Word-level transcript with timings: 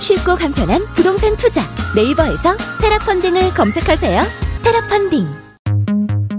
쉽고 0.00 0.36
간편한 0.36 0.84
부동산 0.94 1.36
투자. 1.36 1.62
네이버에서 1.94 2.56
테라펀딩을 2.80 3.54
검색하세요. 3.54 4.20
테라펀딩. 4.64 5.26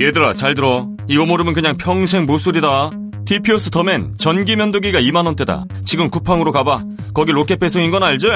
얘들아 0.02 0.34
잘 0.34 0.56
들어. 0.56 0.88
이거 1.08 1.26
모르면 1.26 1.54
그냥 1.54 1.78
평생 1.78 2.26
모솔이다 2.26 2.92
TPO스 3.32 3.70
더맨 3.70 4.16
전기 4.18 4.58
면도기가 4.58 5.00
2만원대다. 5.00 5.64
지금 5.86 6.10
쿠팡으로 6.10 6.52
가봐. 6.52 6.84
거기 7.14 7.32
로켓 7.32 7.62
배송인 7.62 7.90
건 7.90 8.04
알지? 8.04 8.28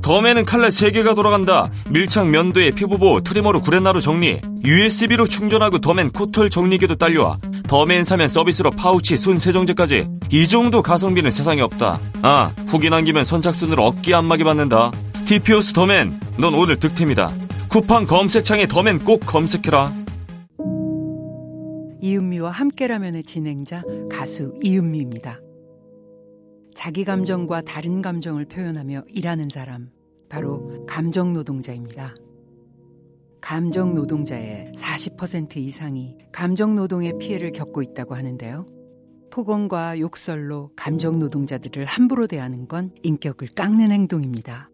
더맨은 0.00 0.44
칼날 0.44 0.70
3개가 0.70 1.16
돌아간다. 1.16 1.68
밀착 1.90 2.28
면도에 2.28 2.70
피부보호 2.70 3.22
trimmer로 3.22 3.62
구렛나루 3.62 4.00
정리 4.00 4.40
USB로 4.64 5.26
충전하고 5.26 5.80
더맨 5.80 6.12
코털 6.12 6.50
정리기도 6.50 6.94
딸려와. 6.94 7.38
더맨 7.66 8.04
사면 8.04 8.28
서비스로 8.28 8.70
파우치 8.70 9.16
손 9.16 9.38
세정제까지. 9.40 10.06
이 10.30 10.46
정도 10.46 10.82
가성비는 10.82 11.32
세상에 11.32 11.60
없다. 11.60 11.98
아 12.22 12.52
후기 12.68 12.90
남기면 12.90 13.24
선착순으로 13.24 13.84
어깨 13.84 14.14
안마기 14.14 14.44
받는다. 14.44 14.92
TPO스 15.24 15.72
더맨 15.72 16.20
넌 16.38 16.54
오늘 16.54 16.76
득템이다. 16.78 17.32
쿠팡 17.70 18.06
검색창에 18.06 18.68
더맨 18.68 19.00
꼭 19.00 19.26
검색해라 19.26 19.92
이은미와 22.04 22.50
함께라면의 22.50 23.22
진행자 23.22 23.82
가수 24.10 24.52
이은미입니다. 24.62 25.40
자기 26.74 27.02
감정과 27.02 27.62
다른 27.62 28.02
감정을 28.02 28.44
표현하며 28.44 29.04
일하는 29.08 29.48
사람, 29.48 29.88
바로 30.28 30.84
감정 30.86 31.32
노동자입니다. 31.32 32.14
감정 33.40 33.94
노동자의 33.94 34.70
40% 34.76 35.56
이상이 35.56 36.18
감정 36.30 36.74
노동의 36.74 37.14
피해를 37.18 37.52
겪고 37.52 37.80
있다고 37.80 38.14
하는데요. 38.14 38.66
폭언과 39.30 39.98
욕설로 39.98 40.72
감정 40.76 41.18
노동자들을 41.18 41.86
함부로 41.86 42.26
대하는 42.26 42.68
건 42.68 42.90
인격을 43.02 43.48
깎는 43.54 43.92
행동입니다. 43.92 44.68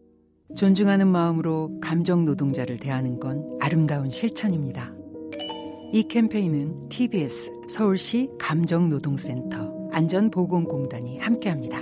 존중하는 0.57 1.07
마음으로 1.07 1.79
감정 1.81 2.25
노동자를 2.25 2.79
대하는 2.79 3.21
건 3.21 3.47
아름다운 3.61 4.11
실천입니다. 4.11 5.00
이 5.93 6.05
캠페인은 6.05 6.89
TBS 6.89 7.51
서울시 7.69 8.29
감정노동센터 8.39 9.91
안전보건공단이 9.93 11.19
함께합니다. 11.19 11.79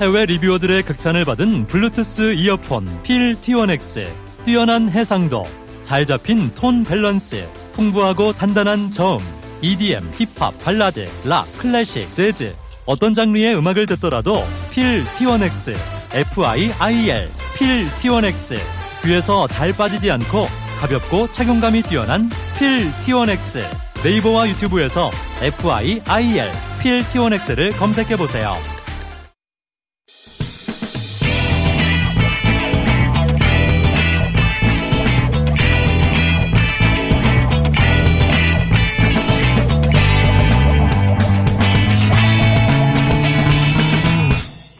해외 0.00 0.26
리뷰어들의 0.26 0.84
극찬을 0.84 1.24
받은 1.24 1.66
블루투스 1.66 2.34
이어폰 2.34 3.02
필 3.02 3.34
T1X 3.34 4.06
뛰어난 4.44 4.88
해상도 4.88 5.42
잘 5.82 6.06
잡힌 6.06 6.52
톤 6.54 6.84
밸런스 6.84 7.44
풍부하고 7.72 8.32
단단한 8.32 8.92
저음 8.92 9.18
EDM, 9.60 10.08
힙합, 10.12 10.56
발라드, 10.60 11.08
락, 11.24 11.46
클래식, 11.58 12.14
재즈 12.14 12.54
어떤 12.86 13.12
장르의 13.12 13.56
음악을 13.56 13.86
듣더라도 13.86 14.44
필 14.70 15.02
T1X 15.04 15.74
FIIL 16.12 17.41
필 17.62 17.86
T1X 17.86 18.58
귀에서 19.04 19.46
잘 19.46 19.72
빠지지 19.72 20.10
않고 20.10 20.48
가볍고 20.80 21.30
착용감이 21.30 21.82
뛰어난 21.82 22.28
필 22.58 22.90
T1X 23.02 23.62
네이버와 24.02 24.48
유튜브에서 24.48 25.12
FIIL 25.40 26.50
필 26.80 27.04
T1X를 27.04 27.78
검색해 27.78 28.16
보세요. 28.16 28.56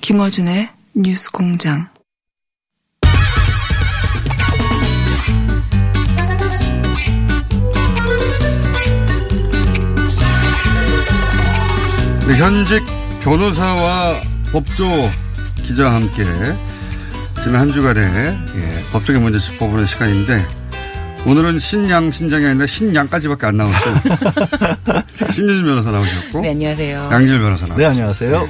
김어준의 0.00 0.69
뉴스 0.94 1.31
공장. 1.31 1.91
네, 12.32 12.38
현직 12.38 12.82
변호사와 13.22 14.22
법조 14.53 14.87
기자와 15.66 15.97
함께 15.97 16.25
지난 17.43 17.60
한 17.60 17.70
주간의 17.70 18.04
예, 18.56 18.84
법적인 18.91 19.22
문제 19.22 19.38
짚어보는 19.38 19.84
시간인데 19.84 20.48
오늘은 21.26 21.59
신양 21.59 22.10
신장이 22.10 22.47
아니라 22.47 22.66
신양까지밖에 22.66 23.47
안 23.48 23.59
나오죠. 23.59 23.76
신유진 25.31 25.62
변호사 25.62 25.91
나오셨고, 25.91 26.41
네, 26.41 26.50
안녕하세요. 26.53 27.10
양질 27.12 27.38
변호사 27.38 27.66
나오셨고. 27.66 27.78
네, 27.78 27.84
안녕하세요. 27.84 28.48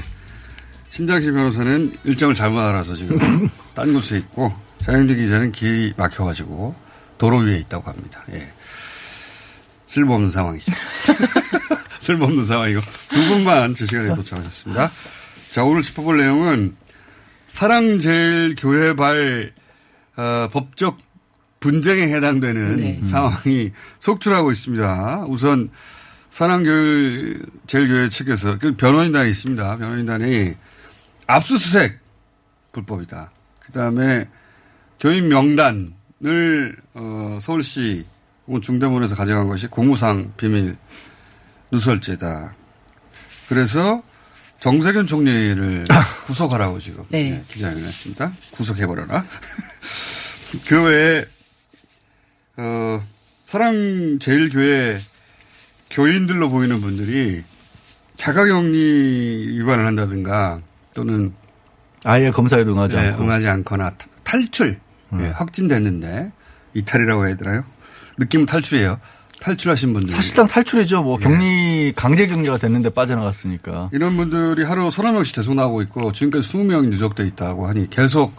신장식 0.91 1.35
변호사는 1.35 1.93
일정을 2.05 2.37
잘못 2.37 2.61
알아서 2.61 2.95
지금 2.95 3.19
딴 3.75 3.93
곳에 3.93 4.17
있고 4.19 4.53
자영재 4.83 5.17
기자는 5.17 5.51
길이 5.51 5.93
막혀가지고 5.97 6.77
도로 7.19 7.39
위에 7.39 7.57
있다고 7.59 7.91
합니다. 7.91 8.23
예. 8.33 8.49
쓸모없는 9.89 10.29
상황이죠. 10.31 10.71
쓸모없는 12.03 12.45
상황이고 12.45 12.81
두 13.11 13.25
분만 13.29 13.77
제 13.77 13.87
시간에 13.87 14.13
도착하셨습니다. 14.15 14.91
자 15.51 15.63
오늘 15.63 15.83
짚어볼 15.83 16.19
내용은 16.19 16.75
사랑제일교회발 17.47 19.53
어, 20.17 20.49
법적 20.53 20.99
분쟁에 21.61 22.13
해당되는 22.13 22.77
네. 22.77 23.01
상황이 23.05 23.71
속출하고 24.01 24.51
있습니다. 24.51 25.27
우선 25.29 25.71
사랑제일교회 26.31 28.09
측에서 28.11 28.59
그 28.59 28.75
변호인단이 28.75 29.31
있습니다. 29.31 29.77
변호인단이 29.77 30.57
압수수색 31.29 32.01
불법이다. 32.73 33.31
그 33.61 33.71
다음에 33.71 34.29
교인 34.99 35.29
명단을 35.29 36.75
어, 36.95 37.39
서울시 37.41 38.05
혹은 38.49 38.61
중대본에서 38.61 39.15
가져간 39.15 39.47
것이 39.47 39.69
공무상 39.69 40.33
비밀 40.37 40.77
누설죄다. 41.73 42.55
그래서 43.49 44.03
정세균 44.61 45.07
총리를 45.07 45.85
구속하라고 46.27 46.79
지금 46.79 47.05
네. 47.09 47.31
네, 47.31 47.45
기자회견을 47.49 47.89
했습니다. 47.89 48.33
구속해버려라. 48.53 49.25
그 50.69 50.83
외에 50.85 51.25
어, 52.59 53.05
사랑제일교회 53.45 55.01
교인들로 55.91 56.51
보이는 56.51 56.81
분들이 56.81 57.43
자가격리 58.17 59.59
위반을 59.59 59.87
한다든가 59.87 60.61
또는 60.95 61.35
아예 62.05 62.31
검사에 62.31 62.63
응하지 62.63 62.97
네, 62.97 63.09
않고. 63.09 63.23
응하지 63.25 63.49
않거나 63.49 63.91
타- 63.97 64.07
탈출 64.23 64.79
예, 65.21 65.27
확진됐는데 65.27 66.31
이탈이라고 66.75 67.27
해야 67.27 67.37
되나요? 67.37 67.65
느낌은 68.19 68.47
탈출이에요. 68.47 68.99
탈출하신 69.43 69.93
분들 69.93 70.15
사실상 70.15 70.47
탈출이죠. 70.47 71.03
뭐 71.03 71.19
네. 71.19 71.25
격리 71.25 71.93
강제 71.95 72.27
격리가 72.27 72.59
됐는데 72.59 72.91
빠져나갔으니까. 72.91 73.91
이런 73.93 74.17
분들이 74.17 74.63
하루 74.65 74.91
서너 74.91 75.13
명씩 75.13 75.35
계속 75.35 75.55
나오고 75.55 75.83
있고 75.83 76.13
지금까지 76.13 76.49
20명이 76.49 76.89
누적돼 76.89 77.27
있다고 77.27 77.67
하니 77.67 77.91
계속 77.91 78.35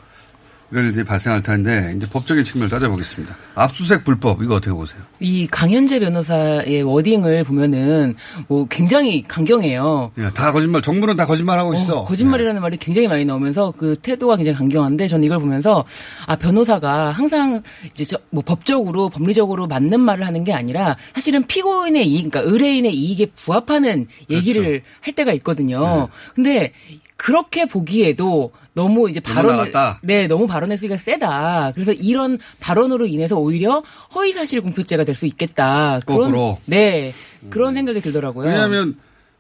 이런 0.72 0.86
일들이 0.86 1.06
발생할 1.06 1.44
텐데 1.44 1.94
이제 1.96 2.08
법적인 2.10 2.44
측면을 2.44 2.70
따져보겠습니다. 2.70 3.36
압수수색 3.56 4.04
불법 4.04 4.42
이거 4.42 4.56
어떻게 4.56 4.74
보세요? 4.74 5.02
이 5.20 5.46
강현재 5.48 6.00
변호사의 6.00 6.82
워딩을 6.84 7.44
보면은 7.44 8.16
뭐 8.48 8.66
굉장히 8.68 9.24
강경해요. 9.28 10.12
예, 10.18 10.30
다 10.34 10.52
거짓말. 10.52 10.82
정부는 10.82 11.16
다 11.16 11.26
거짓말하고 11.26 11.76
있어. 11.76 12.00
어, 12.00 12.04
거짓말이라는 12.06 12.62
말이 12.62 12.78
굉장히 12.78 13.08
많이 13.08 13.24
나오면서 13.24 13.74
그 13.78 13.96
태도가 14.02 14.36
굉장히 14.38 14.58
강경한데 14.58 15.08
저는 15.08 15.24
이걸 15.24 15.40
보면서 15.40 15.86
아 16.26 16.36
변호사가 16.36 17.12
항상 17.12 17.62
이제 17.94 18.04
저, 18.04 18.18
뭐 18.32 18.44
법적으로 18.44 19.10
법리적으로 19.10 19.68
맞는 19.68 20.00
말을 20.00 20.26
하는 20.26 20.44
게 20.44 20.54
아니라 20.54 20.98
사실은 21.14 21.46
피고인의 21.46 22.08
이익, 22.08 22.32
그러니까 22.32 22.52
의뢰인의 22.52 22.94
이익에 22.94 23.28
부합하는 23.28 24.08
얘기를 24.30 24.64
그렇죠. 24.64 24.86
할 25.02 25.14
때가 25.14 25.34
있거든요. 25.34 26.10
근데 26.34 26.74
그렇게 27.18 27.66
보기에도 27.66 28.52
너무 28.74 29.10
이제 29.10 29.20
발언을. 29.20 29.72
네 30.02 30.28
너무 30.28 30.48
발언의 30.48 30.78
수위가 30.78 30.98
세다. 30.98 31.72
그래서 31.76 31.92
이런 31.94 32.40
발언으로 32.60 33.06
인해서 33.06 33.38
오히려 33.38 33.84
허위 34.16 34.34
사실 34.34 34.62
공표죄가 34.62 35.04
될 35.04 35.14
수 35.16 35.26
있겠다. 35.28 36.00
그런- 36.06 36.20
거꾸로. 36.22 36.58
네 36.66 37.14
그런 37.50 37.74
생각이 37.76 38.02
들더라고요. 38.02 38.48
왜냐하면 38.48 38.96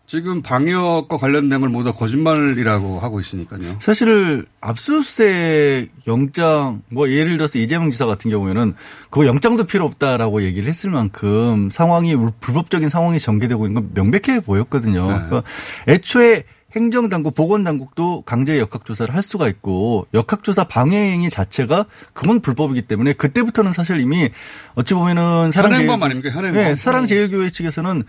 지금 0.05 0.41
방역과 0.43 1.17
관련된 1.17 1.61
걸 1.61 1.69
모두 1.69 1.85
다 1.91 1.93
거짓말이라고 1.97 2.99
하고 2.99 3.19
있으니까요. 3.21 3.77
사실 3.79 4.45
압수수색 4.61 5.91
영장 6.07 6.81
뭐 6.89 7.09
예를 7.09 7.37
들어서 7.37 7.57
이재명 7.57 7.89
지사 7.91 8.05
같은 8.05 8.29
경우에는 8.29 8.75
그거 9.09 9.25
영장도 9.25 9.63
필요 9.65 9.85
없다라고 9.85 10.43
얘기를 10.43 10.67
했을 10.67 10.89
만큼 10.89 11.69
상황이 11.71 12.15
불법적인 12.39 12.89
상황이 12.89 13.19
전개되고 13.19 13.65
있는 13.65 13.81
건 13.81 13.91
명백해 13.93 14.41
보였거든요. 14.41 15.07
네. 15.07 15.13
그러니까 15.13 15.43
애초에 15.87 16.43
행정당국, 16.75 17.35
보건당국도 17.35 18.21
강제 18.21 18.59
역학조사를 18.59 19.13
할 19.13 19.21
수가 19.21 19.47
있고 19.47 20.07
역학조사 20.13 20.65
방해 20.65 21.11
행위 21.11 21.29
자체가 21.29 21.85
그건 22.13 22.41
불법이기 22.41 22.83
때문에 22.83 23.13
그때부터는 23.13 23.73
사실 23.73 23.99
이미 23.99 24.29
어찌 24.75 24.93
보면은 24.93 25.51
현행범 25.53 26.01
아닙니까? 26.01 26.29
현행범. 26.29 26.63
네, 26.63 26.75
사랑제일교회 26.75 27.51
측에서는 27.51 28.03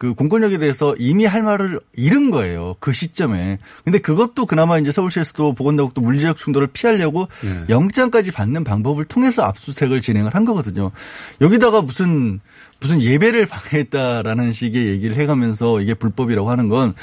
그 0.00 0.14
공권력에 0.14 0.56
대해서 0.56 0.94
이미 0.98 1.26
할 1.26 1.42
말을 1.42 1.78
잃은 1.94 2.30
거예요. 2.30 2.74
그 2.80 2.92
시점에. 2.92 3.58
근데 3.84 3.98
그것도 3.98 4.46
그나마 4.46 4.78
이제 4.78 4.92
서울시에서도 4.92 5.54
보건당국도 5.54 6.00
물리적 6.00 6.38
충돌을 6.38 6.68
피하려고 6.68 7.28
네. 7.42 7.66
영장까지 7.68 8.32
받는 8.32 8.64
방법을 8.64 9.04
통해서 9.04 9.42
압수수색을 9.42 10.00
진행을 10.00 10.34
한 10.34 10.46
거거든요. 10.46 10.90
여기다가 11.42 11.82
무슨 11.82 12.40
무슨 12.80 13.02
예배를 13.02 13.46
방해했다라는 13.46 14.52
식의 14.52 14.86
얘기를 14.88 15.16
해가면서 15.16 15.80
이게 15.80 15.94
불법이라고 15.94 16.50
하는 16.50 16.68
건 16.68 16.94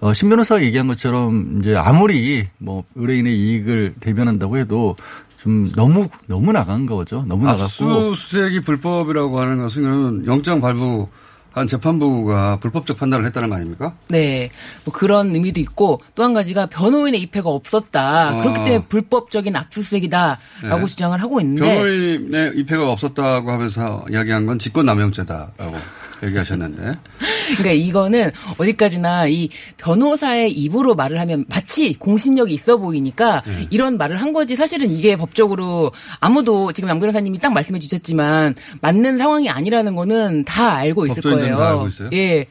어, 0.00 0.12
신 0.12 0.28
변호사가 0.28 0.62
얘기한 0.62 0.86
것처럼 0.86 1.58
이제 1.58 1.74
아무리 1.74 2.46
뭐 2.58 2.84
의뢰인의 2.94 3.36
이익을 3.36 3.94
대변한다고 4.00 4.58
해도 4.58 4.96
좀 5.38 5.70
너무 5.74 6.08
너무 6.26 6.52
나간 6.52 6.86
거죠. 6.86 7.24
너무 7.26 7.44
나갔고 7.46 7.64
압수수색이 7.64 8.60
불법이라고 8.60 9.40
하는 9.40 9.58
것은 9.58 10.26
영장 10.26 10.60
발부 10.60 11.08
한 11.58 11.66
재판부가 11.66 12.58
불법적 12.60 12.98
판단을 12.98 13.26
했다는 13.26 13.48
거 13.50 13.56
아닙니까? 13.56 13.94
네. 14.08 14.50
뭐 14.84 14.94
그런 14.94 15.34
의미도 15.34 15.60
있고 15.60 16.00
또 16.14 16.22
한 16.22 16.34
가지가 16.34 16.66
변호인의 16.66 17.20
입회가 17.22 17.48
없었다. 17.48 18.36
어. 18.36 18.40
그렇기 18.42 18.54
때문에 18.64 18.84
불법적인 18.88 19.56
압수수색이다라고 19.56 20.78
네. 20.80 20.86
주장을 20.86 21.20
하고 21.20 21.40
있는데 21.40 21.74
변호인의 21.74 22.52
입회가 22.56 22.90
없었다고 22.92 23.50
하면서 23.50 24.04
이야기한 24.10 24.46
건 24.46 24.58
직권남용죄다라고 24.58 25.74
얘기하셨는데. 26.22 26.98
그러니까 27.56 27.72
이거는 27.72 28.30
어디까지나 28.58 29.28
이 29.28 29.48
변호사의 29.76 30.52
입으로 30.52 30.94
말을 30.94 31.20
하면 31.20 31.44
마치 31.48 31.94
공신력이 31.94 32.52
있어 32.54 32.76
보이니까 32.76 33.42
네. 33.46 33.66
이런 33.70 33.96
말을 33.98 34.16
한 34.20 34.32
거지 34.32 34.56
사실은 34.56 34.90
이게 34.90 35.16
법적으로 35.16 35.92
아무도 36.20 36.72
지금 36.72 36.88
양 36.90 37.00
변호사님이 37.00 37.38
딱 37.38 37.52
말씀해 37.52 37.78
주셨지만 37.80 38.54
맞는 38.80 39.18
상황이 39.18 39.48
아니라는 39.48 39.94
거는 39.94 40.44
다 40.44 40.74
알고 40.74 41.06
있을 41.06 41.22
거예요. 41.22 41.56
다 41.56 41.68
알고 41.70 41.88
있어요? 41.88 42.10
예. 42.12 42.46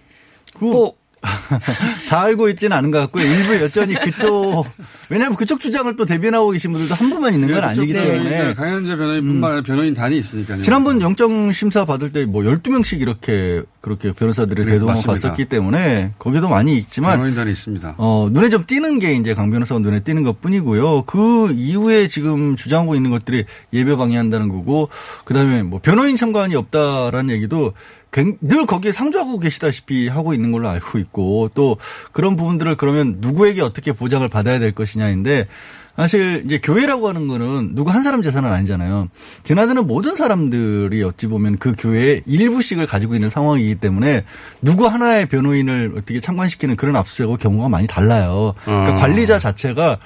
뭐 0.60 0.94
다 2.10 2.22
알고 2.22 2.48
있지는 2.50 2.78
않은 2.78 2.92
것 2.92 3.00
같고요. 3.00 3.24
일부 3.26 3.56
여전히 3.56 3.96
그쪽 3.96 4.66
왜냐하면 5.10 5.36
그쪽 5.36 5.60
주장을 5.60 5.94
또 5.96 6.06
대변하고 6.06 6.52
계신 6.52 6.72
분들도 6.72 6.94
한 6.96 7.10
분만 7.10 7.34
있는 7.34 7.52
건 7.52 7.64
아니기 7.64 7.92
네, 7.92 8.04
때문에 8.04 8.54
강현재 8.54 8.96
변호인뿐만 8.96 9.52
아니라 9.52 9.64
변호인 9.64 9.94
단이 9.94 10.18
있으니까요. 10.18 10.62
지난번 10.62 11.02
영장 11.02 11.52
심사 11.52 11.86
받을 11.86 12.12
때 12.12 12.26
뭐 12.26 12.44
12명씩 12.44 13.02
이렇게 13.02 13.64
그렇게 13.88 14.12
변호사들을 14.12 14.66
네, 14.66 14.78
맞습니다. 14.80 15.12
갔었기 15.14 15.46
때문에 15.46 16.12
거기도 16.20 16.50
많이 16.50 16.78
있지만 16.78 17.16
변호인단이 17.18 17.52
있습니다. 17.52 17.96
어, 17.98 18.28
눈에 18.30 18.50
좀 18.50 18.66
띄는 18.68 19.00
게 19.00 19.14
이제 19.14 19.34
강 19.34 19.50
변호사가 19.50 19.80
눈에 19.80 20.02
띄는 20.02 20.24
것 20.24 20.42
뿐이고요. 20.42 21.04
그 21.04 21.52
이후에 21.54 22.08
지금 22.10 22.56
주장하고 22.58 22.96
있는 22.96 23.12
것들이 23.12 23.46
예배 23.72 23.96
방해한다는 23.96 24.50
거고, 24.50 24.90
그 25.24 25.34
다음에 25.34 25.64
뭐 25.64 25.80
변호인 25.82 26.18
참관이 26.18 26.54
없다라는 26.56 27.34
얘기도 27.34 27.74
굉- 28.12 28.38
늘 28.42 28.66
거기에 28.66 28.92
상주하고 28.92 29.40
계시다시피 29.40 30.08
하고 30.10 30.34
있는 30.34 30.52
걸로 30.52 30.68
알고 30.68 30.98
있고, 31.00 31.50
또 31.54 31.78
그런 32.12 32.36
부분들을 32.36 32.76
그러면 32.76 33.18
누구에게 33.20 33.62
어떻게 33.62 33.94
보장을 33.94 34.28
받아야 34.28 34.60
될 34.60 34.74
것이냐인데, 34.74 35.48
사실 35.98 36.44
이제 36.46 36.60
교회라고 36.62 37.10
하는 37.10 37.28
거는 37.28 37.74
누구 37.74 37.90
한 37.90 38.04
사람 38.04 38.22
재산은 38.22 38.52
아니잖아요. 38.52 39.10
드나드는 39.44 39.88
모든 39.88 40.16
사람들이 40.16 41.02
어찌 41.04 41.26
보면 41.26 41.58
그 41.58 41.74
교회의 41.76 42.22
일부씩을 42.28 42.86
가지고 42.86 43.16
있는 43.16 43.32
상황이기 43.32 43.76
때문에 43.76 44.24
누구 44.62 44.86
하나의 44.86 45.26
변호인을 45.26 45.94
어떻게 45.98 46.20
참관시키는 46.20 46.76
그런 46.76 46.96
압수수색과 46.96 47.38
경우가 47.38 47.70
많이 47.70 47.88
달라요. 47.88 48.54
그러니까 48.64 48.94
어. 48.94 48.96
관리자 48.96 49.40
자체가 49.40 49.98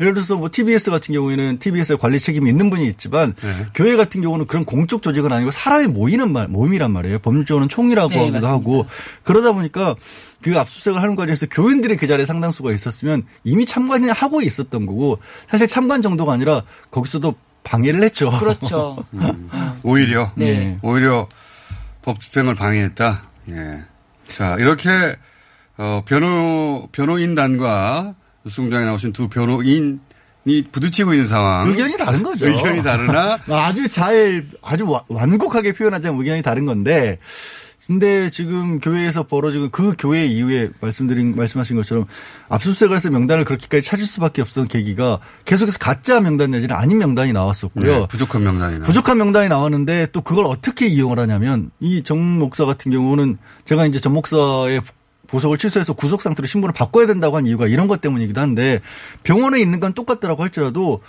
예를 0.00 0.14
들어서 0.14 0.36
뭐 0.36 0.48
TBS 0.50 0.90
같은 0.90 1.12
경우에는 1.14 1.58
TBS의 1.58 1.98
관리 1.98 2.18
책임이 2.18 2.48
있는 2.48 2.70
분이 2.70 2.86
있지만 2.86 3.34
네. 3.40 3.66
교회 3.74 3.96
같은 3.96 4.20
경우는 4.20 4.46
그런 4.46 4.64
공적 4.64 5.02
조직은 5.02 5.32
아니고 5.32 5.50
사람이 5.50 5.88
모이는 5.88 6.32
말, 6.32 6.48
모임이란 6.48 6.90
말이에요. 6.92 7.18
법률적으로는 7.18 7.68
총이라고 7.68 8.08
네, 8.08 8.18
하기도 8.18 8.32
맞습니다. 8.32 8.48
하고 8.48 8.86
그러다 9.24 9.52
보니까 9.52 9.96
그 10.42 10.58
압수수색을 10.58 11.02
하는 11.02 11.16
과정에서 11.16 11.46
교인들이 11.46 11.96
그 11.96 12.06
자리에 12.06 12.24
상당수가 12.26 12.72
있었으면 12.72 13.24
이미 13.44 13.66
참관을 13.66 14.12
하고 14.12 14.40
있었던 14.40 14.86
거고 14.86 15.18
사실 15.48 15.66
참관 15.66 16.02
정도가 16.02 16.32
아니라 16.32 16.62
거기서도 16.90 17.34
방해를 17.64 18.02
했죠. 18.02 18.30
그렇죠. 18.38 19.04
음. 19.14 19.50
오히려 19.82 20.32
네. 20.36 20.78
오히려 20.82 21.28
법 22.02 22.20
집행을 22.20 22.54
방해했다. 22.54 23.22
예. 23.50 23.84
자 24.32 24.56
이렇게 24.58 25.16
어, 25.76 26.02
변호 26.06 26.88
변호인단과 26.92 28.14
뉴스공장에 28.44 28.84
나오신 28.84 29.12
두 29.12 29.28
변호인 29.28 30.00
이 30.44 30.62
부딪히고 30.70 31.12
있는 31.12 31.26
상황. 31.26 31.68
의견이 31.68 31.96
다른 31.98 32.22
거죠. 32.22 32.48
의견이 32.48 32.82
다르나 32.82 33.38
아주 33.48 33.88
잘 33.88 34.44
아주 34.62 34.88
와- 34.88 35.04
완곡하게 35.08 35.72
표현하자면 35.74 36.20
의견이 36.20 36.42
다른 36.42 36.64
건데 36.64 37.18
근데 37.86 38.28
지금 38.28 38.80
교회에서 38.80 39.22
벌어지고 39.26 39.70
그 39.70 39.94
교회 39.98 40.26
이후에 40.26 40.68
말씀드린 40.80 41.34
말씀하신 41.34 41.74
것처럼 41.76 42.04
압수수색을 42.50 42.94
해서 42.94 43.08
명단을 43.10 43.46
그렇게까지 43.46 43.82
찾을 43.82 44.04
수밖에 44.04 44.42
없었던 44.42 44.68
계기가 44.68 45.20
계속해서 45.46 45.78
가짜 45.78 46.20
명단 46.20 46.50
내지는 46.50 46.76
아닌 46.76 46.98
명단이 46.98 47.32
나왔었고요. 47.32 48.00
네, 48.00 48.06
부족한 48.08 48.42
명단이 48.42 48.78
나. 48.80 48.84
부족한 48.84 49.16
명단이 49.16 49.48
나왔는데 49.48 50.08
또 50.12 50.20
그걸 50.20 50.44
어떻게 50.46 50.86
이용을 50.86 51.18
하냐면 51.18 51.70
이 51.80 52.02
정 52.02 52.38
목사 52.38 52.66
같은 52.66 52.90
경우는 52.92 53.38
제가 53.64 53.86
이제 53.86 54.00
정 54.00 54.12
목사의 54.12 54.82
보석을 55.28 55.58
취소해서 55.58 55.92
구속 55.92 56.22
상태로 56.22 56.46
신분을 56.46 56.72
바꿔야 56.72 57.06
된다고 57.06 57.36
한 57.36 57.46
이유가 57.46 57.66
이런 57.66 57.86
것 57.86 58.00
때문이기도 58.00 58.40
한데 58.40 58.80
병원에 59.22 59.60
있는 59.60 59.78
건 59.78 59.92
똑같더라고 59.92 60.42
할지라도 60.42 61.00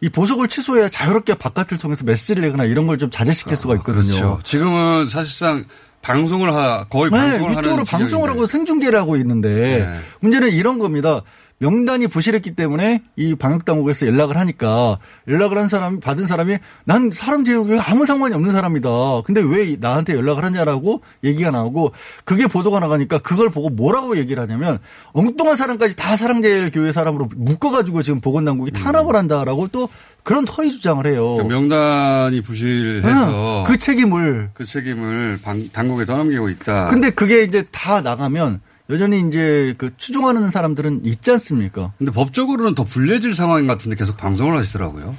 이 0.00 0.08
보석을 0.10 0.48
취소해야 0.48 0.88
자유롭게 0.88 1.34
바깥을 1.34 1.78
통해서 1.78 2.04
메시지를 2.04 2.42
내거나 2.42 2.64
이런 2.64 2.86
걸 2.86 2.98
좀 2.98 3.10
자제시킬 3.10 3.56
수가 3.56 3.74
있거든요. 3.76 4.02
그렇죠. 4.02 4.40
지금은 4.44 5.08
사실상 5.08 5.64
방송을 6.02 6.54
하 6.54 6.84
거의 6.88 7.04
네, 7.10 7.10
방송을 7.10 7.42
하는 7.50 7.58
유튜브로 7.58 7.84
방송을 7.84 8.30
하고. 8.30 8.46
생중계를 8.46 8.98
하고 8.98 9.16
있는데 9.16 9.48
네. 9.50 10.00
문제는 10.20 10.50
이런 10.50 10.78
겁니다. 10.78 11.22
명단이 11.60 12.06
부실했기 12.06 12.52
때문에 12.54 13.02
이 13.16 13.34
방역당국에서 13.34 14.06
연락을 14.06 14.36
하니까 14.36 14.98
연락을 15.26 15.58
한 15.58 15.66
사람이 15.66 15.98
받은 16.00 16.26
사람이 16.26 16.56
난 16.84 17.10
사람 17.12 17.44
제일교회 17.44 17.78
아무 17.80 18.06
상관이 18.06 18.34
없는 18.34 18.52
사람이다. 18.52 18.88
근데 19.24 19.40
왜 19.40 19.76
나한테 19.78 20.14
연락을 20.14 20.44
하냐라고 20.44 21.02
얘기가 21.24 21.50
나오고 21.50 21.92
그게 22.24 22.46
보도가 22.46 22.78
나가니까 22.78 23.18
그걸 23.18 23.50
보고 23.50 23.70
뭐라고 23.70 24.16
얘기를 24.18 24.40
하냐면 24.42 24.78
엉뚱한 25.14 25.56
사람까지 25.56 25.96
다 25.96 26.16
사랑제일교회 26.16 26.92
사람으로 26.92 27.28
묶어가지고 27.34 28.02
지금 28.02 28.20
보건당국이 28.20 28.70
탄압을 28.70 29.16
한다라고 29.16 29.66
또 29.68 29.88
그런 30.22 30.46
허위 30.46 30.70
주장을 30.70 31.04
해요. 31.06 31.38
그 31.40 31.42
명단이 31.48 32.40
부실해서 32.42 33.64
그 33.66 33.76
책임을 33.78 34.50
그 34.54 34.64
책임을 34.64 35.40
방- 35.42 35.68
당국에 35.72 36.04
떠넘기고 36.04 36.50
있다. 36.50 36.88
근데 36.88 37.10
그게 37.10 37.42
이제 37.42 37.64
다 37.72 38.00
나가면 38.00 38.60
여전히 38.90 39.20
이제 39.28 39.74
그 39.76 39.90
추종하는 39.98 40.48
사람들은 40.48 41.02
있지 41.04 41.30
않습니까? 41.32 41.92
근데 41.98 42.10
법적으로는 42.10 42.74
더 42.74 42.84
불리해질 42.84 43.34
상황인 43.34 43.66
것 43.66 43.74
같은데 43.74 43.96
계속 43.96 44.16
방송을 44.16 44.56
하시더라고요. 44.56 45.14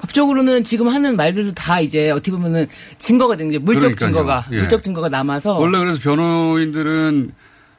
법적으로는 0.00 0.64
지금 0.64 0.88
하는 0.88 1.14
말들도 1.14 1.52
다 1.54 1.78
이제 1.80 2.10
어떻게 2.10 2.32
보면은 2.32 2.66
증거가 2.98 3.36
되는 3.36 3.52
게 3.52 3.58
물적 3.58 3.82
그러니까요. 3.96 4.08
증거가 4.08 4.46
예. 4.50 4.56
물적 4.58 4.82
증거가 4.82 5.08
남아서 5.08 5.54
원래 5.54 5.78
그래서 5.78 6.00
변호인들은 6.00 7.30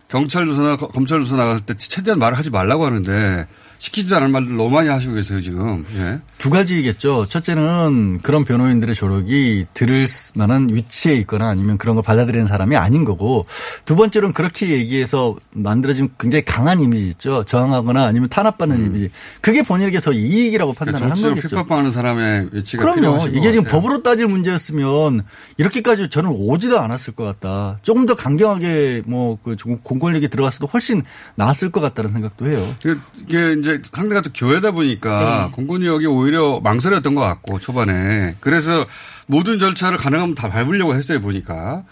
경찰 0.08 0.46
조사나 0.46 0.78
거- 0.78 0.88
검찰 0.88 1.22
조사 1.22 1.36
나갈 1.36 1.60
때 1.60 1.74
최대한 1.78 2.20
말을 2.20 2.38
하지 2.38 2.50
말라고 2.50 2.86
하는데 2.86 3.46
시키지도 3.84 4.16
않은 4.16 4.32
말들 4.32 4.56
너무 4.56 4.70
많이 4.70 4.88
하시고 4.88 5.14
계세요 5.14 5.42
지금. 5.42 5.86
예. 5.98 6.22
두 6.38 6.50
가지겠죠. 6.50 7.26
첫째는 7.28 8.20
그런 8.24 8.46
변호인들의 8.46 8.96
조력이 8.96 9.66
들을 9.74 10.08
만한 10.36 10.70
위치에 10.72 11.16
있거나 11.16 11.50
아니면 11.50 11.78
그런 11.78 11.96
걸 11.96 12.04
받아들이는 12.04 12.48
사람이 12.48 12.78
아닌 12.78 13.04
거고 13.04 13.46
두 13.84 13.98
번째로는 13.98 14.34
그렇게 14.34 14.70
얘기해서 14.70 15.36
만들어진 15.52 16.10
굉장히 16.18 16.46
강한 16.46 16.80
이미지 16.80 17.10
있죠. 17.10 17.44
저항하거나 17.44 18.06
아니면 18.06 18.30
탄압받는 18.30 18.86
이미지. 18.86 19.10
그게 19.42 19.64
본인에게 19.64 20.00
더 20.00 20.14
이익이라고 20.14 20.72
판단을 20.74 21.12
한 21.12 21.18
음. 21.18 21.22
거겠죠. 21.36 21.50
핍박하는 21.50 21.92
사람의 21.92 22.50
위치가 22.54 22.84
그럼요. 22.86 23.28
이게 23.28 23.52
지금 23.52 23.66
같아요. 23.66 23.82
법으로 23.82 24.02
따질 24.02 24.28
문제였으면 24.28 25.24
이렇게까지 25.58 26.10
저는 26.10 26.30
오지도 26.34 26.80
않았을 26.80 27.14
것 27.16 27.26
같다. 27.26 27.80
조금 27.82 28.06
더 28.06 28.16
강경하게 28.16 29.02
뭐 29.08 29.38
그 29.44 29.58
공권력이 29.84 30.30
들어갔어도 30.30 30.68
훨씬 30.68 31.04
나았을 31.36 31.70
것 31.72 31.82
같다는 31.82 32.14
생각도 32.14 32.48
해요. 32.48 32.76
그- 32.82 33.00
이게 33.28 33.54
이제 33.60 33.73
상대가 33.84 34.22
또 34.22 34.32
교회다 34.34 34.72
보니까 34.72 35.46
네. 35.48 35.52
공권력이 35.56 36.06
오히려 36.06 36.60
망설였던 36.64 37.16
것 37.16 37.22
같고 37.22 37.60
초반에 37.60 38.36
그래서 38.40 38.86
모든 39.26 39.60
절차를 39.60 39.98
가능하면 39.98 40.36
다 40.36 40.50
밟으려고 40.50 40.96
했어요 40.96 41.22
보니까 41.22 41.84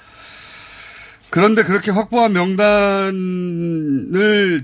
그런데 1.29 1.63
그렇게 1.63 1.91
확보한 1.91 2.33
명단을 2.33 3.21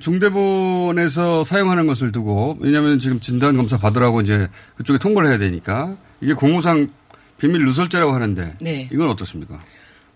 중대본에서 0.01 1.45
사용하는 1.45 1.87
것을 1.87 2.11
두고 2.11 2.57
왜냐하면 2.59 2.99
지금 2.99 3.21
진단 3.21 3.55
검사 3.55 3.77
받으라고 3.77 4.19
이제 4.19 4.49
그쪽에 4.75 4.99
통보를 4.99 5.29
해야 5.29 5.37
되니까 5.37 5.95
이게 6.19 6.33
공무상 6.33 6.89
비밀 7.39 7.63
누설죄라고 7.63 8.13
하는데 8.13 8.55
네. 8.59 8.89
이건 8.91 9.09
어떻습니까? 9.09 9.57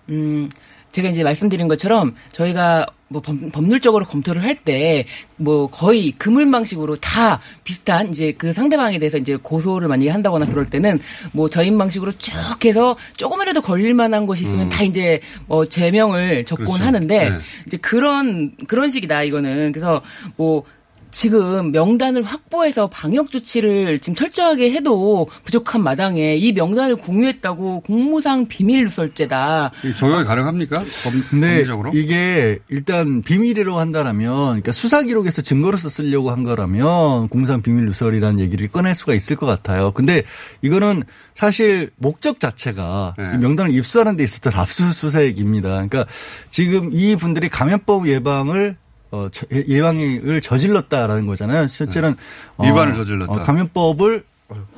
음, 0.10 0.50
제가 0.92 1.10
이제 1.10 1.24
말씀드린 1.24 1.70
것처럼 1.70 2.16
저희가 2.34 2.86
뭐 3.12 3.22
법, 3.22 3.36
법률적으로 3.52 4.06
검토를 4.06 4.44
할 4.44 4.56
때 4.56 5.06
뭐 5.42 5.68
거의 5.68 6.12
그물망식으로 6.12 6.98
다 6.98 7.40
비슷한 7.64 8.10
이제 8.10 8.32
그 8.38 8.54
상대방에 8.54 9.00
대해서 9.00 9.18
이제 9.18 9.36
고소를 9.36 9.88
만약에 9.88 10.10
한다거나 10.10 10.46
그럴 10.46 10.70
때는 10.70 11.00
뭐 11.32 11.50
저인 11.50 11.78
방식으로 11.78 12.12
쭉 12.14 12.32
해서 12.64 12.96
조금이라도 13.18 13.62
걸릴 13.62 13.94
만한 13.96 14.28
것이 14.28 14.44
있으면 14.44 14.68
음. 14.68 14.70
다 14.70 14.84
이제 14.84 15.20
뭐 15.48 15.66
제명을 15.66 16.46
적곤 16.46 16.66
그렇죠. 16.66 16.84
하는데 16.84 17.30
네. 17.30 17.38
이제 17.66 17.78
그런 17.78 18.52
그런 18.68 18.90
식이다 18.92 19.24
이거는 19.24 19.72
그래서 19.72 20.02
뭐 20.38 20.64
지금 21.12 21.72
명단을 21.72 22.24
확보해서 22.24 22.88
방역 22.88 23.32
조치를 23.32 24.00
지금 24.00 24.16
철저하게 24.16 24.72
해도 24.72 25.28
부족한 25.44 25.84
마당에 25.84 26.36
이 26.36 26.52
명단을 26.54 26.96
공유했다고 26.96 27.82
공무상 27.82 28.48
비밀 28.48 28.86
누설죄다. 28.86 29.72
이게 29.84 29.96
적용이 29.96 30.24
가능합니까? 30.24 30.78
법, 30.78 31.14
근데 31.30 31.56
법리적으로? 31.56 31.92
이게 31.94 32.60
일단 32.70 33.22
비밀이라고 33.22 33.78
한다라면 33.78 34.46
그러니까 34.46 34.72
수사 34.72 35.04
기록에서 35.04 35.42
증거로서 35.42 35.90
쓰려고 35.90 36.32
한 36.32 36.44
거라면 36.44 37.28
공상 37.28 37.62
비밀 37.62 37.86
누설이라는 37.86 38.40
얘기를 38.40 38.68
꺼낼 38.70 38.96
수가 38.96 39.14
있을 39.14 39.36
것 39.36 39.46
같아요. 39.46 39.92
근데 39.92 40.24
이거는 40.62 41.04
사실 41.36 41.92
목적 41.98 42.40
자체가 42.40 43.16
네. 43.18 43.32
이 43.36 43.38
명단을 43.38 43.74
입수하는 43.74 44.18
데 44.18 44.24
있었던 44.24 44.54
압수수색입니다. 44.54 45.70
그러니까 45.70 46.06
지금 46.50 46.90
이 46.94 47.16
분들이 47.16 47.50
감염법 47.50 48.08
예방을 48.08 48.78
어, 49.12 49.28
저- 49.32 49.46
예- 49.54 49.64
예방을 49.68 50.42
저질렀다라는 50.42 51.26
거잖아요. 51.28 51.68
실제는 51.68 52.16
어, 52.58 52.64
네. 52.64 52.70
위반을 52.70 52.94
저질렀다. 52.96 53.32
어, 53.32 53.44
감염법을 53.44 54.24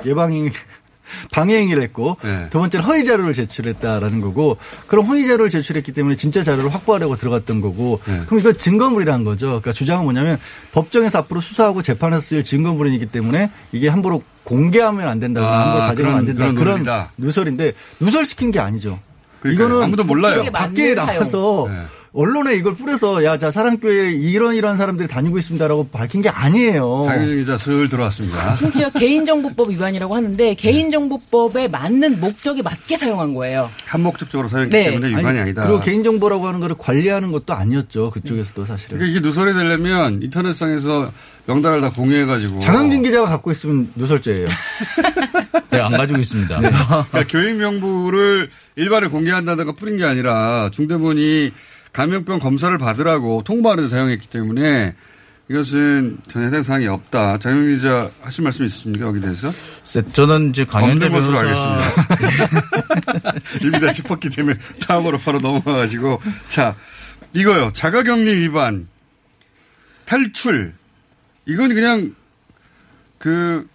예방이 0.06 0.50
방해행위를 1.32 1.84
했고 1.84 2.18
네. 2.24 2.48
두 2.50 2.58
번째는 2.60 2.86
허위 2.86 3.06
자료를 3.06 3.34
제출했다라는 3.34 4.22
거고 4.22 4.58
그럼 4.88 5.06
허위 5.06 5.28
자료를 5.28 5.50
제출했기 5.52 5.92
때문에 5.92 6.16
진짜 6.16 6.42
자료를 6.42 6.74
확보하려고 6.74 7.16
들어갔던 7.18 7.62
거고 7.62 8.00
네. 8.06 8.22
그럼 8.26 8.40
이거 8.40 8.52
증거물이라는 8.54 9.24
거죠. 9.24 9.48
그러니까 9.48 9.74
주장은 9.74 10.06
뭐냐면 10.06 10.40
법정에서 10.72 11.20
앞으로 11.20 11.40
수사하고 11.42 11.84
재판에서 11.84 12.22
쓸 12.22 12.44
증거물이기 12.44 13.06
때문에 13.08 13.52
이게 13.72 13.90
함부로 13.90 14.24
공개하면 14.44 15.08
안 15.08 15.20
된다거나 15.20 15.54
아, 15.56 15.66
함부로 15.66 15.84
가져가면 15.86 16.18
안 16.18 16.26
된다 16.26 16.52
그런 16.54 16.84
그런. 16.84 17.06
누설인데 17.18 17.74
누설시킨 18.00 18.50
게 18.52 18.60
아니죠. 18.60 19.00
그러니까요. 19.42 19.68
이거는 19.68 19.84
아무도 19.84 20.04
몰라요. 20.06 20.46
밖에 20.52 20.96
나와서. 20.96 21.68
네. 21.70 21.84
언론에 22.16 22.56
이걸 22.56 22.76
뿌려서 22.76 23.24
야, 23.24 23.40
자, 23.40 23.50
사랑교회 23.50 24.12
이런 24.12 24.56
이런 24.56 24.78
사람들이 24.78 25.08
다니고 25.08 25.40
있습니다라고 25.40 25.90
밝힌 25.90 26.22
게 26.22 26.30
아니에요. 26.30 27.06
장윤정 27.08 27.38
기자 27.38 27.58
슬 27.58 27.90
들어왔습니다. 27.90 28.54
심지어 28.54 28.90
개인정보법 28.92 29.72
위반이라고 29.72 30.16
하는데 30.16 30.54
개인정보법에 30.54 31.70
맞는 31.70 32.20
목적에 32.20 32.62
맞게 32.62 32.98
사용한 32.98 33.34
거예요. 33.34 33.72
한 33.86 34.04
목적적으로 34.04 34.48
사용했기 34.48 34.76
네. 34.78 34.84
때문에 34.92 35.10
위반이 35.10 35.40
아니 35.40 35.54
다 35.56 35.64
그리고 35.64 35.80
개인정보라고 35.80 36.46
하는 36.46 36.60
거를 36.60 36.76
관리하는 36.78 37.32
것도 37.32 37.54
아니었죠. 37.54 38.12
그쪽에서도 38.12 38.64
사실은. 38.64 39.00
그러니까 39.00 39.18
이게 39.18 39.28
누설이 39.28 39.54
되려면 39.54 40.22
인터넷상에서 40.22 41.12
명단을 41.48 41.82
다 41.82 41.90
공유해가지고 41.92 42.60
장영진 42.60 43.02
기자가 43.02 43.28
갖고 43.28 43.52
있으면 43.52 43.92
누설죄예요. 43.96 44.48
네, 45.72 45.80
안 45.80 45.92
가지고 45.92 46.20
있습니다. 46.20 46.60
그러니까 46.60 47.26
교육 47.28 47.58
명부를 47.58 48.50
일반에 48.76 49.08
공개한다든가 49.08 49.72
뿌린 49.72 49.98
게 49.98 50.04
아니라 50.04 50.70
중대본이 50.72 51.52
감염병 51.94 52.40
검사를 52.40 52.76
받으라고 52.78 53.44
통보하는 53.44 53.86
데 53.86 53.88
사용했기 53.88 54.28
때문에 54.28 54.96
이것은 55.50 56.20
전혀 56.28 56.48
해당 56.48 56.64
사항이 56.64 56.88
없다. 56.88 57.38
장영 57.38 57.68
기자 57.68 58.10
하실 58.22 58.44
말씀 58.44 58.66
있으십니까 58.66 59.06
여기 59.06 59.20
대해서? 59.22 59.52
저는 60.14 60.50
이제 60.50 60.66
것으로 61.12 61.38
변호사 61.38 61.40
알겠습니다. 61.40 61.84
이미 63.62 63.80
다 63.80 63.92
짚었기 63.92 64.30
때문에 64.30 64.58
다음으로 64.82 65.20
바로 65.20 65.40
넘어가가지고 65.40 66.22
자 66.48 66.76
이거요 67.34 67.72
자가격리 67.74 68.38
위반 68.40 68.88
탈출 70.06 70.74
이건 71.46 71.74
그냥 71.76 72.16
그 73.18 73.68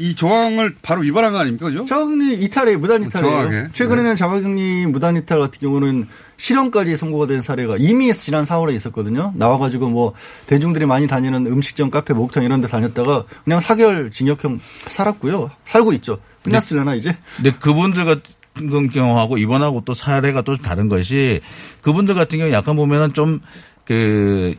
이 0.00 0.14
조항을 0.14 0.76
바로 0.80 1.02
위반한 1.02 1.32
거 1.32 1.38
아닙니까, 1.38 1.66
그죠? 1.66 1.84
자가격리 1.84 2.42
이탈이에요. 2.42 2.78
무단 2.78 3.02
이탈이에요. 3.04 3.30
정확하게. 3.30 3.68
최근에는 3.74 4.16
자가격리 4.16 4.86
무단 4.86 5.16
이탈 5.16 5.38
같은 5.38 5.60
경우는 5.60 6.08
실형까지 6.38 6.96
선고가 6.96 7.26
된 7.26 7.42
사례가 7.42 7.76
이미 7.78 8.10
지난 8.14 8.46
4월에 8.46 8.74
있었거든요. 8.74 9.32
나와가지고 9.36 9.90
뭐 9.90 10.14
대중들이 10.46 10.86
많이 10.86 11.06
다니는 11.06 11.46
음식점, 11.46 11.90
카페, 11.90 12.14
목욕탕 12.14 12.44
이런 12.44 12.62
데 12.62 12.66
다녔다가 12.66 13.24
그냥 13.44 13.60
4개월 13.60 14.10
징역형 14.10 14.60
살았고요. 14.86 15.50
살고 15.64 15.92
있죠. 15.94 16.18
끝났으려나 16.42 16.94
이제? 16.94 17.14
근데 17.36 17.52
그분들 17.52 18.06
같은 18.06 18.88
경우하고 18.90 19.36
이번하고 19.36 19.82
또 19.84 19.92
사례가 19.92 20.40
또 20.42 20.56
다른 20.56 20.88
것이 20.88 21.42
그분들 21.82 22.14
같은 22.14 22.38
경우 22.38 22.50
약간 22.52 22.74
보면은 22.74 23.12
좀그 23.12 24.56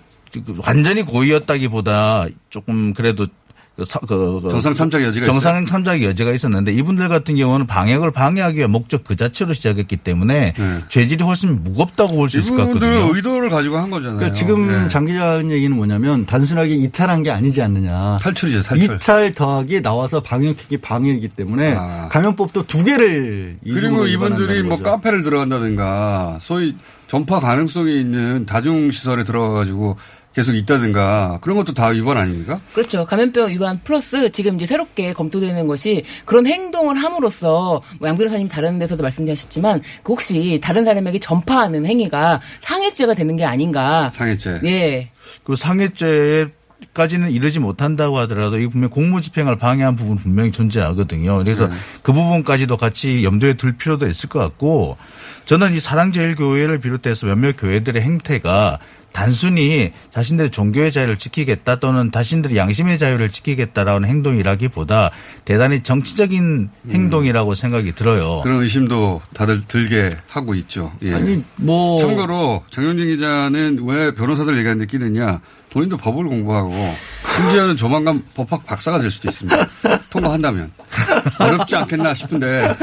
완전히 0.63 1.01
고의였다기보다 1.01 2.27
조금 2.49 2.93
그래도 2.93 3.25
그 3.81 3.85
사- 3.85 3.99
그- 3.99 4.39
그 4.43 4.49
정상 4.49 4.75
참작 4.75 5.01
여지가 5.01 5.25
정상 5.25 5.65
참작 5.65 6.03
여지가 6.03 6.31
있었는데 6.33 6.71
이분들 6.71 7.09
같은 7.09 7.35
경우는 7.35 7.65
방역을 7.65 8.11
방해하기 8.11 8.57
위한 8.59 8.69
목적 8.71 9.03
그 9.03 9.15
자체로 9.15 9.53
시작했기 9.53 9.97
때문에 9.97 10.53
죄질이 10.89 11.23
훨씬 11.23 11.63
무겁다고 11.63 12.15
볼 12.15 12.29
수 12.29 12.37
있을 12.39 12.55
것 12.55 12.63
이분들은 12.63 12.93
같거든요. 12.93 13.15
의도를 13.15 13.49
가지고 13.49 13.77
한 13.77 13.89
거잖아요. 13.89 14.17
그러니까 14.17 14.35
지금 14.37 14.67
네. 14.67 14.87
장 14.87 15.05
기자 15.05 15.31
한 15.39 15.49
얘기는 15.51 15.75
뭐냐면 15.75 16.25
단순하게 16.27 16.75
이탈한 16.75 17.23
게 17.23 17.31
아니지 17.31 17.61
않느냐. 17.61 18.19
탈출이죠, 18.21 18.61
탈출. 18.61 18.95
이탈 18.95 19.31
더하기 19.31 19.81
나와서 19.81 20.21
방역하기 20.21 20.77
방해이기 20.77 21.29
때문에 21.29 21.73
아. 21.77 22.07
감염법도 22.09 22.67
두 22.67 22.83
개를 22.85 23.57
그리고 23.65 24.05
이분들이 24.05 24.61
뭐 24.63 24.77
거죠. 24.77 24.83
카페를 24.83 25.23
들어간다든가 25.23 26.37
소위 26.39 26.75
전파 27.07 27.39
가능성이 27.39 27.99
있는 27.99 28.45
다중 28.45 28.91
시설에 28.91 29.23
들어가 29.23 29.49
가지고 29.53 29.97
계속 30.33 30.53
있다든가 30.55 31.39
그런 31.41 31.57
것도 31.57 31.73
다 31.73 31.87
위반 31.87 32.15
아닙니까? 32.17 32.61
그렇죠. 32.73 33.05
감염병 33.05 33.49
위반 33.49 33.79
플러스 33.83 34.31
지금 34.31 34.55
이제 34.55 34.65
새롭게 34.65 35.11
검토되는 35.13 35.67
것이 35.67 36.03
그런 36.25 36.47
행동을 36.47 36.95
함으로써 36.95 37.81
뭐 37.99 38.07
양 38.07 38.17
변호사님 38.17 38.47
다른 38.47 38.79
데서도 38.79 39.03
말씀하셨지만 39.03 39.81
그 40.03 40.13
혹시 40.13 40.59
다른 40.63 40.85
사람에게 40.85 41.19
전파하는 41.19 41.85
행위가 41.85 42.39
상해죄가 42.61 43.13
되는 43.13 43.35
게 43.35 43.43
아닌가. 43.45 44.09
상해죄. 44.09 44.61
예. 44.65 45.09
그 45.43 45.55
상해죄까지는 45.55 47.31
이르지 47.31 47.59
못한다고 47.59 48.17
하더라도 48.19 48.57
이 48.59 48.67
분명 48.67 48.89
공무집행을 48.89 49.57
방해한 49.57 49.95
부분 49.95 50.17
분명히 50.17 50.51
존재하거든요. 50.51 51.37
그래서 51.37 51.67
네. 51.67 51.75
그 52.03 52.13
부분까지도 52.13 52.77
같이 52.77 53.23
염두에 53.23 53.53
둘 53.55 53.77
필요도 53.77 54.07
있을 54.07 54.29
것 54.29 54.39
같고 54.39 54.97
저는 55.45 55.75
이 55.75 55.79
사랑제일교회를 55.79 56.79
비롯해서 56.79 57.25
몇몇 57.27 57.55
교회들의 57.57 58.01
행태가 58.01 58.79
단순히 59.13 59.91
자신들의 60.11 60.51
종교의 60.51 60.91
자유를 60.91 61.17
지키겠다 61.17 61.79
또는 61.79 62.11
자신들의 62.11 62.55
양심의 62.57 62.97
자유를 62.97 63.29
지키겠다라는 63.29 64.07
행동이라기보다 64.07 65.11
대단히 65.45 65.81
정치적인 65.83 66.69
행동이라고 66.89 67.55
생각이 67.55 67.93
들어요. 67.93 68.37
음. 68.39 68.43
그런 68.43 68.61
의심도 68.61 69.21
다들 69.33 69.61
들게 69.67 70.09
하고 70.29 70.55
있죠. 70.55 70.91
예. 71.03 71.13
아니, 71.13 71.43
뭐- 71.57 71.99
참고로 71.99 72.63
장영진 72.71 73.07
기자는 73.07 73.79
왜 73.85 74.13
변호사들 74.15 74.57
얘기하는 74.57 74.79
데 74.79 74.85
끼느냐 74.85 75.41
본인도 75.71 75.95
법을 75.97 76.25
공부하고 76.25 76.73
심지어는 77.37 77.77
조만간 77.77 78.21
법학 78.33 78.65
박사가 78.65 78.99
될 78.99 79.09
수도 79.09 79.29
있습니다. 79.29 79.67
통과한다면 80.11 80.71
어렵지 81.39 81.75
않겠나 81.77 82.13
싶은데 82.13 82.75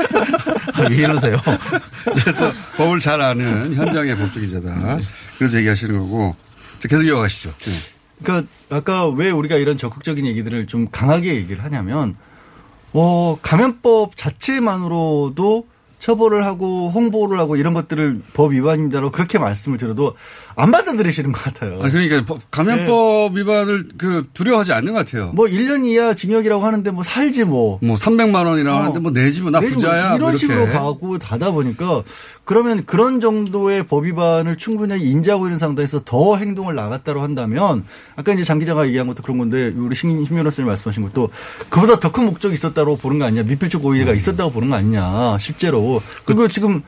아, 0.73 0.83
왜 0.89 0.97
이러세요? 0.97 1.37
그래서 2.05 2.51
법을 2.77 3.01
잘 3.01 3.21
아는 3.21 3.75
현장의 3.75 4.17
법조 4.17 4.41
기자다. 4.41 4.99
그래서 5.39 5.59
얘기하시는 5.59 5.99
거고 5.99 6.37
자, 6.79 6.89
계속 6.89 7.05
이어가시죠. 7.05 7.55
네. 7.57 7.73
그러니까 8.23 8.49
아까 8.71 9.09
왜 9.09 9.31
우리가 9.31 9.57
이런 9.57 9.77
적극적인 9.77 10.27
얘기들을 10.27 10.67
좀 10.67 10.89
강하게 10.91 11.37
얘기를 11.37 11.63
하냐면 11.63 12.17
어 12.93 13.39
감염법 13.41 14.17
자체만으로도 14.17 15.67
처벌을 15.99 16.47
하고 16.47 16.91
홍보를 16.91 17.39
하고 17.39 17.57
이런 17.57 17.75
것들을 17.75 18.23
법 18.33 18.53
위반입니다라고 18.53 19.11
그렇게 19.11 19.39
말씀을 19.39 19.79
드려도 19.79 20.15
안 20.61 20.73
받아들이시는 20.73 21.31
것 21.31 21.41
같아요. 21.45 21.79
아, 21.81 21.89
그러니까 21.89 22.25
법- 22.25 22.41
감염법 22.51 23.37
위반을 23.37 23.89
그 23.97 24.27
두려워하지 24.35 24.73
않는 24.73 24.93
것 24.93 24.99
같아요. 25.07 25.31
뭐 25.33 25.47
1년 25.47 25.87
이하 25.87 26.15
징역이라고 26.15 26.65
하는데 26.65 26.91
뭐 26.91 27.05
살지 27.05 27.45
뭐. 27.45 27.79
뭐 27.81 27.95
300만 27.97 28.45
원이라고 28.45 28.77
어. 28.77 28.81
하는데 28.83 28.99
뭐 28.99 29.13
내지 29.13 29.41
뭐나 29.41 29.61
내지 29.61 29.75
뭐 29.75 29.81
부자야. 29.83 30.17
이런 30.17 30.21
뭐. 30.31 30.37
식으로 30.37 30.67
가고 30.67 31.17
다다 31.19 31.53
보니까 31.53 32.03
그러면 32.45 32.85
그런 32.87 33.21
정도의 33.21 33.85
법 33.87 34.05
위반을 34.07 34.57
충분히 34.59 35.01
인지하고 35.01 35.47
있는 35.47 35.59
상태에서 35.59 36.03
더 36.05 36.37
행동을 36.37 36.75
나갔다고 36.75 37.21
한다면 37.21 37.85
아까 38.17 38.33
이제 38.33 38.43
장 38.43 38.59
기자가 38.59 38.87
얘기한 38.89 39.07
것도 39.07 39.23
그런 39.23 39.39
건데 39.39 39.73
우리 39.77 39.95
신, 39.95 40.25
신 40.25 40.35
변호사님 40.37 40.67
말씀하신 40.67 41.05
것도 41.05 41.29
그보다 41.69 42.01
더 42.01 42.09
큰 42.11 42.25
목적이 42.25 42.55
있었다고 42.55 42.97
보는 42.97 43.19
거 43.21 43.27
아니냐 43.27 43.43
미필적 43.45 43.81
고의가 43.83 44.13
있었다고 44.13 44.51
보는 44.51 44.71
거 44.71 44.75
아니냐 44.77 45.39
실제로 45.39 46.03
그리고 46.25 46.49
지금 46.49 46.83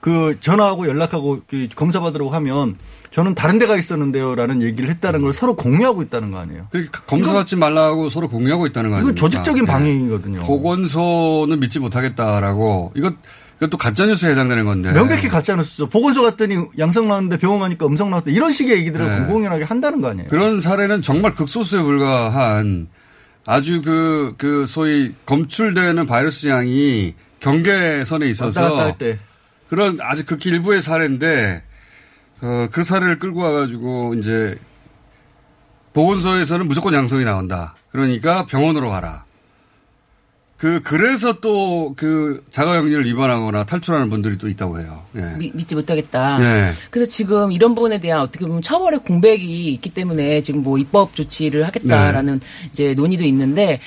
그 0.00 0.36
전화하고 0.40 0.88
연락하고 0.88 1.42
그 1.46 1.68
검사 1.74 2.00
받으라고 2.00 2.30
하면 2.30 2.76
저는 3.10 3.34
다른 3.34 3.58
데가 3.58 3.76
있었는데요라는 3.76 4.62
얘기를 4.62 4.88
했다는 4.88 5.20
걸 5.20 5.32
서로 5.32 5.56
공유하고 5.56 6.02
있다는 6.02 6.30
거 6.30 6.38
아니에요. 6.38 6.68
그러니까 6.70 7.02
검사 7.02 7.32
받지 7.32 7.56
말라고 7.56 8.08
서로 8.08 8.28
공유하고 8.28 8.66
있다는 8.66 8.90
거 8.90 8.96
아닙니까? 8.96 9.18
조직적인 9.18 9.66
네. 9.66 9.70
방해이거든요. 9.70 10.40
보건소는 10.46 11.60
믿지 11.60 11.80
못하겠다라고 11.80 12.92
이것 12.96 13.14
이것도 13.60 13.76
가짜뉴스에 13.76 14.30
해당되는 14.30 14.64
건데. 14.64 14.92
명백히 14.92 15.28
가짜뉴스죠. 15.28 15.90
보건소 15.90 16.22
갔더니 16.22 16.56
양성 16.78 17.08
나왔는데 17.08 17.36
병원 17.36 17.60
가니까 17.60 17.84
음성 17.86 18.08
나왔다. 18.08 18.30
이런 18.30 18.52
식의 18.52 18.78
얘기들을 18.78 19.06
네. 19.06 19.18
공공연하게 19.18 19.64
한다는 19.64 20.00
거 20.00 20.08
아니에요. 20.08 20.28
그런 20.30 20.60
사례는 20.60 21.02
정말 21.02 21.34
극소수에 21.34 21.82
불과한 21.82 22.88
아주 23.44 23.82
그, 23.82 24.34
그 24.38 24.64
소위 24.66 25.12
검출되는 25.26 26.06
바이러스 26.06 26.46
양이 26.48 27.14
경계선에 27.40 28.28
있어서 28.30 28.60
왔다 28.60 28.74
갔다 28.74 28.84
할 28.86 28.98
때. 28.98 29.18
그런 29.70 29.98
아주 30.00 30.26
극히 30.26 30.50
일부의 30.50 30.82
사례인데 30.82 31.62
어, 32.42 32.66
그 32.72 32.84
사례를 32.84 33.18
끌고 33.18 33.40
와가지고 33.40 34.14
이제 34.18 34.58
보건소에서는 35.92 36.66
무조건 36.68 36.94
양성이 36.94 37.24
나온다. 37.24 37.74
그러니까 37.90 38.46
병원으로 38.46 38.90
가라. 38.90 39.24
그 40.56 40.82
그래서 40.82 41.40
또 41.40 41.94
그 41.96 42.44
자가격리를 42.50 43.06
위반하거나 43.06 43.64
탈출하는 43.64 44.10
분들이 44.10 44.36
또 44.38 44.46
있다고 44.48 44.80
해요. 44.80 45.04
예. 45.16 45.34
미- 45.38 45.50
믿지 45.54 45.74
못하겠다. 45.74 46.38
네. 46.38 46.70
그래서 46.90 47.08
지금 47.10 47.50
이런 47.50 47.74
부분에 47.74 47.98
대한 48.00 48.20
어떻게 48.20 48.44
보면 48.44 48.60
처벌의 48.62 49.00
공백이 49.00 49.72
있기 49.74 49.90
때문에 49.90 50.42
지금 50.42 50.62
뭐 50.62 50.76
입법 50.78 51.14
조치를 51.16 51.66
하겠다라는 51.66 52.40
이제 52.72 52.94
논의도 52.94 53.24
있는데 53.24 53.80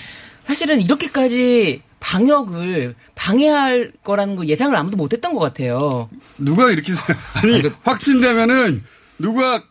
사실은 0.46 0.82
이렇게까지 0.82 1.82
방역을 2.04 2.96
방해할 3.16 3.94
거라는 4.04 4.36
거 4.36 4.46
예상을 4.46 4.76
아무도 4.76 4.98
못했던 4.98 5.34
것 5.34 5.40
같아요. 5.40 6.10
누가 6.38 6.70
이렇게 6.70 6.92
아니 7.34 7.64
확진되면은 7.84 8.84
누가 9.20 9.64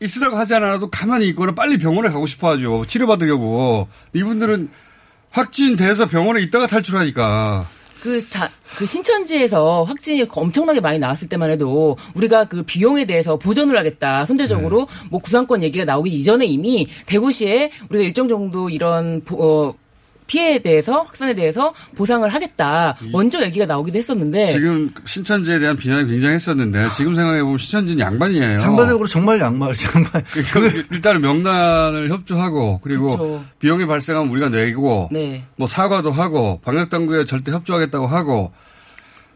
있으라고 0.00 0.36
하지 0.36 0.54
않아도 0.54 0.88
가만히 0.88 1.28
있거나 1.28 1.54
빨리 1.54 1.78
병원에 1.78 2.08
가고 2.08 2.26
싶어 2.26 2.50
하죠. 2.50 2.84
치료받으려고. 2.86 3.88
이분들은 4.14 4.70
확진돼서 5.30 6.06
병원에 6.06 6.40
있다가 6.42 6.66
탈출하니까. 6.68 7.66
그, 8.00 8.26
다, 8.28 8.50
그 8.76 8.84
신천지에서 8.84 9.84
확진이 9.84 10.24
엄청나게 10.28 10.80
많이 10.80 10.98
나왔을 10.98 11.28
때만 11.28 11.50
해도 11.50 11.96
우리가 12.14 12.46
그 12.46 12.62
비용에 12.64 13.04
대해서 13.06 13.36
보전을 13.36 13.78
하겠다. 13.78 14.24
선제적으로 14.26 14.86
네. 14.90 15.08
뭐 15.10 15.20
구상권 15.20 15.62
얘기가 15.62 15.84
나오기 15.84 16.10
이전에 16.10 16.46
이미 16.46 16.88
대구시에 17.06 17.70
우리가 17.90 18.04
일정 18.04 18.28
정도 18.28 18.70
이런 18.70 19.22
보- 19.24 19.36
어, 19.68 19.74
피해에 20.26 20.60
대해서 20.60 21.00
확산에 21.02 21.34
대해서 21.34 21.74
보상을 21.96 22.28
하겠다. 22.28 22.96
먼저 23.12 23.42
얘기가 23.42 23.66
나오기도 23.66 23.98
했었는데 23.98 24.52
지금 24.52 24.92
신천지에 25.04 25.58
대한 25.58 25.76
비난이 25.76 26.10
굉장했었는데 26.10 26.88
지금 26.96 27.14
생각해 27.14 27.42
보면 27.42 27.58
신천지는 27.58 28.00
양반이에요. 28.00 28.58
상반적으로 28.58 29.06
정말 29.06 29.40
양말, 29.40 29.74
양말. 29.94 30.24
그 30.52 30.86
일단은 30.92 31.20
명단을 31.20 32.10
협조하고 32.10 32.80
그리고 32.82 33.16
그렇죠. 33.16 33.44
비용이 33.58 33.86
발생하면 33.86 34.30
우리가 34.30 34.48
내고 34.48 35.08
네. 35.12 35.44
뭐 35.56 35.66
사과도 35.66 36.10
하고 36.12 36.60
방역 36.64 36.90
당국에 36.90 37.24
절대 37.24 37.52
협조하겠다고 37.52 38.06
하고 38.06 38.52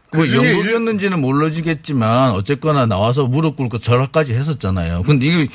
그 0.09 0.19
그중에 0.19 0.51
영국이었는지는 0.51 1.19
모르지겠지만 1.19 2.31
어쨌거나 2.31 2.85
나와서 2.85 3.25
무릎 3.27 3.57
꿇고 3.57 3.79
절하까지 3.79 4.33
했었잖아요. 4.35 5.03
근데 5.03 5.25
이게 5.25 5.49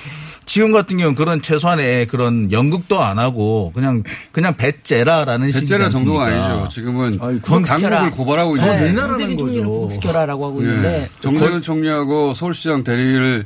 지금 0.45 0.73
같은 0.73 0.97
경우는 0.99 1.15
그런 1.15 1.41
최소한의 1.41 2.07
그런 2.09 2.51
연극도 2.53 3.01
안 3.03 3.19
하고 3.19 3.71
그냥 3.75 4.03
그냥 4.33 4.57
배째라라는 4.57 5.51
배째라 5.53 5.89
정도가? 5.89 6.25
아니죠. 6.27 6.69
지금은 6.69 7.41
구원 7.43 7.63
강국을 7.63 8.11
고발하고 8.11 8.57
있는 8.57 8.69
더 8.69 8.77
거예요. 8.77 8.93
내놔라는 8.93 9.37
문재인 9.37 9.65
거죠. 9.65 9.71
구속시켜라라고 9.71 10.47
하고 10.47 10.61
있는데 10.63 11.03
예. 11.03 11.09
정세균 11.21 11.61
총리하고 11.63 12.35
서울시장 12.35 12.85
대리를 12.85 13.45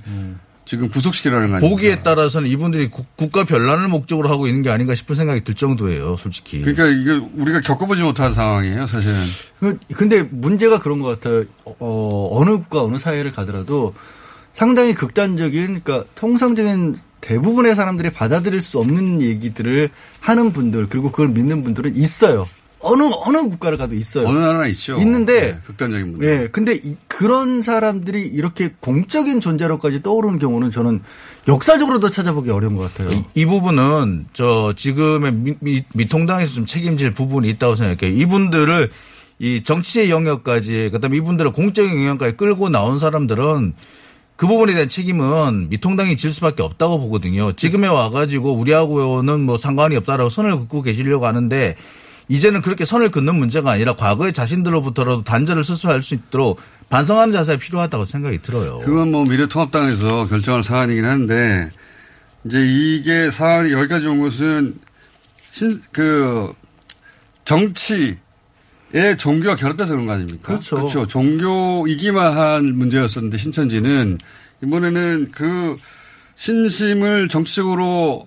지금 0.65 0.89
구속시키라는 0.89 1.51
거 1.51 1.57
아닙니까? 1.57 1.69
보기에 1.71 2.03
따라서는 2.03 2.49
이분들이 2.51 2.89
국- 2.91 3.17
국가 3.17 3.45
변란을 3.45 3.87
목적으로 3.87 4.29
하고 4.29 4.49
있는 4.49 4.63
게 4.63 4.71
아닌가 4.71 4.97
싶은 4.97 5.15
생각이 5.15 5.45
들 5.45 5.55
정도예요, 5.55 6.17
솔직히. 6.17 6.61
그러니까 6.61 6.87
이게 6.89 7.13
우리가 7.37 7.61
겪어보지 7.61 8.03
못한 8.03 8.35
상황이에요, 8.35 8.89
사실은. 8.89 9.15
그- 9.61 9.79
근데 9.95 10.25
문제가 10.29 10.81
그런 10.81 10.99
것 10.99 11.21
같아요. 11.21 11.45
어, 11.79 12.29
어느 12.33 12.51
국가, 12.51 12.83
어느 12.83 12.97
사회를 12.99 13.31
가더라도 13.31 13.95
상당히 14.57 14.95
극단적인, 14.95 15.83
그러니까 15.83 16.05
통상적인 16.15 16.97
대부분의 17.21 17.75
사람들이 17.75 18.09
받아들일 18.11 18.63
수 18.63 18.79
없는 18.79 19.21
얘기들을 19.21 19.91
하는 20.21 20.51
분들, 20.53 20.87
그리고 20.89 21.11
그걸 21.11 21.29
믿는 21.29 21.63
분들은 21.63 21.95
있어요. 21.95 22.49
어느, 22.79 23.03
어느 23.03 23.37
국가를 23.51 23.77
가도 23.77 23.95
있어요. 23.95 24.27
어느 24.27 24.39
나라나 24.39 24.67
있죠. 24.69 24.97
있는데 24.97 25.41
네, 25.53 25.59
극단적인 25.67 26.11
문제. 26.11 26.27
예, 26.27 26.49
근데 26.49 26.75
이- 26.75 26.97
그런 27.07 27.61
사람들이 27.61 28.23
이렇게 28.23 28.73
공적인 28.81 29.41
존재로까지 29.43 30.03
떠오르는 30.03 30.39
경우는 30.39 30.71
저는 30.71 31.03
역사적으로도 31.49 32.09
찾아보기 32.09 32.49
어려운 32.51 32.77
것 32.77 32.95
같아요. 32.95 33.15
이, 33.15 33.25
이 33.35 33.45
부분은 33.45 34.27
저 34.33 34.73
지금의 34.75 35.33
미, 35.33 35.55
미, 35.61 35.83
미통당에서 35.93 36.55
좀 36.55 36.65
책임질 36.65 37.11
부분이 37.13 37.47
있다고 37.51 37.75
생각해요. 37.77 38.17
이분들을 38.17 38.89
이 39.39 39.63
정치의 39.65 40.09
영역까지 40.11 40.89
그다음에 40.93 41.19
이분들을 41.19 41.53
공적인 41.53 41.91
영역까지 41.95 42.37
끌고 42.39 42.71
나온 42.71 42.99
사람들은 42.99 43.75
그 44.37 44.47
부분에 44.47 44.75
대한 44.75 44.89
책임은 44.89 45.69
미통당이 45.71 46.17
질 46.17 46.31
수밖에 46.31 46.63
없다고 46.63 46.99
보거든요. 47.01 47.53
지금에 47.53 47.89
와가지고 47.89 48.53
우리하고는 48.55 49.41
뭐 49.41 49.57
상관이 49.57 49.97
없다라고 49.97 50.29
선을 50.29 50.59
긋고 50.59 50.83
계시려고 50.83 51.27
하는데 51.27 51.75
이제는 52.29 52.61
그렇게 52.61 52.85
선을 52.85 53.11
긋는 53.11 53.35
문제가 53.37 53.71
아니라 53.71 53.95
과거의 53.95 54.33
자신들로부터라도 54.33 55.23
단절을 55.25 55.65
스스로 55.65 55.93
할 55.93 56.03
수 56.03 56.15
있도록 56.15 56.61
반성하는 56.91 57.33
자세가 57.33 57.59
필요하다고 57.59 58.05
생각이 58.05 58.43
들어요. 58.43 58.81
그건 58.85 59.11
뭐 59.11 59.25
미래통합당에서 59.25 60.27
결정할 60.29 60.63
사안이긴 60.63 61.05
한데 61.05 61.71
이제 62.45 62.65
이게 62.65 63.31
사안이 63.31 63.73
여기까지 63.73 64.07
온 64.07 64.21
것은 64.21 64.75
신, 65.51 65.71
그 65.93 66.53
정치 67.45 68.19
에 68.95 69.17
종교가 69.17 69.57
결합돼서 69.57 69.91
그런 69.93 70.07
거 70.07 70.13
아닙니까? 70.13 70.55
그렇죠. 70.79 71.07
종교이기만 71.07 72.37
한 72.37 72.77
문제였었는데 72.79 73.37
신천지는 73.37 74.19
이번에는 74.63 75.31
그 75.33 75.77
신심을 76.37 77.29
정치적으로 77.29 78.27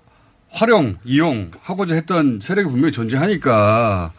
활용, 0.50 0.96
이용하고자 1.04 1.94
했던 1.94 2.40
세력이 2.42 2.68
분명히 2.70 2.92
존재하니까 2.92 4.12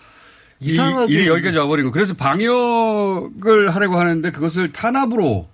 이- 0.60 0.72
이상하게 0.72 1.14
일이 1.14 1.28
여기까지 1.28 1.58
와버린 1.58 1.86
거. 1.86 1.92
그래서 1.92 2.14
방역을 2.16 3.70
하려고 3.74 3.98
하는데 3.98 4.32
그것을 4.32 4.72
탄압으로 4.72 5.48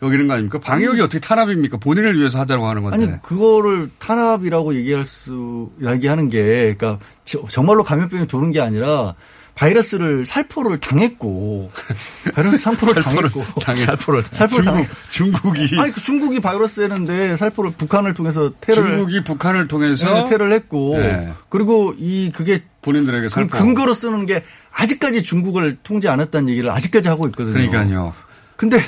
여기는 0.00 0.26
거 0.26 0.32
아닙니까? 0.34 0.58
방역이 0.60 1.00
어떻게 1.00 1.20
탄압입니까? 1.20 1.76
본인을 1.78 2.18
위해서 2.18 2.40
하자고 2.40 2.66
하는 2.68 2.82
건데. 2.82 2.96
아니 3.06 3.22
그거를 3.22 3.90
탄압이라고 3.98 4.74
얘기할 4.76 5.04
수 5.04 5.70
얘기하는 5.84 6.28
게 6.28 6.74
그러니까 6.76 6.98
저- 7.24 7.44
정말로 7.48 7.82
감염병이 7.84 8.26
도는 8.28 8.50
게 8.52 8.60
아니라 8.60 9.14
바이러스를 9.54 10.24
살포를 10.26 10.78
당했고 10.78 11.70
바이러스 12.34 12.58
살포를 12.58 13.02
당했고 13.02 13.44
살포를 13.76 14.22
살포를 14.22 14.64
당했 14.64 14.88
중국, 15.10 15.42
중국이 15.52 15.80
아니 15.80 15.92
그 15.92 16.00
중국이 16.00 16.40
바이러스 16.40 16.80
했는데 16.80 17.36
살포를 17.36 17.72
북한을 17.76 18.14
통해서 18.14 18.50
테러를 18.60 18.90
중국이 18.92 19.24
북한을 19.24 19.68
통해서 19.68 20.24
네, 20.24 20.30
테러를 20.30 20.52
했고 20.54 20.96
네. 20.96 21.32
그리고 21.48 21.94
이 21.98 22.32
그게 22.34 22.60
본인들에게 22.80 23.22
그 23.26 23.28
살포. 23.28 23.58
근거로 23.58 23.94
쓰는 23.94 24.26
게 24.26 24.42
아직까지 24.72 25.22
중국을 25.22 25.78
통제 25.82 26.08
안 26.08 26.20
했다는 26.20 26.48
얘기를 26.48 26.70
아직까지 26.70 27.08
하고 27.08 27.26
있거든요. 27.28 27.52
그러니까요. 27.52 28.14
근데 28.56 28.80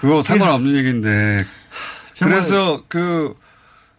그거 0.00 0.22
상관없는 0.22 0.76
얘기인데. 0.76 1.38
정말- 2.12 2.38
그래서 2.40 2.82
그, 2.88 3.34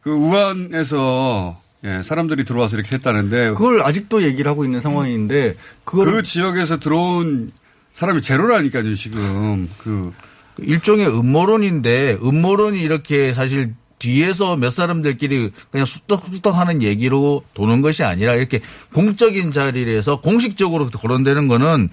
그 0.02 0.12
우한에서 0.12 1.60
예, 1.88 2.02
사람들이 2.04 2.44
들어와서 2.44 2.76
이렇게 2.76 2.96
했다는데 2.98 3.52
그걸 3.52 3.82
아직도 3.82 4.24
얘기를 4.24 4.52
하고 4.52 4.66
있는 4.66 4.82
상황인데 4.82 5.56
그걸 5.86 6.12
그 6.12 6.24
지역에서 6.24 6.80
들어온 6.80 7.52
사람이 7.94 8.22
제로라니까요, 8.22 8.94
지금. 8.96 9.70
그 9.78 10.12
일종의 10.58 11.08
음모론인데 11.08 12.18
음모론이 12.22 12.82
이렇게 12.82 13.32
사실 13.32 13.74
뒤에서 14.00 14.58
몇 14.58 14.70
사람들끼리 14.70 15.52
그냥 15.72 15.86
쑥덕쑥덕 15.86 16.56
하는 16.56 16.82
얘기로 16.82 17.44
도는 17.54 17.82
것이 17.82 18.04
아니라 18.04 18.36
이렇게 18.36 18.60
공적인 18.94 19.52
자리에서 19.52 20.22
공식적으로 20.22 20.88
거론되는 20.88 21.48
거는 21.48 21.90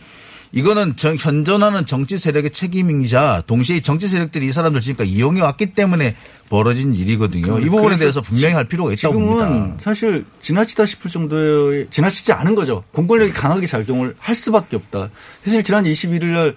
이거는 0.55 0.97
정- 0.97 1.17
현존하는 1.19 1.85
정치 1.85 2.17
세력의 2.17 2.51
책임이자 2.51 3.43
동시에 3.47 3.77
이 3.77 3.83
정치 3.83 4.07
세력들이 4.09 4.47
이 4.47 4.53
사람들 4.53 4.81
지니까 4.81 5.05
이용해 5.05 5.41
왔기 5.41 5.75
때문에 5.75 6.15
벌어진 6.49 6.95
일이거든요. 6.95 7.59
이 7.59 7.69
부분에 7.69 7.97
대해서 7.97 8.21
분명히 8.21 8.55
할 8.55 8.65
필요가 8.69 8.93
있다고 8.93 9.15
지금은 9.15 9.49
봅니다. 9.49 9.75
사실 9.81 10.25
지나치다 10.41 10.87
싶을 10.87 11.11
정도의 11.11 11.89
지나치지 11.91 12.33
않은 12.33 12.55
거죠. 12.55 12.85
공권력이 12.93 13.33
강하게 13.33 13.67
작용을 13.67 14.15
할 14.19 14.35
수밖에 14.35 14.77
없다. 14.77 15.11
사실 15.45 15.63
지난 15.63 15.85
21일 15.85 16.25
날 16.27 16.57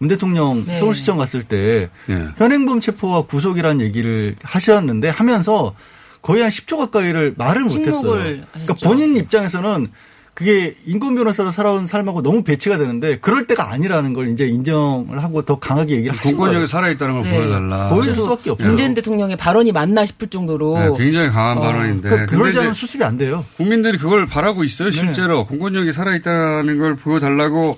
문 0.00 0.06
대통령 0.08 0.64
네. 0.64 0.78
서울시청 0.78 1.18
갔을 1.18 1.42
때 1.42 1.88
예. 2.08 2.28
현행범 2.36 2.78
체포와 2.80 3.22
구속이라는 3.22 3.80
얘기를 3.84 4.36
하셨는데 4.44 5.08
하면서 5.08 5.74
거의 6.22 6.42
한 6.42 6.50
10초 6.52 6.78
가까이를 6.78 7.34
말을 7.36 7.62
못했어요. 7.62 8.12
그러니까 8.52 8.74
본인 8.84 9.16
입장에서는 9.16 9.88
그게 10.38 10.72
인권 10.86 11.16
변호사로 11.16 11.50
살아온 11.50 11.88
삶하고 11.88 12.22
너무 12.22 12.44
배치가 12.44 12.78
되는데 12.78 13.18
그럴 13.18 13.48
때가 13.48 13.72
아니라는 13.72 14.12
걸 14.12 14.28
이제 14.28 14.46
인정을 14.46 15.20
하고 15.20 15.42
더 15.42 15.58
강하게 15.58 15.96
얘기를 15.96 16.16
하신 16.16 16.36
거예요. 16.36 16.38
공권력이 16.38 16.70
살아있다는 16.70 17.14
걸 17.14 17.22
네. 17.24 17.36
보여달라. 17.36 17.88
보여줄 17.88 18.14
수밖에 18.14 18.50
없죠. 18.50 18.64
문재인 18.64 18.94
대통령의 18.94 19.36
발언이 19.36 19.72
맞나 19.72 20.06
싶을 20.06 20.28
정도로 20.28 20.78
네, 20.78 20.96
굉장히 20.96 21.30
강한 21.30 21.58
어. 21.58 21.60
발언인데. 21.60 22.08
그러니까 22.08 22.36
그러지 22.36 22.56
않으면 22.56 22.74
수습이 22.74 23.02
안 23.02 23.18
돼요. 23.18 23.44
국민들이 23.56 23.98
그걸 23.98 24.26
바라고 24.26 24.60
네. 24.60 24.66
있어요, 24.66 24.92
실제로. 24.92 25.44
공권력이 25.44 25.92
살아있다는 25.92 26.78
걸 26.78 26.94
보여달라고. 26.94 27.76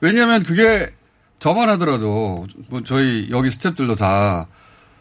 왜냐하면 0.00 0.44
그게 0.44 0.92
저만 1.40 1.68
하더라도, 1.70 2.46
뭐 2.68 2.82
저희 2.84 3.26
여기 3.32 3.48
스탭들도 3.48 3.98
다, 3.98 4.46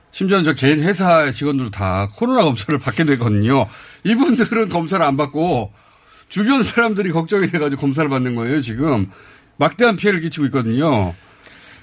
심지어 0.10 0.42
저 0.42 0.56
개인 0.56 0.82
회사 0.82 1.30
직원들도 1.30 1.70
다 1.70 2.10
코로나 2.16 2.42
검사를 2.42 2.80
받게 2.80 3.04
되거든요. 3.04 3.68
이분들은 4.06 4.70
검사를 4.70 5.06
안 5.06 5.18
받고, 5.18 5.72
주변 6.36 6.64
사람들이 6.64 7.12
걱정이 7.12 7.48
돼가지고 7.48 7.80
검사를 7.80 8.10
받는 8.10 8.36
거예요, 8.36 8.60
지금. 8.60 9.10
막대한 9.56 9.96
피해를 9.96 10.20
끼치고 10.20 10.48
있거든요. 10.48 11.16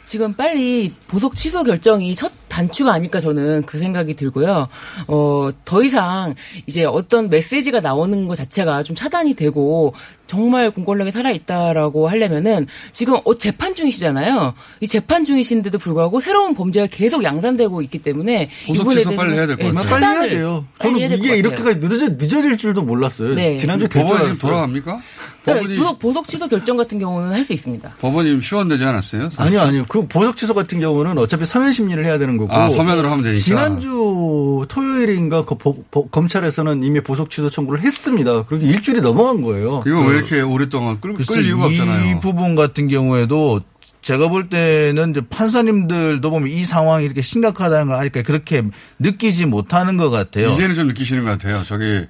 지금 0.05 0.35
빨리 0.35 0.93
보석 1.09 1.37
취소 1.37 1.65
결정이 1.65 2.15
첫 2.15 2.31
단추가 2.53 2.93
아닐까 2.93 3.19
저는 3.19 3.63
그 3.63 3.79
생각이 3.79 4.13
들고요. 4.15 4.69
어, 5.09 5.49
더 5.65 5.83
이상 5.83 6.35
이제 6.67 6.85
어떤 6.85 7.31
메시지가 7.31 7.81
나오는 7.81 8.29
것 8.29 8.35
자체가 8.37 8.83
좀 8.83 8.95
차단이 8.95 9.33
되고 9.35 9.95
정말 10.27 10.71
공권력이 10.71 11.11
살아있다라고 11.11 12.09
하려면은 12.09 12.67
지금 12.93 13.17
어, 13.25 13.37
재판 13.37 13.75
중이시잖아요. 13.75 14.55
이 14.81 14.87
재판 14.87 15.25
중이신데도 15.25 15.79
불구하고 15.79 16.21
새로운 16.21 16.55
범죄가 16.55 16.89
계속 16.91 17.25
양산되고 17.25 17.81
있기 17.83 17.99
때문에 18.01 18.51
보석 18.67 18.93
이번에 18.93 19.17
빨리 19.17 19.33
해야 19.35 19.47
될것 19.47 19.67
예, 19.67 19.71
같아요. 19.73 19.91
빨리 19.91 20.05
해야 20.05 20.29
돼요. 20.29 20.65
빨리 20.79 20.93
저는 20.95 21.09
해야 21.09 21.17
이게. 21.17 21.37
이렇게까지 21.37 21.79
늦어질, 21.79 22.17
늦어질 22.19 22.57
줄도 22.59 22.83
몰랐어요. 22.83 23.35
네. 23.35 23.57
지난주 23.57 23.89
법원이 23.89 24.35
지금. 24.35 24.37
돌아갑니까? 24.49 25.01
그러니까 25.45 25.75
보석, 25.77 25.99
보석 25.99 26.29
취소 26.29 26.47
결정 26.49 26.77
같은 26.77 26.99
경우는 27.01 27.33
할 27.33 27.43
수 27.43 27.53
있습니다. 27.53 27.95
법원이 28.01 28.29
지금 28.29 28.41
시원되지 28.41 28.85
않았어요? 28.85 29.31
아니요, 29.37 29.61
아니요. 29.61 29.85
그 29.89 30.07
보석 30.07 30.37
취소 30.37 30.55
같은 30.55 30.79
경우는 30.79 31.19
어차피 31.19 31.45
서면 31.45 31.73
심리를 31.73 32.05
해야 32.05 32.17
되는 32.19 32.37
거 32.37 32.42
고. 32.47 32.53
아, 32.55 32.69
서면으로 32.69 33.09
하면 33.09 33.23
되니까. 33.25 33.41
지난주 33.41 34.65
토요일인가 34.69 35.45
그 35.45 35.55
보- 35.57 35.83
보- 35.91 36.09
검찰에서는 36.09 36.83
이미 36.83 37.01
보석 37.01 37.31
취소 37.31 37.51
청구를 37.51 37.81
했습니다. 37.83 38.45
그리고 38.45 38.65
일주일이 38.67 39.01
넘어간 39.01 39.43
거예요. 39.43 39.83
이거 39.87 39.97
그- 40.05 40.11
왜 40.11 40.17
이렇게 40.17 40.41
오랫동안 40.41 41.01
끌, 41.01 41.15
글쎄 41.15 41.35
끌 41.35 41.47
이유가 41.47 41.67
이 41.69 41.79
없잖아요. 41.81 42.21
부분 42.21 42.55
같은 42.55 42.89
경우에도 42.89 43.61
제가 44.03 44.29
볼 44.29 44.49
때는 44.49 45.11
이제 45.11 45.21
판사님들도 45.29 46.29
보면 46.29 46.49
이 46.51 46.65
상황이 46.65 47.05
이렇게 47.05 47.23
심각하다는 47.23 47.87
걸 47.89 47.97
아니까 47.97 48.23
그렇게 48.23 48.63
느끼지 48.99 49.47
못하는 49.47 49.97
것 49.97 50.11
같아요. 50.11 50.49
이제는 50.49 50.75
좀 50.75 50.89
느끼시는 50.89 51.23
것 51.25 51.31
같아요. 51.31 51.63
저기 51.65 52.07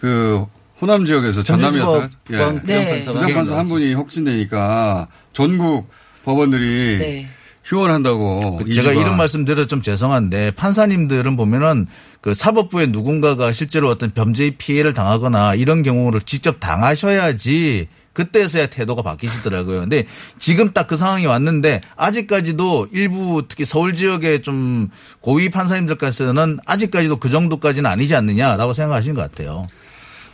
그 0.00 0.44
호남 0.80 1.04
지역에서 1.04 1.42
전남이었다. 1.42 2.08
부장- 2.24 2.54
네. 2.64 3.00
부장판사가 3.00 3.12
부장판사 3.12 3.58
한 3.58 3.66
분이 3.68 3.94
혹진되니까 3.94 5.08
전국 5.32 5.88
법원들이 6.24 6.98
네. 6.98 7.28
휴원한다고. 7.66 8.58
그 8.58 8.72
제가 8.72 8.92
이런 8.92 9.16
말씀 9.16 9.44
드려 9.44 9.66
좀 9.66 9.82
죄송한데 9.82 10.52
판사님들은 10.52 11.36
보면은 11.36 11.88
그 12.20 12.32
사법부에 12.32 12.86
누군가가 12.86 13.52
실제로 13.52 13.90
어떤 13.90 14.12
범죄의 14.12 14.52
피해를 14.52 14.94
당하거나 14.94 15.56
이런 15.56 15.82
경우를 15.82 16.20
직접 16.22 16.60
당하셔야지 16.60 17.88
그때서야 18.12 18.68
태도가 18.68 19.02
바뀌시더라고요. 19.02 19.80
근데 19.80 20.06
지금 20.38 20.72
딱 20.72 20.86
그 20.86 20.96
상황이 20.96 21.26
왔는데 21.26 21.80
아직까지도 21.96 22.88
일부 22.92 23.42
특히 23.48 23.64
서울 23.64 23.92
지역의 23.92 24.42
좀 24.42 24.88
고위 25.20 25.50
판사님들까지는 25.50 26.60
아직까지도 26.64 27.16
그 27.16 27.28
정도까지는 27.28 27.90
아니지 27.90 28.14
않느냐라고 28.14 28.72
생각하시는 28.72 29.16
것 29.16 29.22
같아요. 29.28 29.66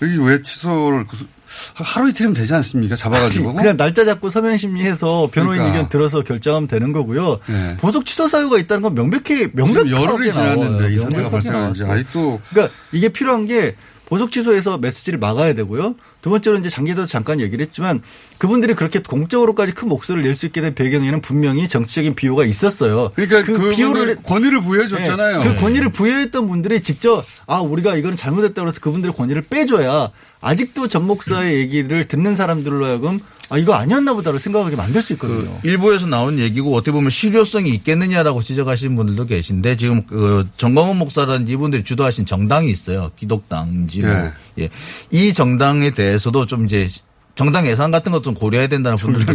여기 0.03 0.18
왜 0.18 0.42
취소를 0.42 1.07
그- 1.07 1.27
하루 1.75 2.09
이틀이면 2.11 2.35
되지 2.35 2.55
않습니까? 2.55 2.97
잡아가지고. 2.97 3.55
그냥 3.55 3.77
날짜 3.77 4.05
잡고 4.05 4.31
서면 4.31 4.57
심리해서 4.59 5.29
변호인 5.33 5.59
그러니까. 5.59 5.67
의견 5.77 5.88
들어서 5.88 6.23
결정하면 6.23 6.69
되는 6.69 6.93
거고요. 6.93 7.38
네. 7.47 7.77
보석 7.79 8.05
취소 8.07 8.29
사유가 8.29 8.59
있다는 8.59 8.83
건 8.83 8.95
명백히 8.95 9.49
명백하게 9.53 9.91
열흘이 9.91 10.33
지났는데. 10.33 10.93
이 10.95 10.99
사태가 10.99 11.31
발생한지. 11.31 11.85
아직도 11.85 12.41
그러니까 12.51 12.75
이게 12.93 13.09
필요한 13.09 13.47
게 13.47 13.75
보석 14.07 14.31
취소해서 14.31 14.77
메시지를 14.77 15.19
막아야 15.19 15.55
되고요. 15.55 15.95
두 16.21 16.29
번째로 16.29 16.59
이제 16.59 16.69
장기도 16.69 17.07
잠깐 17.07 17.41
얘기를 17.41 17.65
했지만 17.65 18.03
그분들이 18.37 18.75
그렇게 18.75 18.99
공적으로까지 18.99 19.73
큰 19.73 19.88
목소리를 19.88 20.23
낼 20.23 20.35
수 20.35 20.45
있게 20.45 20.61
된 20.61 20.75
배경에는 20.75 21.23
분명히 21.23 21.67
정치적인 21.67 22.15
비호가 22.15 22.45
있었어요. 22.45 23.11
그러니까 23.15 23.43
그 23.43 23.55
그 23.59 23.71
비호를 23.75 24.17
권위를 24.23 24.61
부여해 24.61 24.88
줬잖아요. 24.88 25.43
네, 25.43 25.55
그 25.55 25.61
권위를 25.61 25.88
부여했던 25.93 26.47
분들이 26.47 26.83
직접 26.83 27.25
아 27.47 27.61
우리가 27.61 27.97
이건 27.97 28.15
잘못했다 28.17 28.61
그래서 28.61 28.81
그분들의 28.81 29.15
권위를 29.15 29.43
빼줘야 29.49 30.11
아직도 30.42 30.88
전 30.88 31.07
목사의 31.07 31.59
얘기를 31.59 32.07
듣는 32.07 32.37
사람들로 32.37 32.85
하여금 32.85 33.20
아 33.48 33.59
이거 33.59 33.74
아니었나 33.74 34.14
보다를 34.14 34.38
생각하게 34.38 34.76
만들 34.76 35.02
수 35.02 35.12
있거든요. 35.14 35.59
일부에서 35.62 36.07
나온 36.07 36.38
얘기고 36.38 36.74
어떻게 36.74 36.90
보면 36.90 37.11
실효성이 37.11 37.70
있겠느냐라고 37.70 38.42
지적하시는 38.42 38.96
분들도 38.96 39.26
계신데 39.26 39.76
지금 39.76 40.05
그 40.07 40.48
정광훈 40.57 40.98
목사라는 40.98 41.46
이분들이 41.48 41.85
주도하신 41.85 42.26
정당이 42.26 42.70
있어요. 42.70 43.11
기독당인지 43.16 44.00
뭐. 44.00 44.11
예. 44.11 44.33
예. 44.59 44.68
이 45.11 45.33
정당에 45.33 45.92
대해서도 45.92 46.46
좀 46.46 46.64
이제 46.64 46.87
정당 47.35 47.66
예산 47.66 47.90
같은 47.90 48.12
것 48.12 48.23
좀 48.23 48.35
고려해야 48.35 48.68
된다는 48.68 48.97
분들도. 48.97 49.33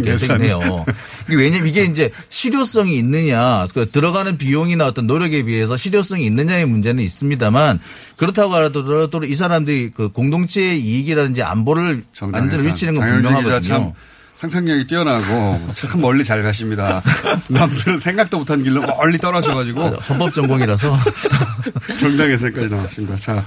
이게 1.28 1.36
왜냐면 1.36 1.66
이게 1.68 1.84
이제 1.84 2.10
실효성이 2.28 2.96
있느냐, 2.98 3.66
그 3.74 3.90
들어가는 3.90 4.38
비용이나 4.38 4.86
어떤 4.86 5.06
노력에 5.06 5.42
비해서 5.42 5.76
실효성이 5.76 6.24
있느냐의 6.26 6.64
문제는 6.66 7.02
있습니다만 7.02 7.80
그렇다고 8.16 8.54
하더라도 8.54 9.24
이 9.24 9.34
사람들이 9.34 9.90
그 9.94 10.10
공동체의 10.10 10.80
이익이라든지 10.80 11.42
안보를 11.42 12.04
예산. 12.12 12.66
위치는 12.66 12.94
건 12.94 13.06
분명하거든요. 13.22 13.60
참 13.60 13.92
상상력이 14.36 14.86
뛰어나고 14.86 15.72
참 15.74 16.00
멀리 16.00 16.22
잘 16.22 16.44
가십니다. 16.44 17.02
남들은 17.48 17.98
생각도 17.98 18.38
못한 18.38 18.62
길로 18.62 18.80
멀리 18.82 19.18
떠나셔가지고 19.18 19.82
헌법 20.08 20.32
전공이라서 20.32 20.96
정당 21.98 22.30
예산까지 22.30 22.68
나왔습니다. 22.68 23.16
자, 23.16 23.44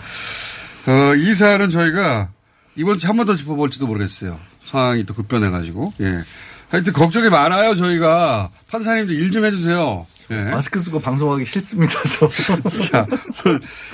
어, 0.88 1.16
이 1.16 1.34
사안은 1.34 1.70
저희가 1.70 2.30
이번 2.76 3.00
주한번 3.00 3.26
더 3.26 3.36
짚어볼지도 3.36 3.88
모르겠어요. 3.88 4.40
상황이 4.66 5.06
또 5.06 5.14
급변해가지고. 5.14 5.94
예. 6.02 6.24
하여튼 6.70 6.94
걱정이 6.94 7.30
많아요, 7.30 7.76
저희가. 7.76 8.50
판사님들 8.70 9.14
일좀 9.16 9.44
해주세요. 9.46 10.08
예. 10.32 10.36
마스크 10.44 10.80
쓰고 10.80 11.02
방송하기 11.02 11.46
싫습니다. 11.46 11.94
저. 12.18 12.30
자, 12.92 13.06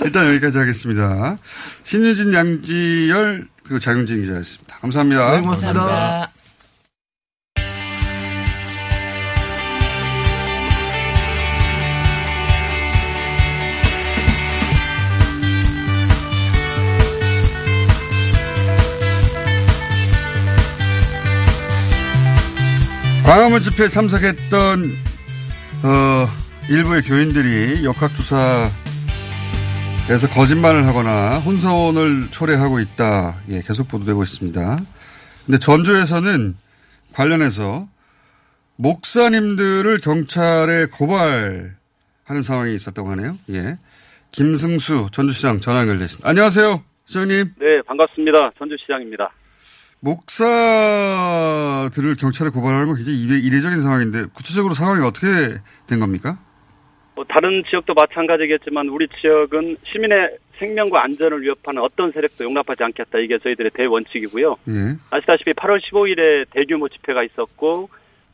일단 0.04 0.28
여기까지 0.28 0.58
하겠습니다. 0.58 1.36
신유진, 1.82 2.32
양지열, 2.32 3.48
그리고 3.64 3.80
장윤진 3.80 4.22
기자였습니다. 4.22 4.78
감사합니다. 4.78 5.32
네, 5.32 5.40
고맙습니다. 5.40 5.80
감사합니다. 5.80 6.37
광화문 23.28 23.60
집회에 23.60 23.88
참석했던 23.88 24.90
어, 25.84 26.26
일부의 26.70 27.02
교인들이 27.02 27.84
역학주사에서 27.84 28.70
거짓말을 30.32 30.86
하거나 30.86 31.38
혼선을 31.40 32.30
초래하고 32.30 32.80
있다. 32.80 33.42
예, 33.50 33.60
계속 33.60 33.86
보도되고 33.88 34.22
있습니다. 34.22 34.78
근데 35.44 35.58
전주에서는 35.58 36.56
관련해서 37.12 37.86
목사님들을 38.76 39.98
경찰에 39.98 40.86
고발하는 40.86 41.74
상황이 42.42 42.74
있었다고 42.74 43.10
하네요. 43.10 43.36
예. 43.50 43.76
김승수 44.32 45.08
전주시장 45.12 45.60
전화 45.60 45.80
연결됐습니다. 45.80 46.26
안녕하세요, 46.26 46.82
시장님. 47.04 47.52
네, 47.58 47.82
반갑습니다. 47.86 48.52
전주시장입니다. 48.58 49.30
목사들을 50.88 52.16
경찰에 52.16 52.50
고발하는 52.50 52.86
건 52.86 52.96
굉장히 52.96 53.20
이례- 53.22 53.38
이례적인 53.38 53.82
상황인데 53.82 54.26
구체적으로 54.34 54.74
상황이 54.74 55.04
어떻게 55.04 55.26
된 55.86 56.00
겁니까? 56.00 56.38
뭐 57.14 57.24
다른 57.28 57.62
지역도 57.68 57.94
마찬가지겠지만 57.94 58.88
우리 58.88 59.08
지역은 59.20 59.76
시민의 59.92 60.38
생명과 60.58 61.02
안전을 61.04 61.42
위협하는 61.42 61.82
어떤 61.82 62.12
세력도 62.12 62.44
용납하지 62.44 62.84
않겠다. 62.84 63.18
이게 63.18 63.38
저희들의 63.38 63.70
대원칙이고요. 63.74 64.56
예. 64.68 64.96
아시다시피 65.10 65.52
8월 65.52 65.80
15일에 65.80 66.46
대규모 66.50 66.88
집회가 66.88 67.22
있었고 67.24 67.88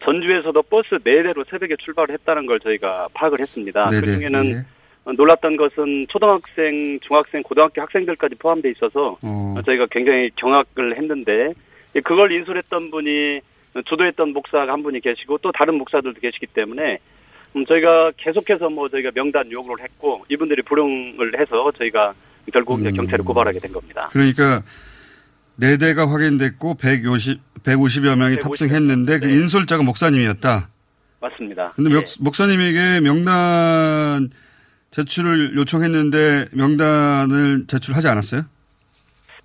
전주에서도 0.04 0.62
버스 0.64 0.90
4대로 1.04 1.48
새벽에 1.50 1.76
출발을 1.78 2.14
했다는 2.14 2.46
걸 2.46 2.60
저희가 2.60 3.08
파악을 3.14 3.40
했습니다. 3.40 3.88
네네. 3.88 4.00
그중에는 4.00 4.46
예. 4.46 4.64
놀랐던 5.12 5.56
것은 5.56 6.06
초등학생, 6.08 6.98
중학생, 7.00 7.42
고등학교 7.42 7.82
학생들까지 7.82 8.36
포함돼 8.36 8.70
있어서 8.70 9.18
어. 9.22 9.54
저희가 9.64 9.86
굉장히 9.90 10.30
경악을 10.36 10.96
했는데 10.96 11.52
그걸 12.04 12.32
인솔했던 12.32 12.90
분이 12.90 13.40
주도했던 13.84 14.32
목사가 14.32 14.72
한 14.72 14.82
분이 14.82 15.00
계시고 15.00 15.38
또 15.38 15.52
다른 15.52 15.76
목사들도 15.76 16.20
계시기 16.20 16.46
때문에 16.46 16.98
음, 17.56 17.66
저희가 17.66 18.12
계속해서 18.16 18.70
뭐 18.70 18.88
저희가 18.88 19.10
명단 19.14 19.50
요구를 19.50 19.84
했고 19.84 20.24
이분들이 20.28 20.62
불응을 20.62 21.38
해서 21.38 21.70
저희가 21.72 22.14
결국 22.52 22.80
음. 22.80 22.92
경찰에 22.92 23.22
고발하게 23.22 23.58
된 23.58 23.72
겁니다. 23.72 24.08
그러니까 24.12 24.62
네 25.56 25.76
대가 25.76 26.08
확인됐고 26.08 26.74
150 26.74 27.62
150여 27.62 28.16
명이 28.18 28.36
150여 28.36 28.42
탑승했는데 28.42 29.18
그 29.20 29.26
네. 29.26 29.32
인솔자가 29.34 29.82
목사님이었다. 29.82 30.68
맞습니다. 31.20 31.72
근데 31.76 31.90
예. 31.90 31.94
목, 31.94 32.04
목사님에게 32.20 33.00
명단 33.00 34.30
제출을 34.94 35.56
요청했는데 35.56 36.46
명단을 36.52 37.66
제출하지 37.66 38.08
않았어요? 38.08 38.42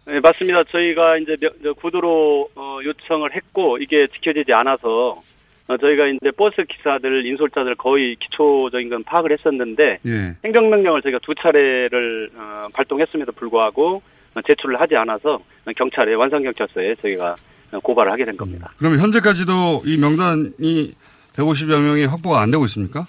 네, 0.06 0.20
맞습니다. 0.20 0.64
저희가 0.66 1.18
이제 1.18 1.36
구두로 1.82 2.50
어, 2.56 2.80
요청을 2.84 3.36
했고 3.36 3.78
이게 3.80 4.08
지켜지지 4.14 4.54
않아서 4.54 5.22
어, 5.68 5.78
저희가 5.78 6.08
이제 6.08 6.32
버스 6.32 6.64
기사들 6.64 7.26
인솔자들 7.26 7.76
거의 7.76 8.16
기초적인 8.16 8.90
건 8.90 9.04
파악을 9.04 9.32
했었는데 9.32 10.00
예. 10.06 10.36
행정명령을 10.46 11.02
저희가 11.02 11.20
두 11.24 11.34
차례를 11.36 12.30
어, 12.36 12.68
발동했음에도 12.74 13.32
불구하고 13.34 14.02
어, 14.36 14.42
제출을 14.48 14.80
하지 14.80 14.96
않아서 14.96 15.40
경찰에 15.76 16.14
완성경찰서에 16.14 16.96
저희가 17.02 17.36
어, 17.72 17.80
고발을 17.80 18.12
하게 18.12 18.26
된 18.26 18.38
겁니다. 18.38 18.72
그러면 18.78 19.00
현재까지도 19.00 19.84
이 19.86 19.98
명단이 19.98 20.94
150여 21.36 21.82
명이 21.82 22.06
확보가 22.06 22.42
안 22.42 22.50
되고 22.52 22.66
있습니까? 22.66 23.06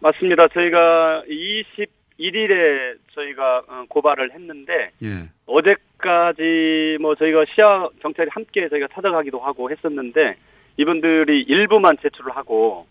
맞습니다. 0.00 0.48
저희가 0.48 1.22
21일에 1.28 2.96
저희가 3.14 3.62
어, 3.68 3.84
고발을 3.88 4.32
했는데 4.32 4.90
예. 5.02 5.28
어제까지 5.46 6.98
뭐 7.00 7.14
저희가 7.14 7.44
시야 7.54 7.88
경찰이 8.00 8.28
함께 8.32 8.68
저희가 8.68 8.88
찾아가기도 8.92 9.40
하고 9.40 9.70
했었는데 9.70 10.36
이분들이 10.76 11.42
일부만 11.42 11.96
제출을 12.02 12.36
하고 12.36 12.86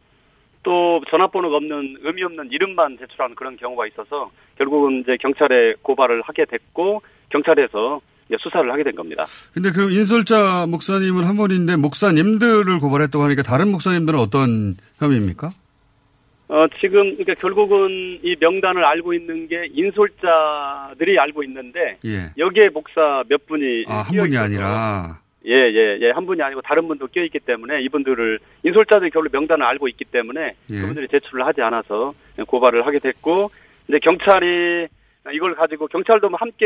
또 0.63 1.01
전화번호가 1.09 1.55
없는 1.55 1.97
의미 2.01 2.23
없는 2.23 2.49
이름만 2.51 2.97
제출하는 2.97 3.35
그런 3.35 3.55
경우가 3.55 3.87
있어서 3.87 4.29
결국은 4.57 5.01
이제 5.01 5.15
경찰에 5.21 5.75
고발을 5.81 6.21
하게 6.23 6.43
됐고 6.45 7.01
경찰에서 7.29 8.01
수사를 8.37 8.69
하게 8.69 8.83
된 8.83 8.93
겁니다. 8.93 9.25
근데 9.53 9.71
그 9.71 9.89
인솔자 9.89 10.65
목사님은 10.67 11.23
한 11.23 11.37
분인데 11.37 11.77
목사님들을 11.77 12.79
고발했다고 12.79 13.23
하니까 13.23 13.43
다른 13.43 13.71
목사님들은 13.71 14.19
어떤 14.19 14.75
혐의입니까? 14.99 15.51
어, 16.49 16.65
지금, 16.79 17.15
그러니까 17.17 17.33
결국은 17.35 18.19
이 18.23 18.35
명단을 18.39 18.83
알고 18.85 19.13
있는 19.13 19.47
게 19.47 19.67
인솔자들이 19.73 21.19
알고 21.19 21.43
있는데, 21.43 21.97
예. 22.05 22.31
여기에 22.37 22.69
목사 22.69 23.23
몇 23.27 23.45
분이. 23.47 23.85
아, 23.87 23.97
한 23.97 24.15
분이 24.15 24.37
아니라. 24.37 25.19
예, 25.45 25.53
예, 25.53 25.97
예. 25.99 26.11
한 26.11 26.25
분이 26.25 26.41
아니고 26.41 26.61
다른 26.61 26.87
분도 26.87 27.07
껴있기 27.07 27.39
때문에 27.39 27.81
이분들을, 27.81 28.39
인솔자들이 28.63 29.11
결국 29.11 29.31
명단을 29.33 29.65
알고 29.65 29.89
있기 29.89 30.05
때문에 30.05 30.55
예. 30.69 30.79
그분들이 30.81 31.07
제출을 31.09 31.45
하지 31.45 31.61
않아서 31.61 32.13
고발을 32.47 32.85
하게 32.85 32.99
됐고, 32.99 33.51
이제 33.89 33.99
경찰이 33.99 34.87
이걸 35.33 35.55
가지고 35.55 35.87
경찰도 35.87 36.29
뭐 36.29 36.37
함께, 36.39 36.65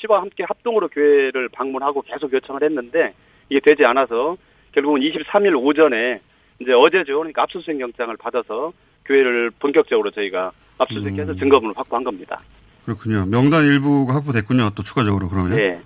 시와 0.00 0.22
함께 0.22 0.44
합동으로 0.48 0.88
교회를 0.88 1.50
방문하고 1.52 2.00
계속 2.02 2.32
요청을 2.32 2.62
했는데, 2.62 3.12
이게 3.50 3.60
되지 3.60 3.84
않아서 3.84 4.38
결국은 4.72 5.02
23일 5.02 5.54
오전에 5.62 6.20
이제 6.60 6.72
어제죠. 6.72 7.18
그러니까 7.18 7.42
압수수색 7.42 7.78
영장을 7.78 8.16
받아서 8.16 8.72
교회를 9.08 9.50
본격적으로 9.58 10.10
저희가 10.10 10.52
압수수색해서 10.78 11.32
음. 11.32 11.38
증거물을 11.38 11.76
확보한 11.76 12.04
겁니다. 12.04 12.38
그렇군요. 12.84 13.26
명단 13.26 13.64
일부가 13.64 14.14
확보됐군요. 14.14 14.70
또 14.74 14.82
추가적으로 14.82 15.28
그러면. 15.28 15.56
네. 15.56 15.80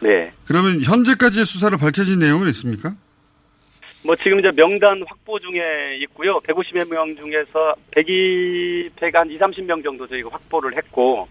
네. 0.00 0.32
그러면 0.46 0.82
현재까지의 0.82 1.44
수사로 1.46 1.76
밝혀진 1.78 2.18
내용은 2.18 2.48
있습니까? 2.48 2.94
뭐 4.04 4.16
지금 4.16 4.40
이제 4.40 4.50
명단 4.50 5.00
확보 5.06 5.38
중에 5.38 5.96
있고요. 6.02 6.40
150여 6.40 6.90
명 6.90 7.14
중에서 7.14 7.74
100이 7.92 8.90
100한 8.96 9.30
2, 9.30 9.38
30명 9.38 9.84
정도 9.84 10.08
저희가 10.08 10.30
확보를 10.32 10.76
했고 10.76 11.28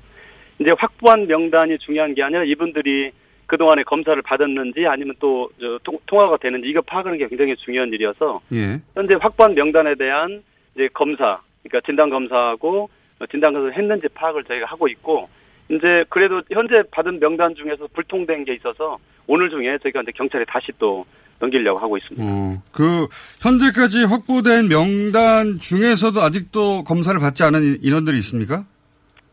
이제 0.59 0.71
확보한 0.77 1.27
명단이 1.27 1.77
중요한 1.79 2.13
게 2.13 2.23
아니라 2.23 2.45
이분들이 2.45 3.11
그동안에 3.47 3.83
검사를 3.83 4.19
받았는지 4.21 4.85
아니면 4.87 5.13
또 5.19 5.49
저, 5.59 5.77
통- 5.83 5.99
통화가 6.05 6.37
되는지 6.37 6.69
이거 6.69 6.79
파악하는 6.81 7.17
게 7.17 7.27
굉장히 7.27 7.53
중요한 7.57 7.89
일이어서 7.91 8.39
예. 8.53 8.79
현재 8.95 9.15
확보한 9.19 9.53
명단에 9.53 9.95
대한 9.95 10.41
이제 10.75 10.87
검사, 10.93 11.39
그러니까 11.63 11.81
진단 11.85 12.09
검사하고 12.09 12.89
진단 13.29 13.53
검사를 13.53 13.77
했는지 13.77 14.07
파악을 14.13 14.43
저희가 14.45 14.65
하고 14.67 14.87
있고 14.87 15.29
이제 15.69 16.03
그래도 16.09 16.41
현재 16.51 16.83
받은 16.91 17.19
명단 17.19 17.53
중에서 17.55 17.87
불통된 17.93 18.45
게 18.45 18.53
있어서 18.55 18.97
오늘 19.27 19.49
중에 19.49 19.77
저희가 19.83 20.01
이제 20.01 20.11
경찰에 20.15 20.43
다시 20.45 20.71
또 20.79 21.05
넘기려고 21.39 21.79
하고 21.79 21.97
있습니다. 21.97 22.23
어, 22.25 22.61
그 22.71 23.07
현재까지 23.41 24.03
확보된 24.03 24.67
명단 24.69 25.57
중에서도 25.59 26.19
아직도 26.21 26.83
검사를 26.83 27.19
받지 27.19 27.43
않은 27.43 27.79
인원들이 27.81 28.17
있습니까? 28.19 28.63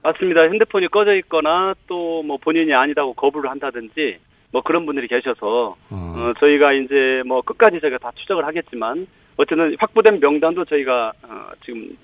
맞습니다. 0.02 0.46
핸드폰이 0.46 0.88
꺼져 0.88 1.14
있거나 1.16 1.74
또 1.86 2.22
뭐 2.22 2.36
본인이 2.38 2.72
아니다고 2.74 3.14
거부를 3.14 3.50
한다든지 3.50 4.18
뭐 4.52 4.62
그런 4.62 4.86
분들이 4.86 5.06
계셔서 5.08 5.76
어, 5.90 6.32
저희가 6.40 6.72
이제 6.72 7.22
뭐 7.26 7.42
끝까지 7.42 7.80
저희가 7.80 7.98
다 7.98 8.10
추적을 8.16 8.44
하겠지만 8.46 9.06
어쨌든 9.38 9.74
확보된 9.78 10.20
명단도 10.20 10.64
저희가 10.66 11.12
어, 11.22 11.46
지금 11.64 11.96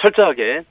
철저하게 0.00 0.62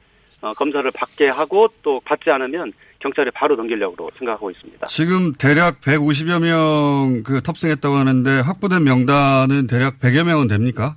어, 0.41 0.51
검사를 0.51 0.89
받게 0.93 1.29
하고 1.29 1.67
또 1.83 2.01
받지 2.03 2.29
않으면 2.31 2.73
경찰에 2.99 3.29
바로 3.33 3.55
넘기려고 3.55 4.09
생각하고 4.17 4.51
있습니다. 4.51 4.87
지금 4.87 5.33
대략 5.33 5.79
150여 5.81 6.41
명 6.41 7.23
그 7.23 7.41
탑승했다고 7.41 7.95
하는데 7.95 8.29
확보된 8.41 8.83
명단은 8.83 9.67
대략 9.67 9.99
100여 9.99 10.25
명은 10.25 10.47
됩니까? 10.47 10.95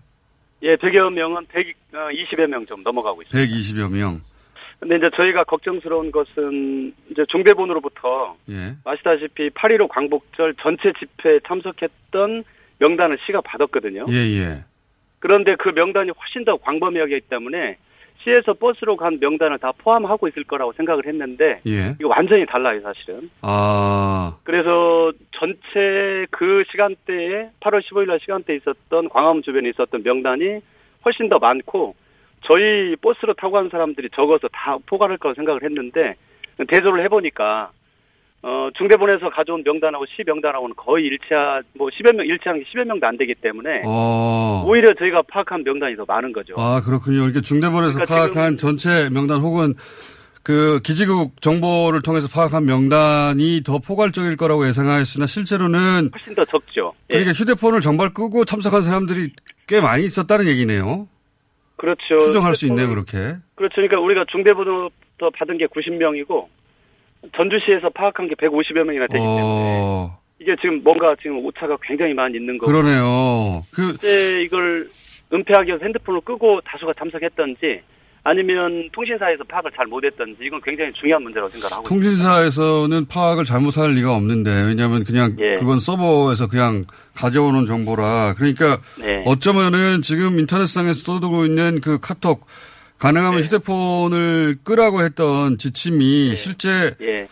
예, 0.62 0.76
100여 0.76 1.12
명은 1.12 1.46
120여 1.46 2.46
명 2.48 2.64
좀 2.66 2.82
넘어가고 2.82 3.22
있습니다. 3.22 3.54
120여 3.54 3.90
명. 3.92 4.20
근데 4.80 4.96
이제 4.96 5.08
저희가 5.16 5.44
걱정스러운 5.44 6.10
것은 6.10 6.92
이제 7.10 7.24
중대본으로부터 7.30 8.36
예. 8.50 8.74
아시다시피 8.84 9.48
8.15 9.50 9.88
광복절 9.88 10.54
전체 10.62 10.92
집회에 10.98 11.40
참석했던 11.46 12.44
명단을 12.80 13.18
시가 13.26 13.40
받았거든요. 13.42 14.06
예, 14.10 14.14
예. 14.14 14.64
그런데 15.24 15.56
그 15.56 15.70
명단이 15.70 16.10
훨씬 16.10 16.44
더 16.44 16.58
광범위하기 16.58 17.22
때문에 17.30 17.78
시에서 18.22 18.52
버스로 18.52 18.94
간 18.94 19.18
명단을 19.18 19.58
다 19.58 19.72
포함하고 19.78 20.28
있을 20.28 20.44
거라고 20.44 20.74
생각을 20.74 21.06
했는데 21.06 21.62
예. 21.66 21.96
이거 21.98 22.10
완전히 22.10 22.44
달라요, 22.44 22.82
사실은. 22.82 23.30
아, 23.40 24.36
그래서 24.44 25.12
전체 25.30 26.26
그 26.30 26.62
시간대에 26.70 27.48
8월 27.60 27.80
15일 27.80 28.06
날 28.08 28.20
시간대에 28.20 28.56
있었던 28.56 29.08
광화문 29.08 29.42
주변에 29.42 29.70
있었던 29.70 30.02
명단이 30.02 30.60
훨씬 31.06 31.30
더 31.30 31.38
많고 31.38 31.94
저희 32.42 32.94
버스로 32.96 33.32
타고 33.32 33.52
간 33.52 33.70
사람들이 33.70 34.10
적어서 34.14 34.46
다 34.52 34.76
포괄할 34.84 35.16
거라고 35.16 35.36
생각을 35.36 35.62
했는데 35.62 36.16
대조를 36.68 37.02
해보니까 37.04 37.70
어, 38.46 38.68
중대본에서 38.76 39.30
가져온 39.30 39.62
명단하고 39.64 40.04
시 40.04 40.22
명단하고는 40.26 40.76
거의 40.76 41.06
일치하, 41.06 41.62
뭐 41.78 41.88
10여 41.88 42.14
명, 42.14 42.26
일치하는 42.26 42.62
게 42.62 42.66
10여 42.70 42.84
명도 42.84 43.06
안 43.06 43.16
되기 43.16 43.34
때문에 43.34 43.80
어. 43.86 44.66
오히려 44.66 44.92
저희가 44.98 45.22
파악한 45.28 45.64
명단이 45.64 45.96
더 45.96 46.04
많은 46.06 46.30
거죠. 46.30 46.54
아, 46.58 46.82
그렇군요. 46.84 47.24
이렇게 47.24 47.40
중대본에서 47.40 47.94
그러니까 47.94 48.14
파악한 48.14 48.58
전체 48.58 49.08
명단 49.08 49.38
혹은 49.40 49.72
그 50.42 50.78
기지국 50.84 51.40
정보를 51.40 52.02
통해서 52.02 52.28
파악한 52.28 52.66
명단이 52.66 53.62
더 53.64 53.78
포괄적일 53.78 54.36
거라고 54.36 54.68
예상하였으나 54.68 55.24
실제로는 55.24 56.10
훨씬 56.12 56.34
더 56.34 56.44
적죠. 56.44 56.92
예. 57.08 57.14
그러니까 57.14 57.32
휴대폰을 57.32 57.80
정발 57.80 58.12
끄고 58.12 58.44
참석한 58.44 58.82
사람들이 58.82 59.30
꽤 59.66 59.80
많이 59.80 60.04
있었다는 60.04 60.48
얘기네요. 60.48 61.08
그렇죠. 61.76 62.18
추정할 62.18 62.56
수 62.56 62.66
있네요, 62.66 62.90
그렇게. 62.90 63.36
그렇죠. 63.54 63.76
그러니까 63.76 64.00
우리가 64.00 64.26
중대본부터 64.30 65.30
받은 65.34 65.56
게 65.56 65.64
90명이고 65.64 66.46
전주시에서 67.36 67.90
파악한 67.90 68.28
게 68.28 68.34
150여 68.34 68.84
명이나 68.84 69.06
되기 69.06 69.20
때문에 69.20 69.42
어, 69.42 70.18
이게 70.38 70.54
지금 70.60 70.82
뭔가 70.82 71.14
지금 71.20 71.44
오차가 71.44 71.76
굉장히 71.82 72.14
많이 72.14 72.36
있는 72.36 72.58
거고 72.58 72.70
그러네요. 72.70 73.62
그, 73.72 73.86
실제 73.92 74.42
이걸 74.42 74.88
은폐하기 75.32 75.68
위해서 75.68 75.84
핸드폰을 75.84 76.20
끄고 76.20 76.60
다수가 76.62 76.92
참석했던지 76.98 77.80
아니면 78.26 78.88
통신사에서 78.92 79.44
파악을 79.44 79.70
잘 79.76 79.86
못했던지 79.86 80.38
이건 80.40 80.60
굉장히 80.62 80.90
중요한 80.94 81.22
문제라고 81.22 81.50
생각을 81.50 81.76
하고 81.76 81.84
통신사에서는 81.84 83.06
파악을 83.06 83.44
잘못할 83.44 83.92
리가 83.92 84.14
없는데 84.14 84.50
왜냐하면 84.62 85.04
그냥 85.04 85.36
예. 85.38 85.54
그건 85.54 85.78
서버에서 85.78 86.48
그냥 86.48 86.84
가져오는 87.14 87.66
정보라 87.66 88.34
그러니까 88.38 88.80
네. 88.98 89.22
어쩌면은 89.26 90.00
지금 90.00 90.38
인터넷상에서 90.38 91.04
떠들고 91.04 91.44
있는 91.44 91.80
그 91.82 91.98
카톡 92.00 92.46
가능하면 93.04 93.42
네. 93.42 93.46
휴대폰을 93.46 94.56
끄라고 94.64 95.02
했던 95.02 95.58
지침이 95.58 96.34
실제 96.34 96.94
예. 97.02 97.28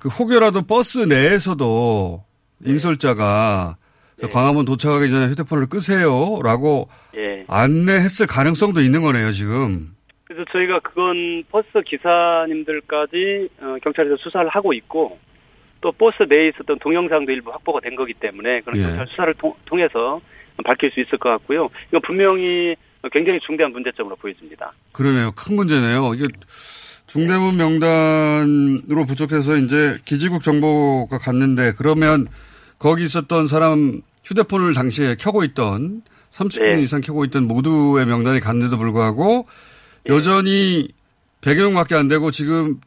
그 0.00 0.08
혹여라도 0.08 0.62
버스 0.62 0.98
내에서도 0.98 2.24
네. 2.58 2.70
인솔자가 2.72 3.76
저 4.20 4.28
광화문 4.28 4.64
도착하기 4.64 5.08
전에 5.08 5.26
휴대폰을 5.26 5.68
끄세요라고 5.68 6.88
예. 7.16 7.44
안내했을 7.46 8.26
가능성도 8.26 8.80
있는 8.80 9.02
거네요 9.02 9.30
지금. 9.30 9.94
그래서 10.24 10.44
저희가 10.50 10.80
그건 10.80 11.44
버스 11.48 11.68
기사님들까지 11.86 13.50
어, 13.60 13.76
경찰에서 13.84 14.16
수사를 14.16 14.48
하고 14.48 14.72
있고 14.72 15.20
또 15.80 15.92
버스 15.92 16.24
내에 16.28 16.48
있었던 16.48 16.80
동영상도 16.80 17.30
일부 17.30 17.52
확보가 17.52 17.78
된 17.78 17.94
거기 17.94 18.14
때문에 18.14 18.62
그런 18.62 18.78
예. 18.78 18.82
경찰 18.82 19.06
수사를 19.06 19.32
통, 19.34 19.54
통해서 19.64 20.20
밝힐 20.64 20.90
수 20.90 20.98
있을 20.98 21.18
것 21.18 21.28
같고요. 21.28 21.68
이건 21.90 22.00
분명히 22.02 22.74
굉장히 23.12 23.38
중대한 23.40 23.72
문제점으로 23.72 24.16
보여집니다. 24.16 24.72
그러네요. 24.92 25.32
큰 25.32 25.56
문제네요. 25.56 26.14
이게 26.14 26.28
중대본 27.06 27.56
명단으로 27.56 29.04
부족해서 29.06 29.56
이제 29.56 29.94
기지국 30.04 30.42
정보가 30.42 31.18
갔는데 31.18 31.72
그러면 31.76 32.26
거기 32.78 33.04
있었던 33.04 33.46
사람 33.46 34.00
휴대폰을 34.24 34.74
당시에 34.74 35.16
켜고 35.16 35.44
있던 35.44 36.02
30분 36.30 36.76
네. 36.76 36.82
이상 36.82 37.00
켜고 37.00 37.24
있던 37.26 37.46
모두의 37.46 38.06
명단이 38.06 38.40
갔는데도 38.40 38.78
불구하고 38.78 39.46
여전히 40.06 40.88
100여 41.42 41.64
명밖에 41.64 41.94
안 41.94 42.08
되고 42.08 42.30
지금 42.30 42.80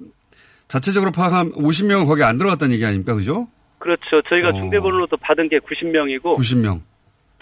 자체적으로 0.68 1.12
파악한 1.12 1.54
50명은 1.54 2.08
거기 2.08 2.24
안 2.24 2.38
들어갔다는 2.38 2.74
얘기 2.74 2.86
아닙니까? 2.86 3.14
그죠? 3.14 3.48
그렇죠. 3.80 4.22
저희가 4.28 4.50
어. 4.50 4.54
중대번호도 4.54 5.16
받은 5.18 5.48
게 5.50 5.60
90명이고 5.60 6.36
90명. 6.36 6.82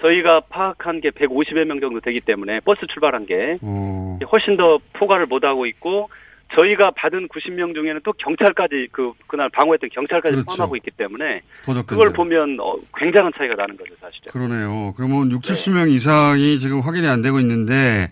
저희가 0.06 0.42
파악한 0.50 1.02
게 1.02 1.10
150여 1.10 1.66
명 1.66 1.80
정도 1.80 2.00
되기 2.00 2.22
때문에 2.22 2.60
버스 2.60 2.82
출발한 2.94 3.26
게 3.26 3.58
어. 3.62 4.20
훨씬 4.32 4.56
더 4.56 4.78
포괄을 4.94 5.26
못 5.26 5.44
하고 5.44 5.66
있고 5.66 6.10
저희가 6.56 6.92
받은 6.92 7.28
90명 7.28 7.74
중에는 7.74 8.02
또 8.04 8.14
경찰까지 8.14 8.90
그 8.92 9.14
그날 9.26 9.50
방어했던 9.50 9.90
경찰까지 9.92 10.36
그렇죠. 10.36 10.46
포함하고 10.46 10.76
있기 10.78 10.92
때문에. 10.92 11.42
그걸 11.88 12.14
보면 12.14 12.60
어, 12.60 12.76
굉장한 12.96 13.34
차이가 13.36 13.56
나는 13.56 13.76
거죠, 13.76 13.94
사실은. 14.00 14.32
그러네요. 14.32 14.94
그러면 14.96 15.32
6, 15.32 15.42
70명 15.42 15.90
이상이 15.92 16.60
지금 16.60 16.82
확인이 16.82 17.08
안 17.08 17.24
되고 17.24 17.40
있는데 17.40 18.12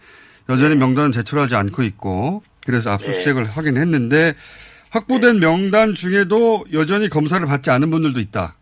여전히 0.50 0.76
명단은 0.76 1.12
제출하지 1.12 1.56
않고 1.56 1.84
있고 1.84 2.42
그래서 2.66 2.92
압수수색을 2.92 3.46
하긴 3.46 3.78
했는데 3.78 4.34
확보된 4.90 5.40
명단 5.40 5.94
중에도 5.94 6.66
여전히 6.74 7.10
검사를 7.10 7.46
받지 7.46 7.70
않은 7.70 7.92
분들도 7.92 8.20
있다. 8.20 8.56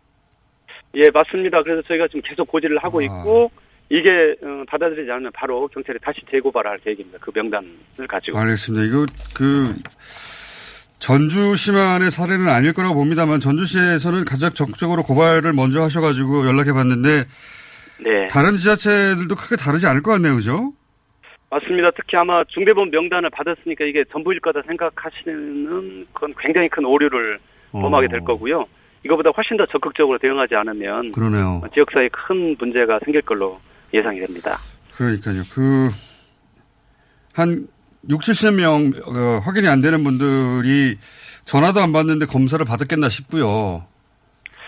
예, 0.94 1.10
맞습니다. 1.10 1.62
그래서 1.62 1.82
저희가 1.88 2.06
지금 2.08 2.20
계속 2.24 2.46
고지를 2.48 2.78
하고 2.78 3.00
아. 3.00 3.02
있고 3.02 3.50
이게 3.88 4.08
어, 4.42 4.64
받아들이지 4.68 5.10
않으면 5.10 5.30
바로 5.34 5.68
경찰에 5.68 5.98
다시 6.00 6.20
재고발할 6.30 6.78
계획입니다. 6.78 7.18
그 7.20 7.30
명단을 7.34 8.06
가지고. 8.08 8.38
알겠습니다. 8.38 8.86
이거 8.86 9.06
그 9.34 9.74
전주시만의 10.98 12.10
사례는 12.10 12.48
아닐 12.48 12.72
거라고 12.72 12.94
봅니다만 12.94 13.40
전주시에서는 13.40 14.24
가장 14.24 14.52
적극적으로 14.54 15.02
고발을 15.02 15.52
먼저 15.52 15.82
하셔가지고 15.82 16.46
연락해 16.46 16.72
봤는데 16.72 17.24
네. 18.00 18.28
다른 18.28 18.56
지자체들도 18.56 19.34
크게 19.34 19.56
다르지 19.56 19.86
않을 19.86 20.02
것 20.02 20.12
같네요, 20.12 20.36
그죠? 20.36 20.72
맞습니다. 21.50 21.90
특히 21.96 22.16
아마 22.16 22.42
중대본 22.44 22.90
명단을 22.90 23.30
받았으니까 23.30 23.84
이게 23.84 24.04
전부일 24.10 24.40
거다 24.40 24.62
생각하시는 24.62 26.06
건 26.14 26.34
굉장히 26.40 26.68
큰 26.68 26.84
오류를 26.84 27.38
범하게 27.72 28.08
될 28.08 28.20
거고요. 28.20 28.64
이거보다 29.04 29.30
훨씬 29.30 29.56
더 29.56 29.66
적극적으로 29.66 30.18
대응하지 30.18 30.54
않으면 30.54 31.12
그러네요. 31.12 31.62
지역사회에 31.74 32.08
큰 32.08 32.56
문제가 32.58 32.98
생길 33.04 33.22
걸로 33.22 33.60
예상이 33.92 34.20
됩니다. 34.20 34.58
그러니까요. 34.94 35.42
그, 35.52 35.88
한 37.34 37.66
6, 38.08 38.20
70명, 38.20 39.06
어, 39.06 39.38
확인이 39.44 39.68
안 39.68 39.80
되는 39.80 40.02
분들이 40.02 40.96
전화도 41.44 41.80
안 41.80 41.92
받는데 41.92 42.26
검사를 42.26 42.64
받았겠나 42.64 43.08
싶고요. 43.08 43.86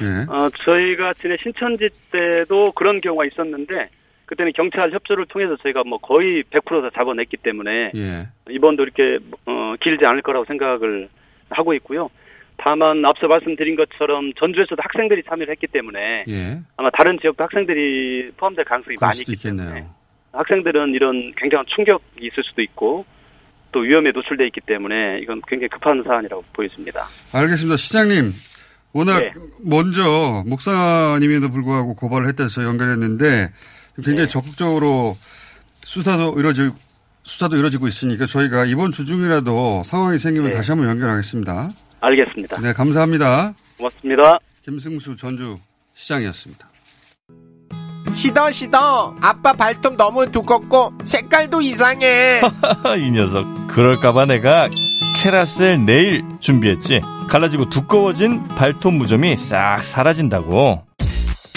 예. 0.02 0.06
어, 0.28 0.50
저희가 0.64 1.14
지난 1.20 1.36
신천지 1.42 1.88
때도 2.10 2.72
그런 2.72 3.00
경우가 3.00 3.26
있었는데 3.26 3.90
그때는 4.26 4.52
경찰 4.54 4.90
협조를 4.90 5.26
통해서 5.26 5.56
저희가 5.62 5.82
뭐 5.86 5.98
거의 5.98 6.42
100%다 6.44 6.90
잡아냈기 6.94 7.36
때문에 7.38 7.92
예. 7.94 8.28
이번도 8.50 8.82
이렇게 8.82 9.18
어, 9.46 9.74
길지 9.80 10.04
않을 10.06 10.22
거라고 10.22 10.44
생각을 10.46 11.08
하고 11.50 11.74
있고요. 11.74 12.10
다만 12.56 13.04
앞서 13.04 13.26
말씀드린 13.26 13.76
것처럼 13.76 14.32
전주에서도 14.38 14.76
학생들이 14.78 15.22
참여를 15.24 15.50
했기 15.50 15.66
때문에 15.66 16.24
예. 16.28 16.60
아마 16.76 16.90
다른 16.90 17.18
지역도 17.20 17.42
학생들이 17.42 18.32
포함될 18.36 18.64
가능성이 18.64 18.96
많이 19.00 19.18
있기 19.18 19.36
때문에 19.36 19.62
있겠네요. 19.64 19.94
학생들은 20.32 20.94
이런 20.94 21.32
굉장한 21.36 21.66
충격이 21.74 22.02
있을 22.20 22.42
수도 22.44 22.62
있고 22.62 23.04
또 23.72 23.80
위험에 23.80 24.12
노출돼 24.12 24.46
있기 24.46 24.60
때문에 24.66 25.18
이건 25.20 25.42
굉장히 25.48 25.68
급한 25.68 26.02
사안이라고 26.04 26.44
보여집니다. 26.52 27.04
알겠습니다. 27.32 27.76
시장님. 27.76 28.32
워낙 28.92 29.18
네. 29.18 29.32
먼저 29.60 30.44
목사님에도 30.46 31.50
불구하고 31.50 31.96
고발을 31.96 32.28
했다서 32.28 32.62
연결했는데 32.62 33.50
굉장히 34.04 34.28
적극적으로 34.28 35.16
수사도 35.80 36.38
이루어지고 36.38 36.76
수사도 37.24 37.56
이루어지고 37.56 37.88
있으니까 37.88 38.26
저희가 38.26 38.66
이번 38.66 38.92
주 38.92 39.04
중이라도 39.04 39.82
상황이 39.82 40.18
생기면 40.18 40.50
네. 40.50 40.56
다시 40.56 40.70
한번 40.70 40.88
연결하겠습니다. 40.90 41.72
알겠습니다. 42.04 42.60
네, 42.60 42.72
감사합니다. 42.72 43.54
고맙습니다. 43.78 44.38
김승수 44.64 45.16
전주 45.16 45.58
시장이었습니다. 45.94 46.68
시더 48.14 48.50
시더 48.50 49.16
아빠 49.20 49.52
발톱 49.52 49.96
너무 49.96 50.30
두껍고 50.30 50.92
색깔도 51.04 51.60
이상해 51.62 52.40
이 52.98 53.10
녀석 53.10 53.44
그럴까봐 53.68 54.26
내가 54.26 54.68
캐라셀 55.16 55.84
네일 55.84 56.22
준비했지 56.38 57.00
갈라지고 57.28 57.70
두꺼워진 57.70 58.44
발톱 58.48 58.94
무좀이 58.94 59.36
싹 59.36 59.80
사라진다고 59.82 60.84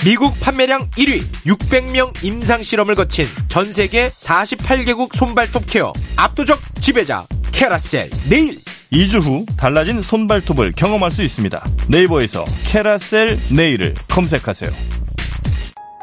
미국 0.04 0.34
판매량 0.42 0.82
1위 0.98 1.22
600명 1.46 2.24
임상 2.24 2.64
실험을 2.64 2.96
거친 2.96 3.26
전 3.50 3.66
세계 3.66 4.08
48개국 4.08 5.16
손발톱 5.16 5.64
케어 5.68 5.92
압도적 6.18 6.60
지배자 6.82 7.26
캐라셀 7.52 8.10
네일 8.30 8.56
2주 8.92 9.22
후 9.22 9.46
달라진 9.58 10.02
손발톱을 10.02 10.72
경험할 10.72 11.12
수 11.12 11.24
있습니다 11.24 11.64
네이버에서 11.92 12.46
캐라셀 12.72 13.38
네일을 13.56 13.94
검색하세요 14.10 14.70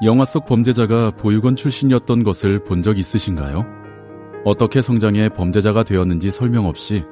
영화 0.04 0.24
속 0.24 0.46
범죄자가 0.46 1.12
보육원 1.12 1.56
출신이었던 1.56 2.24
것을 2.24 2.64
본 2.64 2.82
적 2.82 2.98
있으신가요? 2.98 3.64
어떻게 4.44 4.82
성장해 4.82 5.30
범죄자가 5.30 5.84
되었는지 5.84 6.30
설명 6.30 6.66
없이 6.66 7.04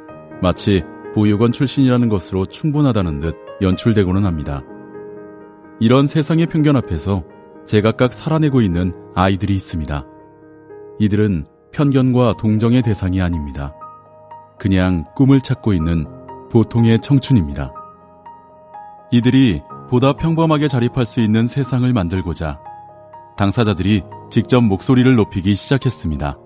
마치 0.42 0.82
보육원 1.14 1.52
출신이라는 1.52 2.08
것으로 2.08 2.44
충분하다는 2.44 3.20
듯 3.20 3.36
연출되고는 3.62 4.24
합니다. 4.26 4.62
이런 5.80 6.06
세상의 6.06 6.46
편견 6.46 6.76
앞에서 6.76 7.24
제각각 7.66 8.12
살아내고 8.12 8.60
있는 8.60 8.92
아이들이 9.14 9.54
있습니다. 9.54 10.04
이들은 10.98 11.46
편견과 11.72 12.34
동정의 12.38 12.82
대상이 12.82 13.22
아닙니다. 13.22 13.74
그냥 14.62 15.04
꿈을 15.16 15.40
찾고 15.40 15.72
있는 15.72 16.06
보통의 16.52 17.00
청춘입니다. 17.00 17.72
이들이 19.10 19.60
보다 19.90 20.12
평범하게 20.12 20.68
자립할 20.68 21.04
수 21.04 21.20
있는 21.20 21.48
세상을 21.48 21.92
만들고자 21.92 22.60
당사자들이 23.36 24.02
직접 24.30 24.60
목소리를 24.60 25.12
높이기 25.16 25.56
시작했습니다. 25.56 26.38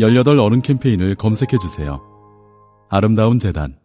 18 0.00 0.38
어른 0.38 0.62
캠페인을 0.62 1.14
검색해주세요. 1.16 2.00
아름다운 2.88 3.38
재단. 3.38 3.76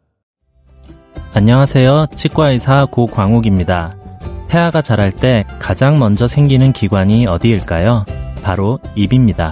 안녕하세요. 1.35 2.05
치과의사 2.15 2.85
고광욱입니다. 2.89 3.97
태아가 4.47 4.81
자랄 4.81 5.11
때 5.11 5.43
가장 5.59 5.99
먼저 5.99 6.25
생기는 6.25 6.71
기관이 6.71 7.27
어디일까요? 7.27 8.05
바로 8.41 8.79
입입니다. 8.95 9.51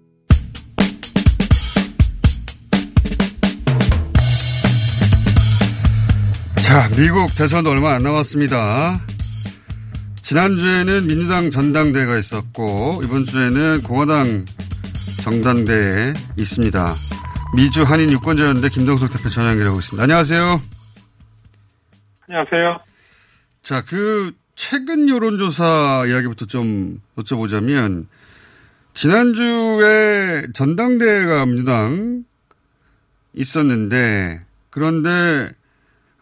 자, 6.71 6.87
미국 6.95 7.27
대선도 7.37 7.69
얼마 7.69 7.95
안 7.95 8.03
남았습니다. 8.03 9.01
지난주에는 10.23 11.05
민주당 11.05 11.51
전당대회가 11.51 12.17
있었고, 12.17 13.01
이번 13.03 13.25
주에는 13.25 13.81
공화당 13.83 14.45
정당대회 15.21 16.13
있습니다. 16.39 16.93
미주 17.57 17.81
한인 17.81 18.09
유권자연대 18.11 18.69
김동석 18.69 19.11
대표 19.11 19.29
전화 19.29 19.49
연결하고 19.49 19.79
있습니다. 19.79 20.01
안녕하세요. 20.01 20.61
안녕하세요. 22.29 22.79
자, 23.63 23.83
그 23.85 24.31
최근 24.55 25.09
여론조사 25.09 26.05
이야기부터 26.07 26.45
좀 26.45 27.01
여쭤보자면 27.17 28.05
지난주에 28.93 30.47
전당대회가 30.53 31.45
민주당 31.47 32.23
있었는데 33.33 34.45
그런데 34.69 35.49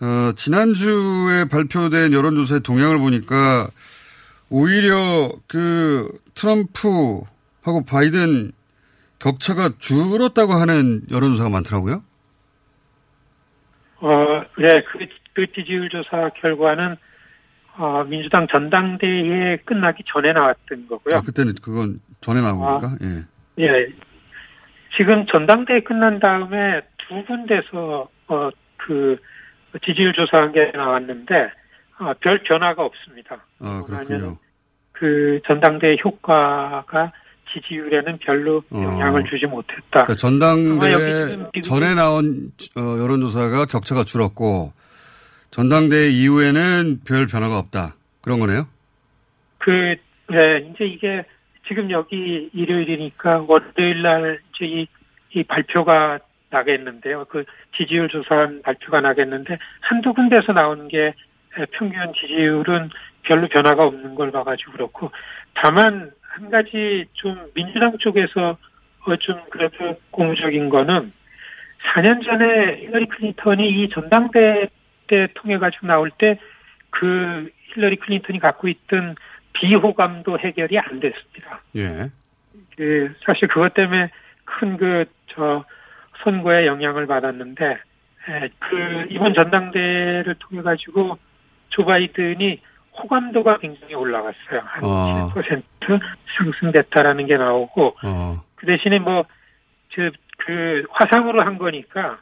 어, 0.01 0.31
지난주에 0.35 1.45
발표된 1.51 2.13
여론조사의 2.13 2.61
동향을 2.61 2.99
보니까 2.99 3.69
오히려 4.49 5.31
그 5.47 6.09
트럼프하고 6.35 7.83
바이든 7.87 8.51
격차가 9.19 9.71
줄었다고 9.77 10.53
하는 10.53 11.01
여론조사가 11.11 11.49
많더라고요. 11.49 12.01
어, 13.97 14.43
네, 14.57 14.83
그, 14.91 15.05
그 15.33 15.51
지지율 15.53 15.89
조사 15.89 16.29
결과는 16.41 16.95
어, 17.77 18.03
민주당 18.03 18.47
전당대회 18.47 19.57
끝나기 19.65 20.03
전에 20.05 20.33
나왔던 20.33 20.87
거고요. 20.87 21.17
아, 21.17 21.21
그때는 21.21 21.53
그건 21.61 21.99
전에 22.21 22.41
나온 22.41 22.63
아. 22.63 22.77
겁니까? 22.77 22.97
예. 23.03 23.63
예. 23.63 23.87
지금 24.97 25.25
전당대회 25.27 25.81
끝난 25.81 26.19
다음에 26.19 26.81
두 26.97 27.23
군데서 27.25 28.09
어, 28.27 28.49
그 28.77 29.17
지지율 29.85 30.13
조사한 30.13 30.51
게 30.51 30.71
나왔는데 30.75 31.51
어, 31.99 32.13
별 32.21 32.41
변화가 32.43 32.83
없습니다. 32.83 33.37
아, 33.59 33.83
그렇군요. 33.85 34.37
그 34.93 35.39
전당대회 35.47 35.97
효과가 36.03 37.11
지지율에는 37.53 38.19
별로 38.19 38.61
영향을 38.71 39.21
어. 39.21 39.23
주지 39.29 39.45
못했다. 39.47 39.81
그러니까 39.91 40.15
전당대회 40.15 41.35
미국은- 41.51 41.63
전에 41.63 41.93
나온 41.95 42.51
어, 42.77 42.81
여론조사가 43.01 43.65
격차가 43.65 44.03
줄었고 44.03 44.71
전당대회 45.51 46.09
이후에는 46.09 47.01
별 47.07 47.25
변화가 47.27 47.57
없다. 47.57 47.95
그런 48.21 48.39
거네요. 48.39 48.67
그, 49.57 49.71
네, 50.29 50.69
이제 50.73 50.85
이게 50.85 51.23
지금 51.67 51.89
여기 51.91 52.49
일요일이니까 52.53 53.45
월요일 53.47 54.01
날 54.03 54.39
이제 54.55 54.65
이, 54.65 54.87
이 55.33 55.43
발표가 55.43 56.19
나겠는데요. 56.49 57.25
그 57.25 57.43
지지율 57.75 58.09
조사한 58.09 58.61
발표가 58.61 59.01
나겠는데 59.01 59.57
한두 59.81 60.13
군데서 60.13 60.53
나오는 60.53 60.87
게 60.87 61.13
에, 61.57 61.65
평균 61.71 62.13
지지율은 62.13 62.89
별로 63.23 63.47
변화가 63.47 63.83
없는 63.85 64.15
걸 64.15 64.31
봐가지고 64.31 64.71
그렇고 64.73 65.11
다만 65.53 66.11
한 66.21 66.49
가지 66.49 67.05
좀 67.13 67.51
민주당 67.53 67.97
쪽에서 67.97 68.57
어, 69.05 69.15
좀 69.17 69.39
그래도 69.49 69.99
고무적인 70.11 70.69
거는 70.69 71.11
4년 71.93 72.23
전에 72.25 72.77
힐러리 72.81 73.07
클린턴이 73.07 73.67
이 73.69 73.89
전당대 73.89 74.67
때 75.07 75.27
통해 75.35 75.57
가지고 75.57 75.87
나올 75.87 76.11
때 76.11 76.37
그 76.89 77.49
힐러리 77.73 77.97
클린턴이 77.97 78.39
갖고 78.39 78.67
있던 78.67 79.15
비호감도 79.53 80.39
해결이 80.39 80.79
안 80.79 80.99
됐습니다. 80.99 81.61
예. 81.75 82.09
그 82.75 83.13
사실 83.25 83.47
그것 83.47 83.73
때문에 83.73 84.09
큰 84.45 84.77
그 84.77 85.05
저 85.27 85.63
선거에 86.23 86.65
영향을 86.65 87.07
받았는데 87.07 87.65
에, 87.65 88.49
그 88.59 89.05
이번 89.09 89.33
전당대회를 89.33 90.35
통해 90.39 90.61
가지고 90.61 91.17
조 91.69 91.85
바이든이 91.85 92.59
호감도가 92.97 93.59
굉장히 93.59 93.95
올라갔어요. 93.95 94.61
한 94.63 94.83
어. 94.83 95.31
7% 95.33 95.63
상승됐다라는 96.37 97.27
게 97.27 97.37
나오고 97.37 97.95
어. 98.03 98.43
그 98.59 98.65
대신에 98.65 98.99
뭐, 98.99 99.25
저, 99.95 100.09
그, 100.37 100.83
화상으로 100.91 101.41
한 101.41 101.57
거니까, 101.57 102.19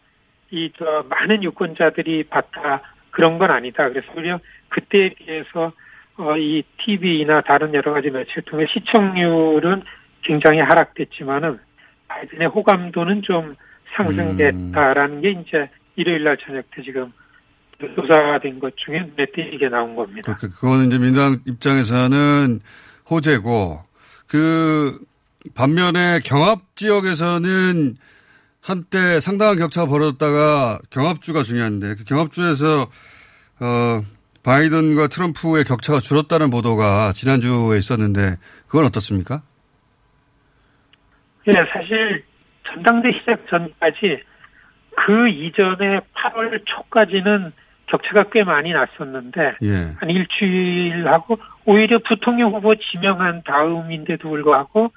이, 0.51 0.71
저, 0.77 1.03
많은 1.09 1.43
유권자들이 1.43 2.25
봤다, 2.25 2.81
그런 3.11 3.39
건 3.39 3.51
아니다. 3.51 3.89
그래서 3.89 4.07
오히려 4.15 4.39
그때에 4.69 5.09
비해서, 5.09 5.71
어, 6.17 6.37
이 6.37 6.63
TV나 6.77 7.41
다른 7.41 7.73
여러 7.73 7.93
가지 7.93 8.09
매체를 8.11 8.43
통해 8.43 8.65
시청률은 8.71 9.81
굉장히 10.21 10.59
하락됐지만은, 10.59 11.59
바이든의 12.07 12.47
호감도는 12.49 13.23
좀 13.23 13.55
상승됐다라는 13.95 15.21
게 15.21 15.31
이제 15.31 15.69
일요일 15.95 16.23
날 16.23 16.37
저녁 16.37 16.63
때 16.71 16.81
지금 16.83 17.11
조사된 17.79 18.59
것 18.59 18.75
중에 18.77 18.99
눈에 18.99 19.25
띄게 19.33 19.69
나온 19.69 19.95
겁니다. 19.95 20.33
그러니까 20.33 20.59
그거는 20.59 20.87
이제 20.87 20.97
민주당 20.97 21.37
입장에서는 21.45 22.59
호재고 23.09 23.81
그 24.27 24.99
반면에 25.55 26.19
경합 26.23 26.75
지역에서는 26.75 27.95
한때 28.61 29.19
상당한 29.19 29.57
격차가 29.57 29.87
벌어졌다가 29.87 30.79
경합주가 30.89 31.43
중요한데 31.43 31.95
그 31.95 32.03
경합주에서 32.03 32.89
어 33.59 34.01
바이든과 34.43 35.07
트럼프의 35.07 35.63
격차가 35.63 35.99
줄었다는 35.99 36.49
보도가 36.49 37.13
지난주에 37.13 37.77
있었는데 37.77 38.37
그건 38.67 38.85
어떻습니까? 38.85 39.41
예, 41.47 41.53
사실 41.71 42.23
전당대 42.67 43.11
시작 43.13 43.47
전까지 43.47 44.23
그 44.95 45.29
이전에 45.29 45.99
8월 46.15 46.61
초까지는 46.65 47.51
격차가 47.87 48.29
꽤 48.31 48.43
많이 48.43 48.73
났었는데 48.73 49.55
예. 49.63 49.93
한 49.97 50.09
일주일하고 50.09 51.37
오히려 51.65 51.99
부통령 51.99 52.53
후보 52.53 52.75
지명한 52.75 53.43
다음인데도 53.43 54.29
불구하고 54.29 54.91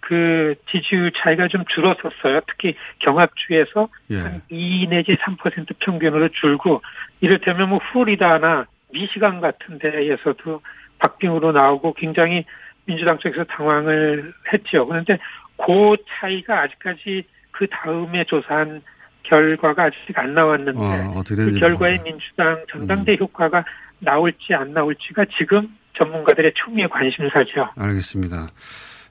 그 0.00 0.56
지지율 0.70 1.12
차이가 1.16 1.46
좀 1.48 1.64
줄었었어요. 1.72 2.40
특히 2.48 2.74
경합주에서 2.98 3.88
예. 4.10 4.40
2 4.48 4.88
내지 4.88 5.16
3% 5.16 5.78
평균으로 5.78 6.28
줄고 6.30 6.82
이를테면 7.20 7.68
뭐 7.68 7.78
플로리다나 7.92 8.66
미시간 8.92 9.40
같은 9.40 9.78
데에서도 9.78 10.60
박빙으로 10.98 11.52
나오고 11.52 11.94
굉장히 11.94 12.44
민주당 12.86 13.18
쪽에서 13.18 13.44
당황을 13.44 14.32
했죠. 14.52 14.86
그런데 14.86 15.18
그 15.64 15.96
차이가 16.20 16.62
아직까지 16.62 17.24
그 17.52 17.66
다음에 17.70 18.24
조사한 18.28 18.82
결과가 19.24 19.84
아직 19.84 19.96
안 20.18 20.34
나왔는데 20.34 20.80
어, 20.80 21.12
어떻게 21.16 21.36
그 21.44 21.52
결과에 21.52 21.98
민주당 22.02 22.64
전당대 22.70 23.16
효과가 23.20 23.64
나올지 24.00 24.52
안 24.54 24.72
나올지가 24.72 25.24
지금 25.38 25.68
전문가들의 25.96 26.52
초미의 26.56 26.88
관심사죠. 26.88 27.68
알겠습니다. 27.76 28.48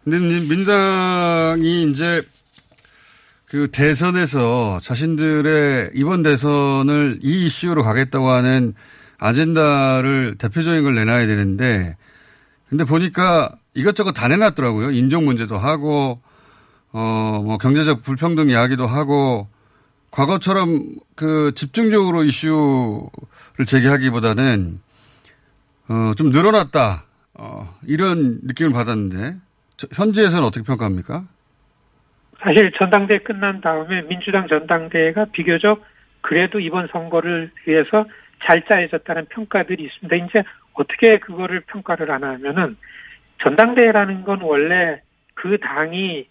근데 0.03 0.17
민- 0.19 0.49
민주당이 0.49 1.83
이제 1.83 2.21
그 3.47 3.69
대선에서 3.71 4.79
자신들의 4.81 5.91
이번 5.93 6.23
대선을 6.23 7.19
이 7.21 7.45
이슈로 7.45 7.83
가겠다고 7.83 8.27
하는 8.29 8.73
아젠다를 9.19 10.35
대표적인 10.37 10.83
걸 10.83 10.95
내놔야 10.95 11.27
되는데 11.27 11.95
근데 12.69 12.83
보니까 12.83 13.51
이것저것 13.73 14.13
다 14.13 14.27
내놨더라고요. 14.27 14.91
인종 14.91 15.25
문제도 15.25 15.57
하고 15.57 16.21
어 16.93 17.41
뭐 17.43 17.57
경제적 17.57 18.03
불평등 18.03 18.49
이야기도 18.49 18.85
하고 18.85 19.47
과거처럼 20.11 20.83
그 21.15 21.53
집중적으로 21.55 22.23
이슈를 22.23 23.65
제기하기보다는 23.65 24.79
어 25.89 26.13
좀 26.17 26.29
늘어났다. 26.29 27.03
어 27.33 27.73
이런 27.87 28.39
느낌을 28.43 28.71
받았는데 28.73 29.35
저- 29.77 29.87
현지에서는 29.93 30.45
어떻게 30.45 30.63
평가합니까? 30.65 31.23
사실 32.41 32.71
전당대회 32.77 33.19
끝난 33.19 33.61
다음에 33.61 34.01
민주당 34.07 34.47
전당대회가 34.47 35.25
비교적 35.31 35.83
그래도 36.21 36.59
이번 36.59 36.87
선거를 36.91 37.51
위해서 37.65 38.05
잘 38.45 38.63
짜여졌다는 38.67 39.25
평가들이 39.29 39.83
있습니다. 39.83 40.15
이제 40.25 40.43
어떻게 40.73 41.19
그거를 41.19 41.61
평가를 41.61 42.09
하냐면은 42.11 42.75
전당대회라는 43.43 44.23
건 44.23 44.41
원래 44.41 45.01
그 45.35 45.57
당이 45.59 46.27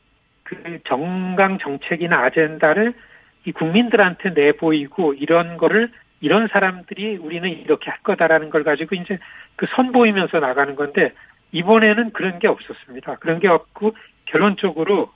그 0.51 0.79
정강 0.85 1.59
정책이나 1.59 2.25
아젠다를 2.25 2.93
이 3.47 3.53
국민들한테 3.53 4.31
내보이고 4.31 5.15
이런 5.15 5.57
거를 5.57 5.91
이런 6.21 6.49
사람들이 6.49 7.17
우리는 7.17 7.49
이렇게 7.49 7.91
할 7.91 8.01
거다라는 8.03 8.51
걸 8.51 8.65
가지고 8.65 8.95
이제 8.97 9.19
그 9.57 9.67
선보이면서 9.75 10.41
나가는 10.41 10.75
건데 10.77 11.13
이번에는 11.53 12.13
그런 12.13 12.39
게 12.39 12.49
없었습니다. 12.49 13.17
그런 13.17 13.41
게 13.41 13.49
없고 13.49 13.97
결론적으로 14.27 15.11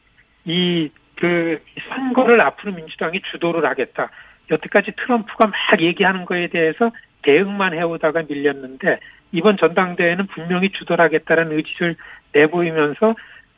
이 0.47 0.91
그 1.16 1.61
선거를 1.89 2.41
앞으로 2.41 2.72
민주당이 2.72 3.20
주도를 3.30 3.64
하겠다. 3.68 4.11
여태까지 4.51 4.93
트럼프가 4.97 5.47
막 5.47 5.80
얘기하는 5.80 6.24
거에 6.24 6.49
대해서 6.49 6.91
대응만 7.22 7.72
해오다가 7.72 8.22
밀렸는데 8.28 8.99
이번 9.32 9.57
전당대회는 9.57 10.26
분명히 10.26 10.70
주도를 10.70 11.05
하겠다는 11.05 11.53
의지를 11.53 11.97
내보이면서 12.32 13.14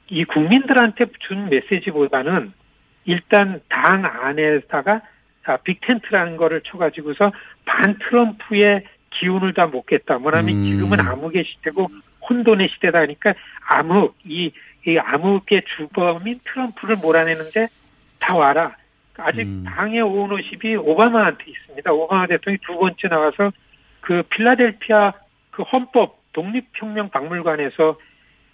이 0.09 0.25
국민들한테 0.25 1.07
준 1.21 1.49
메시지보다는 1.49 2.53
일단 3.05 3.61
당 3.69 4.05
안에다가 4.05 5.03
아, 5.45 5.57
빅텐트라는 5.59 6.37
거를 6.37 6.61
쳐가지고서 6.63 7.33
반 7.65 7.97
트럼프의 7.99 8.85
기운을 9.11 9.55
다 9.55 9.67
먹겠다. 9.67 10.19
뭐냐면 10.19 10.57
음. 10.57 10.65
지금은 10.65 11.01
암흑의 11.01 11.45
시대고 11.45 11.87
혼돈의 12.29 12.69
시대다 12.75 12.99
하니까 13.01 13.35
암흑, 13.69 14.17
이, 14.25 14.53
이 14.87 14.99
암흑의 14.99 15.63
주범인 15.77 16.41
트럼프를 16.45 16.97
몰아내는데 16.97 17.69
다 18.19 18.35
와라. 18.35 18.77
아직 19.19 19.47
당의 19.65 20.03
오너십이 20.03 20.77
오바마한테 20.77 21.45
있습니다. 21.47 21.91
오바마 21.91 22.27
대통령이 22.27 22.59
두 22.67 22.77
번째 22.77 23.09
나와서 23.09 23.51
그 24.01 24.23
필라델피아 24.29 25.13
그 25.51 25.63
헌법 25.63 26.19
독립혁명 26.33 27.09
박물관에서 27.09 27.99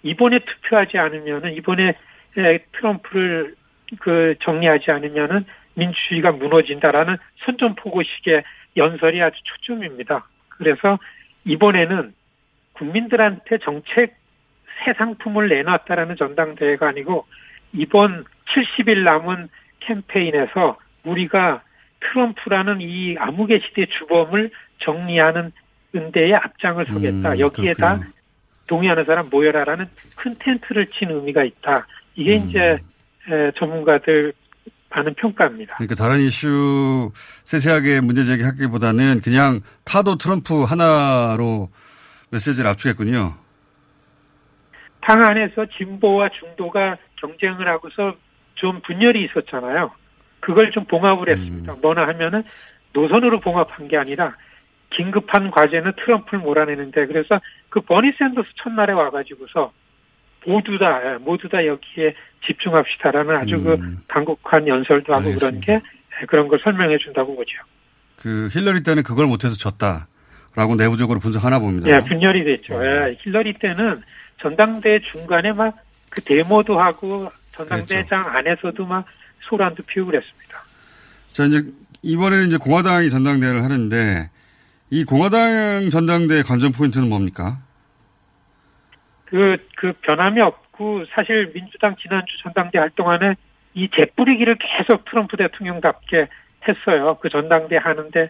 이번에 0.03 0.39
투표하지 0.39 0.97
않으면은 0.97 1.53
이번에 1.53 1.95
에, 2.37 2.59
트럼프를 2.73 3.55
그 3.99 4.35
정리하지 4.41 4.91
않으면은 4.91 5.45
민주주의가 5.75 6.31
무너진다라는 6.31 7.17
선전포고식의 7.45 8.43
연설이 8.77 9.21
아주 9.21 9.37
초점입니다. 9.43 10.27
그래서 10.49 10.99
이번에는 11.45 12.13
국민들한테 12.73 13.57
정책 13.59 14.15
새 14.83 14.93
상품을 14.93 15.49
내놨다라는 15.49 16.15
전당대회가 16.15 16.87
아니고 16.89 17.25
이번 17.73 18.25
70일 18.47 19.03
남은 19.03 19.49
캠페인에서 19.79 20.77
우리가 21.03 21.61
트럼프라는 21.99 22.81
이 22.81 23.15
암흑의 23.17 23.61
시대 23.67 23.85
주범을 23.85 24.51
정리하는 24.79 25.51
은대에 25.95 26.33
앞장을 26.33 26.85
서겠다. 26.85 27.33
음, 27.33 27.39
여기에다 27.39 27.97
그렇군요. 27.97 28.22
동의하는 28.67 29.05
사람 29.05 29.29
모여라라는 29.29 29.85
큰 30.15 30.35
텐트를 30.39 30.87
친 30.97 31.09
의미가 31.09 31.43
있다. 31.43 31.87
이게 32.15 32.37
음. 32.37 32.49
이제 32.49 32.59
에, 32.59 33.51
전문가들 33.57 34.33
많은 34.89 35.13
평가입니다. 35.15 35.75
그러니까 35.75 35.95
다른 35.95 36.19
이슈 36.19 37.11
세세하게 37.45 38.01
문제 38.01 38.23
제기하기보다는 38.23 39.21
그냥 39.21 39.61
타도 39.85 40.17
트럼프 40.17 40.63
하나로 40.63 41.69
메시지를 42.31 42.69
압축했군요. 42.69 43.33
당 45.01 45.21
안에서 45.21 45.65
진보와 45.77 46.29
중도가 46.39 46.97
경쟁을 47.19 47.67
하고서 47.67 48.15
좀 48.55 48.79
분열이 48.85 49.25
있었잖아요. 49.25 49.91
그걸 50.39 50.71
좀 50.71 50.85
봉합을 50.85 51.29
했습니다. 51.29 51.75
뭐나 51.81 52.07
하면은 52.07 52.43
노선으로 52.93 53.39
봉합한 53.39 53.87
게 53.87 53.97
아니라 53.97 54.35
긴급한 54.95 55.51
과제는 55.51 55.93
트럼프를 55.97 56.39
몰아내는데 56.39 57.07
그래서 57.07 57.39
그 57.69 57.81
버니 57.81 58.11
샌더스 58.17 58.49
첫날에 58.63 58.93
와가지고서 58.93 59.71
모두 60.45 60.77
다 60.77 61.01
예, 61.05 61.17
모두 61.17 61.49
다 61.49 61.65
여기에 61.65 62.15
집중합시다라는 62.45 63.35
아주 63.35 63.61
그 63.63 63.77
강국한 64.07 64.67
연설도 64.67 65.13
하고 65.13 65.33
그런 65.35 65.59
게 65.61 65.73
예, 65.73 66.25
그런 66.27 66.47
걸 66.47 66.59
설명해 66.63 66.97
준다고 66.99 67.35
보죠. 67.35 67.51
그 68.17 68.49
힐러리 68.51 68.83
때는 68.83 69.03
그걸 69.03 69.27
못해서 69.27 69.55
졌다라고 69.55 70.75
내부적으로 70.77 71.19
분석하나 71.19 71.59
봅니다. 71.59 71.89
예, 71.89 71.99
분열이 71.99 72.43
됐죠. 72.43 72.73
예, 72.85 73.17
힐러리 73.21 73.53
때는 73.53 74.01
전당대회 74.41 74.99
중간에 75.11 75.51
막 75.53 75.75
그 76.13 76.21
데모도 76.21 76.79
하고 76.79 77.31
전당대회장 77.53 78.25
안에서도 78.27 78.85
막 78.85 79.05
소란도 79.41 79.83
피우고 79.83 80.11
그랬습니다. 80.11 80.63
자, 81.31 81.45
이제 81.45 81.63
이번에는 82.03 82.47
이제 82.47 82.57
공화당이 82.57 83.09
전당대회를 83.09 83.63
하는데 83.63 84.29
이 84.93 85.05
공화당 85.05 85.89
전당대회 85.89 86.43
관전 86.43 86.71
포인트는 86.71 87.09
뭡니까? 87.09 87.57
그, 89.25 89.57
그 89.75 89.93
변함이 90.03 90.39
없고 90.39 91.05
사실 91.15 91.51
민주당 91.51 91.95
지난주 91.95 92.31
전당대 92.43 92.77
활동안에 92.77 93.33
이 93.73 93.89
재뿌리기를 93.89 94.55
계속 94.59 95.03
트럼프 95.05 95.35
대통령답게 95.35 96.27
했어요. 96.67 97.17
그 97.19 97.29
전당대 97.29 97.77
하는데 97.77 98.29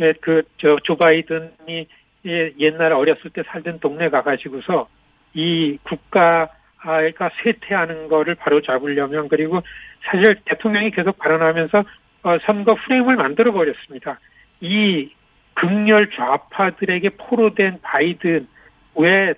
예, 0.00 0.12
그저 0.20 0.76
조 0.82 0.96
바이든이 0.98 1.86
예, 2.26 2.52
옛날 2.58 2.92
어렸을 2.92 3.30
때 3.30 3.42
살던 3.46 3.80
동네 3.80 4.10
가가지고서 4.10 4.88
이 5.32 5.78
국가가 5.82 7.30
쇠퇴하는 7.42 8.08
거를 8.08 8.34
바로 8.34 8.60
잡으려면 8.60 9.28
그리고 9.28 9.62
사실 10.02 10.36
대통령이 10.44 10.90
계속 10.90 11.16
발언하면서 11.16 11.84
어, 12.24 12.36
선거 12.44 12.74
프레임을 12.84 13.16
만들어 13.16 13.50
버렸습니다. 13.50 14.20
이 14.60 15.10
극렬 15.54 16.10
좌파들에게 16.10 17.10
포로된 17.10 17.80
바이든 17.82 18.48
왜 18.96 19.34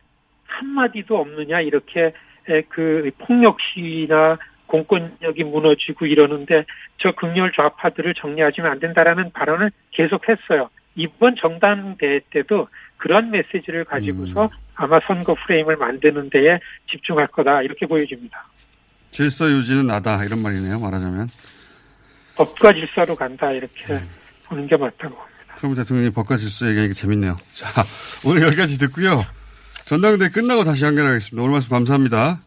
한마디도 0.47 1.19
없느냐 1.19 1.61
이렇게 1.61 2.13
에, 2.49 2.63
그 2.69 3.11
폭력 3.19 3.59
시위나 3.61 4.39
공권력이 4.67 5.45
무너지고 5.45 6.07
이러는데 6.07 6.65
저 6.99 7.13
극렬 7.13 7.53
좌파들을 7.53 8.15
정리하지면 8.15 8.71
안 8.71 8.81
된다라는 8.81 9.33
발언을 9.33 9.71
계속했어요. 9.93 10.71
이번 10.97 11.37
정당대회 11.37 12.21
때도 12.31 12.69
그런 12.97 13.31
메시지를 13.31 13.85
가지고서 13.85 14.51
아마 14.75 15.01
선거 15.07 15.35
프레임을 15.47 15.77
만드는 15.77 16.31
데에 16.31 16.59
집중할 16.91 17.29
거다 17.29 17.63
이렇게 17.63 17.87
보여집니다. 17.87 18.47
질서 19.09 19.49
유지는 19.51 19.87
나다 19.87 20.25
이런 20.25 20.41
말이네요. 20.43 20.79
말하자면 20.79 21.29
법과 22.37 22.73
질서로 22.73 23.15
간다 23.15 23.53
이렇게 23.53 24.01
보는 24.47 24.67
게 24.67 24.77
맞다고. 24.77 25.17
트럼프 25.57 25.77
대통령이 25.77 26.11
법과 26.11 26.37
질서 26.37 26.69
얘기하니까 26.69 26.95
재밌네요. 26.95 27.37
자 27.55 27.85
오늘 28.25 28.43
여기까지 28.43 28.79
듣고요. 28.79 29.25
전당대회 29.85 30.31
끝나고 30.31 30.65
다시 30.65 30.85
연결하겠습니다. 30.85 31.43
오늘 31.43 31.53
말씀 31.53 31.71
감사합니다. 31.71 32.41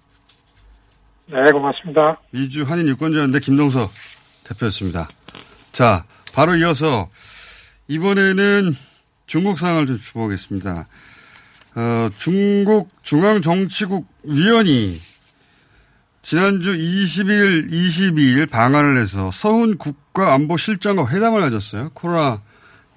네, 1.27 1.51
고맙습니다. 1.51 2.19
미주 2.31 2.63
한인 2.63 2.87
유권자연대 2.87 3.39
김동석 3.39 3.91
대표였습니다. 4.45 5.09
자, 5.71 6.05
바로 6.33 6.55
이어서 6.55 7.09
이번에는 7.87 8.73
중국 9.25 9.59
상황을 9.59 9.85
좀 9.85 9.99
짚어보겠습니다. 9.99 10.87
어, 11.75 12.09
중국 12.17 12.89
중앙정치국 13.03 14.07
위원이 14.23 14.99
지난주 16.21 16.73
20일, 16.73 17.69
22일 17.69 18.49
방한을 18.49 18.99
해서 18.99 19.29
서훈 19.31 19.77
국가안보실장과 19.77 21.07
회담을 21.09 21.41
가졌어요. 21.41 21.91
코로나 21.93 22.41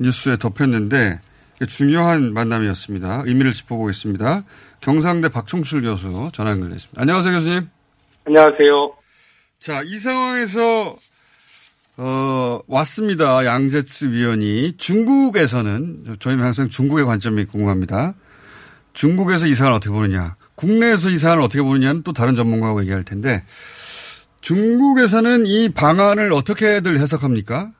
뉴스에 0.01 0.37
덮였는데 0.37 1.21
중요한 1.69 2.33
만남이었습니다. 2.33 3.25
의미를 3.27 3.53
짚어보겠습니다. 3.53 4.45
경상대 4.81 5.29
박총출 5.29 5.83
교수 5.83 6.31
전화 6.33 6.53
연결됐습니다. 6.53 7.01
안녕하세요, 7.01 7.35
교수님. 7.35 7.69
안녕하세요. 8.27 8.95
자, 9.59 9.83
이 9.85 9.97
상황에서 9.97 10.97
어, 11.99 12.61
왔습니다. 12.67 13.45
양재츠 13.45 14.07
위원이 14.07 14.79
중국에서는 14.79 16.17
저희는 16.19 16.43
항상 16.43 16.71
중국의 16.71 17.05
관점이 17.05 17.45
궁금합니다. 17.45 18.15
중국에서 18.95 19.47
이 19.47 19.55
사안을 19.55 19.77
어떻게 19.77 19.93
보느냐, 19.93 20.37
국내에서 20.55 21.11
이 21.11 21.19
사안을 21.19 21.43
어떻게 21.43 21.63
보느냐는 21.63 22.03
또 22.03 22.15
다른 22.15 22.35
전문가하고 22.35 22.81
얘기할 22.83 23.05
텐데 23.05 23.45
중국에서는 24.41 25.45
이 25.45 25.69
방안을 25.69 26.33
어떻게들 26.33 26.99
해석합니까? 27.01 27.71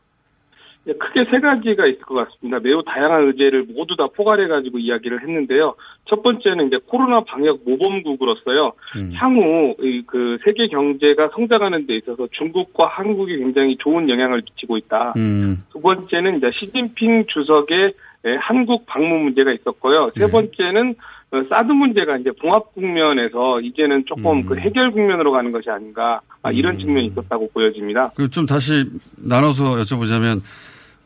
네, 0.91 0.95
크게 0.99 1.24
세 1.30 1.38
가지가 1.38 1.86
있을 1.86 2.01
것 2.01 2.14
같습니다. 2.14 2.59
매우 2.59 2.82
다양한 2.82 3.28
의제를 3.28 3.66
모두 3.76 3.95
다 3.95 4.09
포괄해 4.12 4.49
가지고 4.49 4.78
이야기를 4.78 5.22
했는데요. 5.22 5.76
첫 6.07 6.20
번째는 6.22 6.66
이제 6.66 6.78
코로나 6.86 7.20
방역 7.20 7.61
모범국으로서요. 7.64 8.72
향후 9.14 9.76
이그 9.80 10.38
세계 10.45 10.66
경제가 10.66 11.28
성장하는 11.34 11.86
데 11.86 11.97
있어서 11.97 12.26
중국과 12.32 12.88
한국이 12.88 13.36
굉장히 13.38 13.76
좋은 13.78 14.09
영향을 14.09 14.43
미치고 14.45 14.78
있다. 14.78 15.14
음. 15.16 15.62
두 15.72 15.80
번째는 15.80 16.38
이제 16.38 16.49
시진핑 16.51 17.26
주석의 17.28 17.93
예, 18.26 18.36
한국 18.38 18.84
방문 18.86 19.22
문제가 19.22 19.51
있었고요. 19.53 20.11
세 20.11 20.26
번째는 20.30 20.95
어, 21.32 21.43
사드 21.49 21.72
문제가 21.72 22.18
이제 22.18 22.30
봉합 22.32 22.74
국면에서 22.74 23.61
이제는 23.61 24.05
조금 24.07 24.45
그 24.45 24.57
해결 24.57 24.91
국면으로 24.91 25.30
가는 25.32 25.53
것이 25.53 25.70
아닌가 25.70 26.20
아, 26.43 26.51
이런 26.51 26.78
측면이 26.78 27.07
있었다고 27.07 27.49
보여집니다. 27.55 28.11
그 28.16 28.28
좀 28.28 28.45
다시 28.45 28.84
나눠서 29.16 29.76
여쭤보자면 29.76 30.41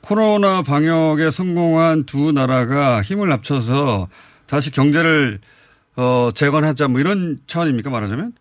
코로나 0.06 0.62
방역에 0.62 1.30
성공한 1.30 2.04
두 2.04 2.32
나라가 2.32 3.00
힘을 3.00 3.32
합쳐서 3.32 4.08
다시 4.46 4.70
경제를 4.70 5.38
어, 5.96 6.30
재건하자 6.34 6.88
뭐 6.88 7.00
이런 7.00 7.38
차원입니까 7.46 7.88
말하자면? 7.88 8.32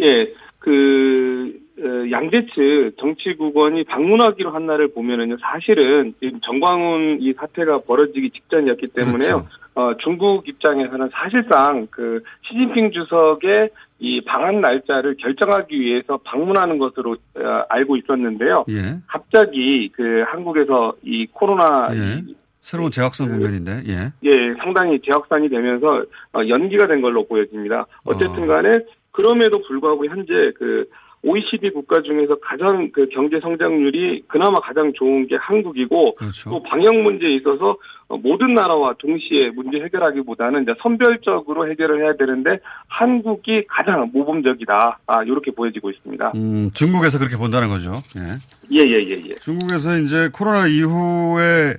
예, 0.00 0.26
그 0.58 1.58
어, 1.78 2.10
양재츠 2.10 2.92
정치국원이 2.98 3.84
방문하기로 3.84 4.50
한 4.50 4.66
날을 4.66 4.92
보면은요, 4.92 5.38
사실은 5.40 6.14
지금 6.20 6.40
정광훈 6.44 7.18
이 7.20 7.32
사태가 7.32 7.80
벌어지기 7.86 8.30
직전이었기 8.30 8.88
때문에요. 8.88 9.46
어, 9.76 9.92
중국 10.02 10.48
입장에서는 10.48 11.10
사실상 11.12 11.86
그 11.90 12.22
시진핑 12.48 12.92
주석의 12.92 13.70
이 13.98 14.20
방한 14.24 14.60
날짜를 14.60 15.16
결정하기 15.16 15.80
위해서 15.80 16.18
방문하는 16.24 16.78
것으로 16.78 17.12
어, 17.36 17.64
알고 17.68 17.96
있었는데요. 17.96 18.64
예. 18.68 18.98
갑자기 19.06 19.90
그 19.92 20.22
한국에서 20.26 20.94
이 21.02 21.26
코로나 21.32 21.88
예. 21.92 22.22
새로운 22.60 22.90
재확산 22.90 23.28
국면인데, 23.28 23.84
예. 23.86 24.12
예, 24.24 24.54
상당히 24.58 25.00
재확산이 25.00 25.48
되면서 25.48 26.04
어, 26.34 26.40
연기가 26.48 26.86
된 26.86 27.00
걸로 27.00 27.26
보여집니다. 27.26 27.86
어쨌든 28.04 28.46
간에 28.46 28.80
그럼에도 29.12 29.62
불구하고 29.62 30.04
현재 30.06 30.52
그 30.56 30.84
OECD 31.22 31.70
국가 31.70 32.02
중에서 32.02 32.36
가장 32.40 32.90
그 32.92 33.08
경제 33.12 33.40
성장률이 33.40 34.24
그나마 34.28 34.60
가장 34.60 34.92
좋은 34.94 35.26
게 35.26 35.36
한국이고 35.36 36.16
또 36.44 36.62
방역 36.62 36.94
문제에 36.94 37.34
있어서 37.36 37.76
어, 38.08 38.16
모든 38.16 38.54
나라와 38.54 38.94
동시에 38.98 39.50
문제 39.50 39.78
해결하기보다는 39.78 40.62
이제 40.62 40.74
선별적으로 40.80 41.68
해결을 41.70 42.04
해야 42.04 42.14
되는데 42.16 42.60
한국이 42.86 43.64
가장 43.68 44.10
모범적이다. 44.12 45.00
아, 45.06 45.22
이렇게 45.24 45.50
보여지고 45.50 45.90
있습니다. 45.90 46.32
음, 46.36 46.70
중국에서 46.72 47.18
그렇게 47.18 47.36
본다는 47.36 47.68
거죠. 47.68 47.94
예. 48.16 48.78
예, 48.78 48.86
예, 48.86 49.02
예, 49.02 49.22
예. 49.28 49.32
중국에서 49.40 49.98
이제 49.98 50.28
코로나 50.32 50.68
이후에 50.68 51.74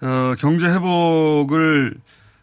어, 0.00 0.34
경제 0.38 0.66
회복을 0.68 1.94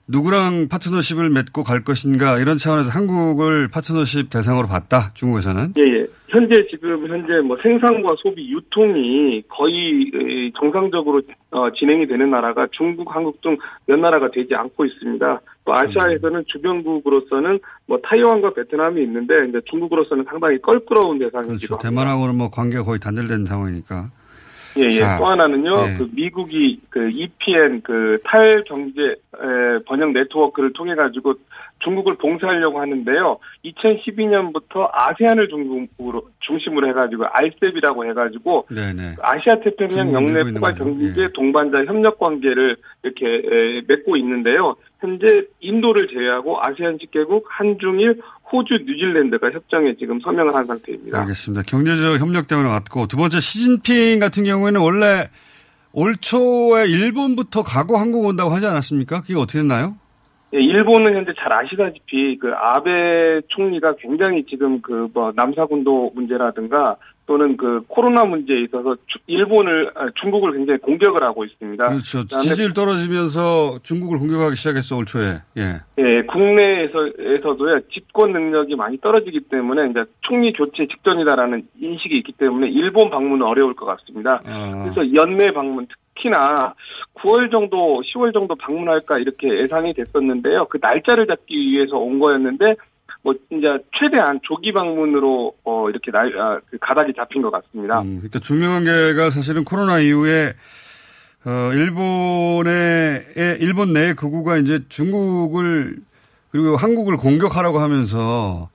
누구랑 0.07 0.67
파트너십을 0.67 1.30
맺고 1.30 1.63
갈 1.63 1.84
것인가 1.84 2.38
이런 2.39 2.57
차원에서 2.57 2.91
한국을 2.91 3.69
파트너십 3.69 4.30
대상으로 4.30 4.67
봤다. 4.67 5.11
중국에서는. 5.13 5.73
예, 5.78 5.82
예. 5.82 6.07
현재 6.36 6.67
지금 6.69 7.07
현재 7.07 7.39
뭐 7.39 7.57
생산과 7.63 8.15
소비 8.21 8.51
유통이 8.51 9.43
거의 9.47 10.11
에, 10.13 10.51
정상적으로 10.59 11.21
어, 11.51 11.71
진행이 11.71 12.07
되는 12.07 12.29
나라가 12.29 12.67
중국, 12.71 13.15
한국 13.15 13.41
등 13.41 13.55
몇 13.88 13.99
나라가 13.99 14.29
되지 14.31 14.53
않고 14.55 14.86
있습니다. 14.86 15.41
또 15.63 15.73
아시아에서는 15.73 16.43
주변국으로서는 16.47 17.59
뭐 17.88 17.99
타이완과 18.03 18.53
베트남이 18.53 19.01
있는데 19.03 19.47
이제 19.47 19.61
중국으로서는 19.69 20.25
상당히 20.27 20.59
껄끄러운 20.61 21.19
대상이기도 21.19 21.77
그렇죠. 21.77 21.77
대만하고는 21.77 22.36
뭐 22.36 22.49
관계가 22.49 22.83
거의 22.83 22.99
단절된 22.99 23.45
상황이니까. 23.45 24.09
예, 24.77 24.83
예. 24.83 24.89
자, 24.89 25.17
또 25.17 25.27
하나는요, 25.27 25.88
예. 25.88 25.97
그 25.97 26.09
미국이 26.11 26.81
그 26.89 27.09
EPN 27.09 27.81
그 27.81 28.19
탈경제 28.25 29.01
에, 29.01 29.79
번역 29.86 30.11
네트워크를 30.11 30.73
통해 30.73 30.95
가지고 30.95 31.36
중국을 31.80 32.15
봉쇄하려고 32.15 32.80
하는데요. 32.80 33.38
2012년부터 33.65 34.89
아세안을 34.91 35.49
중국으로 35.49 36.30
중심으로 36.39 36.89
해가지고 36.89 37.26
알셉이라고 37.26 38.05
해가지고 38.05 38.67
네네. 38.69 39.15
아시아 39.21 39.59
태평양 39.59 40.13
영내 40.13 40.51
포괄 40.53 40.73
거죠. 40.73 40.86
예. 40.99 41.05
경제 41.05 41.28
동반자 41.34 41.86
협력 41.86 42.17
관계를 42.19 42.78
이렇게 43.03 43.26
에, 43.26 43.82
맺고 43.88 44.17
있는데요. 44.17 44.76
현재 44.99 45.45
인도를 45.59 46.07
제외하고 46.07 46.63
아세안 46.63 46.97
10개국, 46.97 47.43
한중일, 47.47 48.21
호주, 48.51 48.80
뉴질랜드가 48.86 49.51
협정에 49.51 49.95
지금 49.99 50.19
서명을 50.21 50.55
한 50.55 50.65
상태입니다. 50.65 51.19
알겠습니다. 51.21 51.63
경제적 51.63 52.19
협력 52.19 52.47
때문에 52.47 52.69
왔고 52.69 53.07
두 53.07 53.17
번째 53.17 53.39
시진핑 53.39 54.19
같은 54.19 54.43
경우에는 54.43 54.80
원래 54.82 55.30
올 55.91 56.15
초에 56.15 56.88
일본부터 56.88 57.63
가고 57.63 57.97
한국 57.97 58.26
온다고 58.26 58.49
하지 58.49 58.65
않았습니까? 58.65 59.21
그게 59.21 59.36
어떻게 59.36 59.59
됐나요? 59.59 59.95
예, 60.56 60.60
일본은 60.60 61.16
현재 61.16 61.34
잘 61.38 61.51
아시다시피 61.51 62.38
그 62.39 62.51
아베 62.56 63.41
총리가 63.49 63.95
굉장히 63.99 64.43
지금 64.45 64.82
그 64.82 65.06
뭐 65.14 65.32
남사군도 65.36 66.12
문제라든가 66.16 66.95
또는 67.28 67.58
그 67.58 67.82
코로나 67.88 68.24
문제에 68.26 68.62
있어서 68.64 68.95
주- 69.08 69.18
일본을 69.28 69.91
아, 69.95 70.08
중국을 70.22 70.53
굉장히 70.53 70.80
공격을 70.80 71.24
하고 71.24 71.43
있습니다. 71.45 71.88
그렇죠. 71.88 72.24
지지율 72.28 72.74
떨어지면서 72.74 73.80
중국을 73.84 74.20
공격하기 74.20 74.56
시작했어 74.56 74.97
올 74.97 75.06
초에. 75.06 75.39
예. 75.58 75.82
예, 75.97 76.22
국내에서에서도요 76.24 77.82
집권 77.91 78.32
능력이 78.34 78.76
많이 78.76 78.97
떨어지기 78.99 79.41
때문에 79.49 79.89
이제 79.89 80.03
총리 80.22 80.53
교체 80.53 80.86
직전이다라는 80.88 81.64
인식이 81.80 82.18
있기 82.18 82.34
때문에 82.34 82.68
일본 82.70 83.10
방문은 83.10 83.45
어려울 83.45 83.74
것 83.76 83.86
같습니다. 83.86 84.41
아. 84.45 84.84
그래서 84.84 85.14
연내 85.14 85.51
방문 85.53 85.88
특 85.88 85.97
히나 86.18 86.74
9월 87.16 87.51
정도, 87.51 88.01
10월 88.01 88.34
정도 88.34 88.55
방문할까 88.55 89.20
이렇게 89.20 89.47
예상이 89.61 89.93
됐었는데요. 89.93 90.68
그 90.70 90.78
날짜를 90.82 91.28
잡기 91.28 91.55
위해서 91.55 91.97
온 91.97 92.20
거였는데 92.20 92.76
뭐 93.22 93.34
이제 93.51 93.68
최대한 93.99 94.39
조기 94.43 94.72
방문으로 94.72 95.53
어 95.63 95.89
이렇게 95.89 96.11
날 96.11 96.32
아, 96.39 96.59
그 96.70 96.78
가닥이 96.80 97.13
잡힌 97.16 97.41
것 97.41 97.49
같습니다. 97.51 98.01
음, 98.01 98.18
그러니까 98.18 98.39
중요한 98.39 98.84
게가 98.86 99.30
사실은 99.32 99.63
코로나 99.63 99.99
이후에 99.99 100.53
어, 101.45 101.72
일본의 101.74 103.26
의- 103.36 103.57
일본 103.61 103.93
내 103.93 104.13
극우가 104.13 104.57
이제 104.57 104.80
중국을 104.89 105.97
그리고 106.51 106.76
한국을 106.76 107.18
공격하라고 107.18 107.80
하면서 107.80 108.70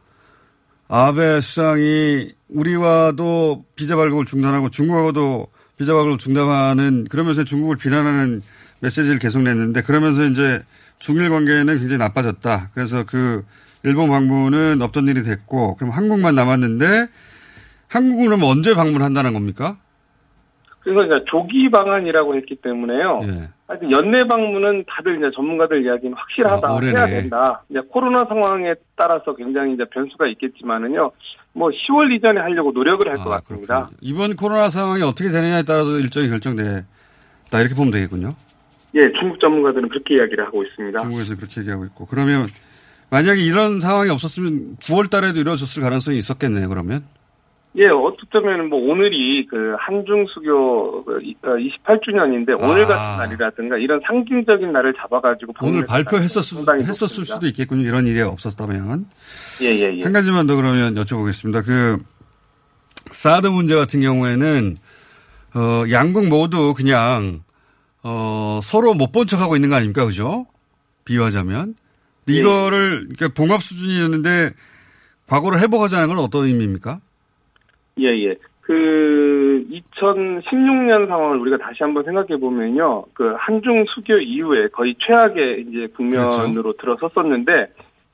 아베 0.89 1.41
수상이 1.41 2.33
우리와도 2.49 3.65
비자 3.77 3.97
발급을 3.97 4.25
중단하고 4.25 4.69
중국하고도 4.71 5.47
비자 5.81 5.95
발급을 5.95 6.19
중단하는 6.19 7.07
그러면서 7.09 7.43
중국을 7.43 7.79
비난하는 7.79 8.43
메시지를 8.81 9.19
계속 9.19 9.41
냈는데 9.41 9.81
그러면서 9.81 10.27
이제 10.27 10.63
중일 10.99 11.31
관계는 11.31 11.79
굉장히 11.79 11.97
나빠졌다. 11.97 12.69
그래서 12.75 13.05
그 13.05 13.47
일본 13.83 14.11
방문은 14.11 14.83
없던 14.83 15.09
일이 15.09 15.23
됐고 15.23 15.77
그럼 15.77 15.91
한국만 15.91 16.35
남았는데 16.35 17.09
한국은 17.89 18.43
언제 18.43 18.75
방문한다는 18.75 19.33
겁니까? 19.33 19.79
그래서 20.81 21.05
이제 21.05 21.25
조기 21.31 21.71
방안이라고 21.71 22.35
했기 22.37 22.57
때문에요. 22.57 23.21
예. 23.25 23.49
하여튼 23.67 23.91
연내 23.91 24.27
방문은 24.27 24.85
다들 24.89 25.19
이제 25.19 25.31
전문가들 25.35 25.85
이야기는 25.85 26.15
확실하다 26.17 26.69
아. 26.69 26.81
해야 26.81 27.07
된다. 27.07 27.63
이제 27.69 27.81
코로나 27.89 28.25
상황에 28.25 28.75
따라서 28.97 29.37
굉장히 29.37 29.75
이제 29.75 29.85
변수가 29.93 30.27
있겠지만은요. 30.27 31.13
뭐 31.53 31.71
10월 31.71 32.13
이전에 32.17 32.41
하려고 32.41 32.73
노력을 32.73 33.07
할것 33.09 33.27
같습니다. 33.27 33.91
이번 34.01 34.37
코로나 34.37 34.71
상황이 34.71 35.03
어떻게 35.03 35.29
되느냐에 35.31 35.63
따라서 35.63 35.99
일정이 35.99 36.29
결정돼. 36.29 36.85
다 37.51 37.61
이렇게 37.61 37.75
보면 37.75 37.93
되겠군요. 37.93 38.35
예, 38.95 39.01
중국 39.21 39.39
전문가들은 39.41 39.89
그렇게 39.89 40.17
이야기를 40.17 40.47
하고 40.47 40.65
있습니다. 40.65 40.99
중국에서 41.01 41.37
그렇게 41.37 41.61
얘기하고 41.61 41.85
있고. 41.87 42.07
그러면 42.07 42.47
만약에 43.11 43.41
이런 43.41 43.81
상황이 43.81 44.11
없었으면 44.11 44.77
9월 44.83 45.11
달에도 45.11 45.41
이루어졌을 45.41 45.83
가능성이 45.83 46.19
있었겠네요, 46.19 46.69
그러면. 46.69 47.05
예, 47.77 47.85
어쩌면 47.89 48.69
뭐 48.69 48.81
오늘이 48.91 49.47
그 49.49 49.77
한중 49.79 50.27
수교 50.35 51.05
28주년인데 51.45 52.61
오늘 52.61 52.85
아. 52.85 52.89
같은 52.89 53.19
날이라든가 53.19 53.77
이런 53.79 54.01
상징적인 54.07 54.73
날을 54.73 54.93
잡아가지고 54.95 55.53
오늘 55.63 55.87
발표했었을 55.87 56.65
했었을. 56.81 57.25
수도 57.25 57.47
있겠군요. 57.47 57.83
이런 57.83 58.09
일이 58.09 58.21
없었다면. 58.23 59.07
예, 59.63 59.67
예, 59.67 59.99
예. 59.99 60.03
한 60.03 60.13
가지만 60.13 60.49
더 60.49 60.57
그러면 60.57 60.97
여쭤보겠습니다. 60.97 61.65
그 61.65 61.99
사드 63.13 63.47
문제 63.47 63.77
같은 63.77 64.01
경우에는 64.01 64.77
어 65.55 65.85
양국 65.91 66.27
모두 66.27 66.75
그냥 66.77 67.43
어 68.03 68.59
서로 68.63 68.95
못 68.95 69.13
본 69.13 69.27
척하고 69.29 69.55
있는 69.55 69.69
거 69.69 69.77
아닙니까? 69.77 70.05
그죠? 70.05 70.47
비유하자면. 71.05 71.75
예. 72.31 72.33
이거를 72.33 73.09
그러니까 73.17 73.29
봉합 73.29 73.63
수준이었는데 73.63 74.51
과거로 75.29 75.59
회복하자는 75.59 76.09
건 76.09 76.19
어떤 76.19 76.47
의미입니까? 76.47 77.01
예, 77.99 78.07
예. 78.07 78.37
그 78.61 79.67
2016년 79.69 81.09
상황을 81.09 81.39
우리가 81.39 81.59
다시 81.59 81.79
한번 81.81 82.05
생각해 82.05 82.37
보면요. 82.39 83.05
그 83.15 83.35
한중 83.37 83.85
수교 83.89 84.19
이후에 84.19 84.69
거의 84.69 84.95
최악의 85.01 85.67
이제 85.69 85.89
국면으로 85.97 86.75
들어섰었는데 86.75 87.67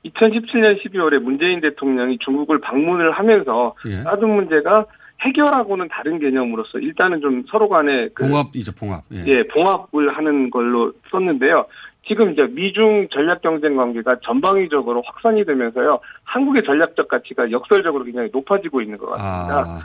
2017년 0.05 0.81
12월에 0.81 1.19
문재인 1.19 1.61
대통령이 1.61 2.17
중국을 2.19 2.59
방문을 2.59 3.11
하면서 3.11 3.75
예. 3.87 3.97
사드 3.97 4.25
문제가 4.25 4.85
해결하고는 5.21 5.87
다른 5.89 6.19
개념으로서 6.19 6.79
일단은 6.79 7.21
좀 7.21 7.43
서로 7.49 7.67
간에 7.69 8.07
그 8.13 8.27
봉합이죠, 8.27 8.73
봉합. 8.73 9.03
예. 9.11 9.23
예, 9.27 9.43
봉합을 9.47 10.15
하는 10.15 10.49
걸로 10.49 10.93
썼는데요. 11.11 11.65
지금 12.07 12.31
이제 12.31 12.43
미중 12.49 13.07
전략 13.11 13.41
경쟁 13.41 13.75
관계가 13.75 14.17
전방위적으로 14.23 15.03
확산이 15.05 15.45
되면서요. 15.45 15.99
한국의 16.23 16.63
전략적 16.65 17.07
가치가 17.07 17.49
역설적으로 17.51 18.03
굉장히 18.05 18.29
높아지고 18.31 18.81
있는 18.81 18.97
것 18.97 19.07
같습니다. 19.11 19.59
아, 19.59 19.79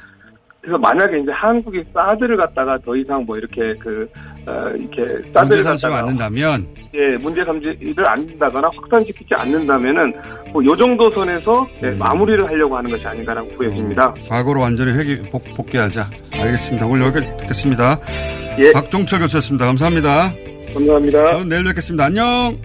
그래서 0.62 0.78
만약에 0.78 1.18
이제 1.18 1.32
한국이 1.32 1.82
사드를 1.92 2.36
갖다가 2.36 2.78
더 2.78 2.94
이상 2.94 3.24
뭐 3.26 3.36
이렇게 3.36 3.74
그, 3.80 4.08
어, 4.46 4.70
이렇게 4.76 5.28
사드를 5.34 5.64
삼지 5.64 5.86
갖다가 5.86 6.02
않는다면 6.02 6.68
예, 6.94 7.16
문제 7.16 7.44
삼지를 7.44 8.06
않는다거나 8.06 8.70
확산시키지 8.72 9.34
않는다면은 9.36 10.14
뭐요 10.52 10.76
정도 10.76 11.10
선에서 11.10 11.66
예, 11.82 11.88
음. 11.88 11.98
마무리를 11.98 12.46
하려고 12.46 12.76
하는 12.76 12.92
것이 12.92 13.04
아닌가라고 13.04 13.48
보여집니다. 13.56 14.14
과거로 14.28 14.60
완전히 14.60 14.92
회귀, 14.92 15.28
복, 15.30 15.42
복귀하자. 15.56 16.04
알겠습니다. 16.32 16.86
오늘 16.86 17.06
여기까지 17.06 17.36
듣겠습니다. 17.38 17.98
예. 18.60 18.72
박종철 18.72 19.18
교수였습니다. 19.18 19.66
감사합니다. 19.66 20.51
감사합니다. 20.74 21.32
저는 21.32 21.48
내일 21.48 21.64
뵙겠습니다. 21.64 22.04
안녕! 22.06 22.58